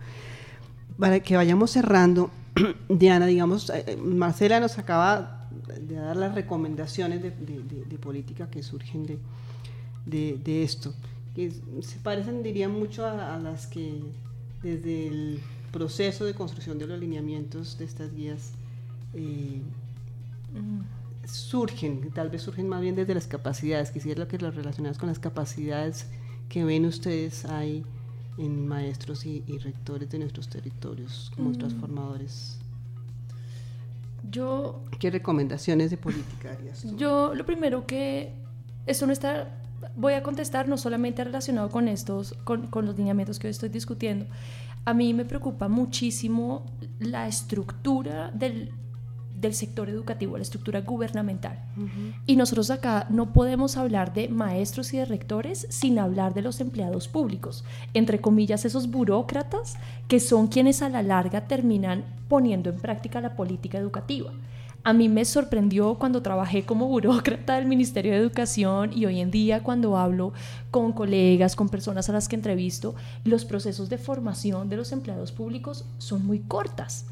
Para 0.98 1.20
que 1.20 1.36
vayamos 1.36 1.72
cerrando, 1.72 2.30
Diana, 2.88 3.26
digamos, 3.26 3.68
eh, 3.68 3.84
eh, 3.86 3.96
Marcela 3.96 4.60
nos 4.60 4.78
acaba 4.78 5.46
de 5.78 5.94
dar 5.94 6.16
las 6.16 6.34
recomendaciones 6.34 7.22
de, 7.22 7.98
política 7.98 8.48
que 8.48 8.62
surgen 8.62 9.04
de, 10.06 10.62
esto, 10.62 10.94
que 11.34 11.52
se 11.82 11.98
parecen, 11.98 12.42
diría, 12.42 12.70
mucho 12.70 13.04
a, 13.04 13.36
las 13.38 13.66
que 13.66 14.00
desde 14.62 15.08
el 15.08 15.40
proceso 15.70 16.24
de 16.24 16.32
construcción 16.32 16.78
de 16.78 16.86
los 16.86 16.98
lineamientos 16.98 17.76
de 17.76 17.84
estas 17.84 18.14
guías 18.14 18.52
eh, 19.12 19.60
surgen, 21.26 22.10
tal 22.12 22.30
vez 22.30 22.42
surgen 22.42 22.68
más 22.68 22.80
bien 22.80 22.94
desde 22.94 23.14
las 23.14 23.26
capacidades, 23.26 23.90
quisiera 23.90 24.20
lo 24.20 24.28
que 24.28 24.38
las 24.38 24.54
relacionadas 24.54 24.98
con 24.98 25.08
las 25.08 25.18
capacidades 25.18 26.06
que 26.48 26.64
ven 26.64 26.86
ustedes 26.86 27.44
ahí 27.44 27.84
en 28.38 28.66
maestros 28.66 29.26
y, 29.26 29.42
rectores 29.58 30.10
de 30.10 30.18
nuestros 30.18 30.48
territorios 30.48 31.32
como 31.34 31.50
mm. 31.50 31.58
transformadores 31.58 32.58
yo... 34.30 34.82
¿Qué 34.98 35.10
recomendaciones 35.10 35.90
de 35.90 35.96
política 35.96 36.52
harías 36.52 36.84
Yo 36.96 37.34
lo 37.34 37.44
primero 37.44 37.86
que... 37.86 38.32
Esto 38.86 39.06
no 39.06 39.12
está... 39.12 39.50
Voy 39.94 40.14
a 40.14 40.22
contestar 40.22 40.68
no 40.68 40.78
solamente 40.78 41.22
relacionado 41.22 41.70
con 41.70 41.88
estos, 41.88 42.32
con, 42.44 42.66
con 42.68 42.86
los 42.86 42.96
lineamientos 42.96 43.38
que 43.38 43.46
hoy 43.46 43.50
estoy 43.50 43.68
discutiendo. 43.68 44.26
A 44.84 44.94
mí 44.94 45.12
me 45.14 45.24
preocupa 45.24 45.68
muchísimo 45.68 46.64
la 46.98 47.28
estructura 47.28 48.30
del 48.30 48.72
del 49.40 49.54
sector 49.54 49.88
educativo, 49.88 50.36
la 50.36 50.42
estructura 50.42 50.80
gubernamental. 50.80 51.58
Y 52.26 52.36
nosotros 52.36 52.70
acá 52.70 53.06
no 53.10 53.32
podemos 53.32 53.76
hablar 53.76 54.14
de 54.14 54.28
maestros 54.28 54.92
y 54.94 54.98
de 54.98 55.04
rectores 55.04 55.66
sin 55.70 55.98
hablar 55.98 56.34
de 56.34 56.42
los 56.42 56.60
empleados 56.60 57.08
públicos, 57.08 57.64
entre 57.94 58.20
comillas 58.20 58.64
esos 58.64 58.90
burócratas 58.90 59.76
que 60.08 60.20
son 60.20 60.48
quienes 60.48 60.82
a 60.82 60.88
la 60.88 61.02
larga 61.02 61.46
terminan 61.46 62.04
poniendo 62.28 62.70
en 62.70 62.76
práctica 62.76 63.20
la 63.20 63.36
política 63.36 63.78
educativa. 63.78 64.32
A 64.86 64.92
mí 64.92 65.08
me 65.08 65.24
sorprendió 65.24 65.96
cuando 65.96 66.22
trabajé 66.22 66.62
como 66.62 66.86
burócrata 66.86 67.56
del 67.56 67.66
Ministerio 67.66 68.12
de 68.12 68.18
Educación 68.18 68.92
y 68.94 69.04
hoy 69.04 69.18
en 69.18 69.32
día 69.32 69.64
cuando 69.64 69.96
hablo 69.96 70.32
con 70.70 70.92
colegas, 70.92 71.56
con 71.56 71.68
personas 71.68 72.08
a 72.08 72.12
las 72.12 72.28
que 72.28 72.36
entrevisto, 72.36 72.94
los 73.24 73.44
procesos 73.44 73.88
de 73.88 73.98
formación 73.98 74.68
de 74.68 74.76
los 74.76 74.92
empleados 74.92 75.32
públicos 75.32 75.84
son 75.98 76.24
muy 76.24 76.38
cortas. 76.38 77.06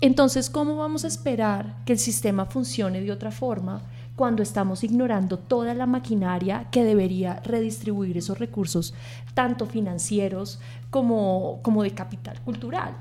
Entonces, 0.00 0.48
¿cómo 0.48 0.76
vamos 0.76 1.04
a 1.04 1.08
esperar 1.08 1.76
que 1.84 1.92
el 1.92 1.98
sistema 1.98 2.46
funcione 2.46 3.02
de 3.02 3.12
otra 3.12 3.30
forma 3.30 3.82
cuando 4.16 4.42
estamos 4.42 4.82
ignorando 4.82 5.38
toda 5.38 5.74
la 5.74 5.84
maquinaria 5.84 6.68
que 6.70 6.82
debería 6.82 7.42
redistribuir 7.44 8.16
esos 8.16 8.38
recursos, 8.38 8.94
tanto 9.34 9.66
financieros 9.66 10.60
como, 10.88 11.60
como 11.62 11.82
de 11.82 11.90
capital 11.90 12.40
cultural? 12.40 12.96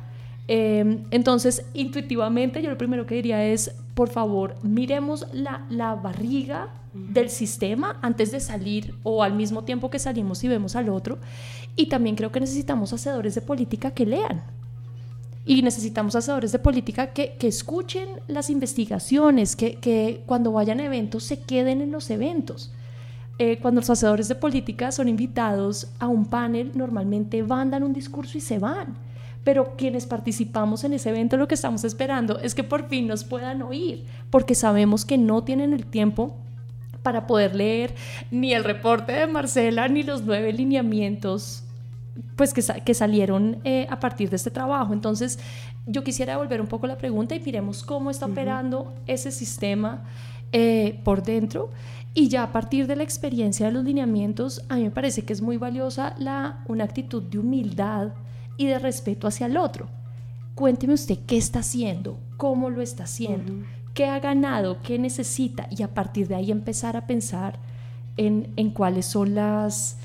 Em, 0.47 1.03
entonces, 1.11 1.65
intuitivamente, 1.73 2.61
yo 2.61 2.69
lo 2.69 2.77
primero 2.77 3.05
que 3.05 3.15
diría 3.15 3.45
es, 3.45 3.75
por 3.93 4.09
favor, 4.09 4.55
miremos 4.63 5.27
la, 5.33 5.65
la, 5.69 5.95
barriga 5.95 6.69
del 6.93 7.29
sistema 7.29 7.99
antes 8.01 8.31
de 8.31 8.39
salir 8.39 8.95
o 9.03 9.23
al 9.23 9.33
mismo 9.33 9.63
tiempo 9.63 9.89
que 9.89 9.99
salimos 9.99 10.43
y 10.43 10.47
vemos 10.47 10.75
al 10.75 10.89
otro. 10.89 11.17
Y 11.75 11.87
también 11.87 12.15
creo 12.15 12.31
que 12.31 12.39
necesitamos 12.39 12.93
hacedores 12.93 13.35
de 13.35 13.41
política 13.41 13.91
que 13.91 14.05
lean. 14.05 14.43
Y 15.45 15.61
necesitamos 15.61 16.15
hacedores 16.15 16.51
de 16.51 16.59
política 16.59 17.07
que, 17.07 17.35
que 17.37 17.47
escuchen 17.47 18.07
las 18.27 18.49
investigaciones, 18.49 19.55
que, 19.55 19.75
que, 19.75 20.23
cuando 20.25 20.51
vayan 20.51 20.79
a 20.79 20.85
eventos 20.85 21.23
se 21.23 21.39
queden 21.39 21.81
en 21.81 21.91
los 21.91 22.09
eventos. 22.09 22.71
Eh, 23.39 23.59
cuando 23.61 23.81
los 23.81 23.89
hacedores 23.89 24.27
de 24.27 24.35
política 24.35 24.91
son 24.91 25.07
invitados 25.07 25.89
a 25.99 26.07
un 26.07 26.25
panel, 26.25 26.71
normalmente 26.73 27.43
van, 27.43 27.69
dan 27.69 27.83
un 27.83 27.93
discurso 27.93 28.37
y 28.37 28.41
se 28.41 28.59
van 28.59 29.06
pero 29.47 29.77
quienes 29.77 30.05
participamos 30.05 30.83
en 30.83 30.91
ese 30.91 31.07
evento 31.07 31.37
lo 31.37 31.47
que 31.47 31.55
estamos 31.55 31.85
esperando 31.85 32.37
es 32.39 32.53
que 32.53 32.65
por 32.65 32.89
fin 32.89 33.07
nos 33.07 33.23
puedan 33.23 33.61
oír, 33.61 34.03
porque 34.29 34.55
sabemos 34.55 35.05
que 35.05 35.17
no 35.17 35.45
tienen 35.45 35.71
el 35.71 35.85
tiempo 35.85 36.35
para 37.01 37.27
poder 37.27 37.55
leer 37.55 37.95
ni 38.29 38.53
el 38.53 38.65
reporte 38.65 39.13
de 39.13 39.25
Marcela 39.25 39.87
ni 39.87 40.03
los 40.03 40.23
nueve 40.23 40.51
lineamientos 40.51 41.63
pues 42.35 42.53
que, 42.53 42.61
que 42.83 42.93
salieron 42.93 43.61
eh, 43.63 43.87
a 43.89 44.01
partir 44.01 44.29
de 44.29 44.35
este 44.35 44.51
trabajo. 44.51 44.91
Entonces, 44.91 45.39
yo 45.85 46.03
quisiera 46.03 46.33
devolver 46.33 46.59
un 46.59 46.67
poco 46.67 46.85
la 46.85 46.97
pregunta 46.97 47.33
y 47.33 47.39
miremos 47.39 47.83
cómo 47.83 48.11
está 48.11 48.25
operando 48.25 48.93
ese 49.05 49.31
sistema 49.31 50.03
eh, 50.51 50.99
por 51.05 51.23
dentro. 51.23 51.69
Y 52.13 52.27
ya 52.27 52.43
a 52.43 52.51
partir 52.51 52.85
de 52.85 52.97
la 52.97 53.03
experiencia 53.03 53.67
de 53.67 53.71
los 53.71 53.85
lineamientos, 53.85 54.65
a 54.67 54.75
mí 54.75 54.83
me 54.83 54.91
parece 54.91 55.23
que 55.23 55.31
es 55.31 55.41
muy 55.41 55.55
valiosa 55.55 56.15
la, 56.19 56.65
una 56.67 56.83
actitud 56.83 57.23
de 57.23 57.39
humildad 57.39 58.09
y 58.57 58.65
de 58.67 58.79
respeto 58.79 59.27
hacia 59.27 59.45
el 59.45 59.57
otro. 59.57 59.87
Cuénteme 60.55 60.93
usted 60.93 61.19
qué 61.27 61.37
está 61.37 61.59
haciendo, 61.59 62.17
cómo 62.35 62.69
lo 62.69 62.81
está 62.81 63.03
haciendo, 63.03 63.53
qué 63.93 64.05
ha 64.05 64.19
ganado, 64.19 64.81
qué 64.81 64.97
necesita 64.97 65.67
y 65.69 65.83
a 65.83 65.93
partir 65.93 66.27
de 66.27 66.35
ahí 66.35 66.51
empezar 66.51 66.97
a 66.97 67.05
pensar 67.05 67.59
en, 68.17 68.51
en 68.55 68.71
cuáles 68.71 69.05
son 69.05 69.35
las, 69.35 69.97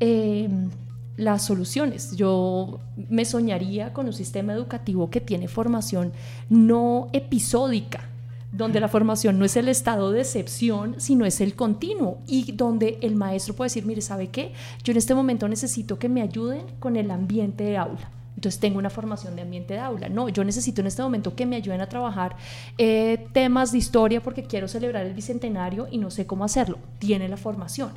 em, 0.00 0.70
las 1.16 1.44
soluciones. 1.44 2.16
Yo 2.16 2.80
me 3.10 3.24
soñaría 3.24 3.92
con 3.92 4.06
un 4.06 4.12
sistema 4.12 4.54
educativo 4.54 5.10
que 5.10 5.20
tiene 5.20 5.48
formación 5.48 6.12
no 6.48 7.08
episódica, 7.12 8.08
donde 8.52 8.80
la 8.80 8.88
formación 8.88 9.38
no 9.38 9.44
es 9.44 9.56
el 9.56 9.68
estado 9.68 10.10
de 10.10 10.20
excepción, 10.20 10.94
sino 10.98 11.26
es 11.26 11.40
el 11.40 11.54
continuo 11.54 12.18
y 12.26 12.52
donde 12.52 12.98
el 13.02 13.14
maestro 13.14 13.54
puede 13.54 13.66
decir, 13.66 13.84
mire, 13.84 14.00
¿sabe 14.00 14.28
qué? 14.28 14.52
Yo 14.82 14.92
en 14.92 14.96
este 14.96 15.14
momento 15.14 15.48
necesito 15.48 15.98
que 15.98 16.08
me 16.08 16.22
ayuden 16.22 16.62
con 16.78 16.96
el 16.96 17.10
ambiente 17.10 17.64
de 17.64 17.76
aula. 17.76 18.10
Entonces 18.38 18.60
tengo 18.60 18.78
una 18.78 18.88
formación 18.88 19.34
de 19.34 19.42
ambiente 19.42 19.74
de 19.74 19.80
aula. 19.80 20.08
No, 20.08 20.28
yo 20.28 20.44
necesito 20.44 20.80
en 20.80 20.86
este 20.86 21.02
momento 21.02 21.34
que 21.34 21.44
me 21.44 21.56
ayuden 21.56 21.80
a 21.80 21.88
trabajar 21.88 22.36
eh, 22.78 23.26
temas 23.32 23.72
de 23.72 23.78
historia 23.78 24.22
porque 24.22 24.44
quiero 24.44 24.68
celebrar 24.68 25.04
el 25.04 25.12
bicentenario 25.12 25.88
y 25.90 25.98
no 25.98 26.10
sé 26.12 26.24
cómo 26.24 26.44
hacerlo. 26.44 26.78
Tiene 27.00 27.28
la 27.28 27.36
formación. 27.36 27.90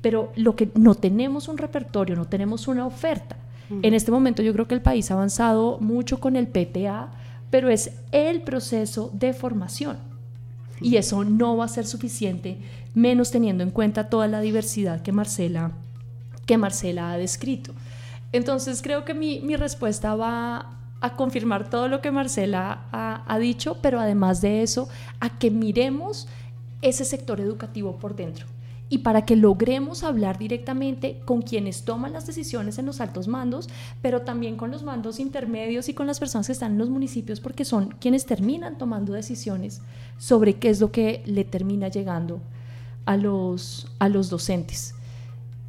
Pero 0.00 0.32
lo 0.36 0.54
que 0.54 0.70
no 0.76 0.94
tenemos 0.94 1.48
un 1.48 1.58
repertorio, 1.58 2.14
no 2.14 2.26
tenemos 2.26 2.68
una 2.68 2.86
oferta. 2.86 3.36
En 3.82 3.92
este 3.92 4.10
momento 4.10 4.42
yo 4.42 4.54
creo 4.54 4.66
que 4.66 4.74
el 4.74 4.80
país 4.80 5.10
ha 5.10 5.14
avanzado 5.14 5.78
mucho 5.80 6.20
con 6.20 6.36
el 6.36 6.46
PTA, 6.46 7.10
pero 7.50 7.70
es 7.70 7.92
el 8.12 8.42
proceso 8.42 9.10
de 9.12 9.32
formación. 9.32 9.98
Y 10.80 10.96
eso 10.96 11.24
no 11.24 11.56
va 11.56 11.64
a 11.64 11.68
ser 11.68 11.86
suficiente, 11.86 12.58
menos 12.94 13.30
teniendo 13.30 13.64
en 13.64 13.70
cuenta 13.70 14.08
toda 14.08 14.28
la 14.28 14.40
diversidad 14.40 15.02
que 15.02 15.12
Marcela, 15.12 15.72
que 16.46 16.58
Marcela 16.58 17.12
ha 17.12 17.18
descrito. 17.18 17.72
Entonces 18.32 18.82
creo 18.82 19.04
que 19.04 19.14
mi, 19.14 19.56
respuesta 19.56 20.14
va 20.14 20.76
a 21.00 21.16
confirmar 21.16 21.70
todo 21.70 21.88
lo 21.88 22.00
que 22.00 22.10
Marcela 22.10 22.84
ha, 22.92 23.24
ha 23.26 23.38
dicho, 23.38 23.78
pero 23.82 24.00
además 24.00 24.40
de 24.40 24.62
eso, 24.62 24.88
a 25.20 25.38
que 25.38 25.50
miremos 25.50 26.28
ese 26.82 27.04
sector 27.04 27.40
educativo 27.40 27.96
por 27.96 28.14
dentro 28.14 28.46
y 28.90 28.98
para 28.98 29.24
que 29.24 29.36
logremos 29.36 30.02
hablar 30.02 30.38
directamente 30.38 31.20
con 31.24 31.42
quienes 31.42 31.84
toman 31.84 32.12
las 32.12 32.26
decisiones 32.26 32.78
en 32.78 32.86
los 32.86 33.00
altos 33.00 33.28
mandos, 33.28 33.68
pero 34.00 34.22
también 34.22 34.56
con 34.56 34.70
los 34.70 34.82
mandos 34.82 35.20
intermedios 35.20 35.88
y 35.88 35.94
con 35.94 36.06
las 36.06 36.18
personas 36.18 36.46
que 36.46 36.52
están 36.52 36.72
en 36.72 36.78
los 36.78 36.88
municipios, 36.88 37.40
porque 37.40 37.64
son 37.64 37.94
quienes 38.00 38.24
terminan 38.26 38.78
tomando 38.78 39.12
decisiones 39.12 39.82
sobre 40.16 40.54
qué 40.54 40.70
es 40.70 40.80
lo 40.80 40.90
que 40.90 41.22
le 41.26 41.44
termina 41.44 41.88
llegando 41.88 42.40
a 43.04 43.16
los, 43.16 43.86
a 43.98 44.08
los 44.08 44.30
docentes. 44.30 44.94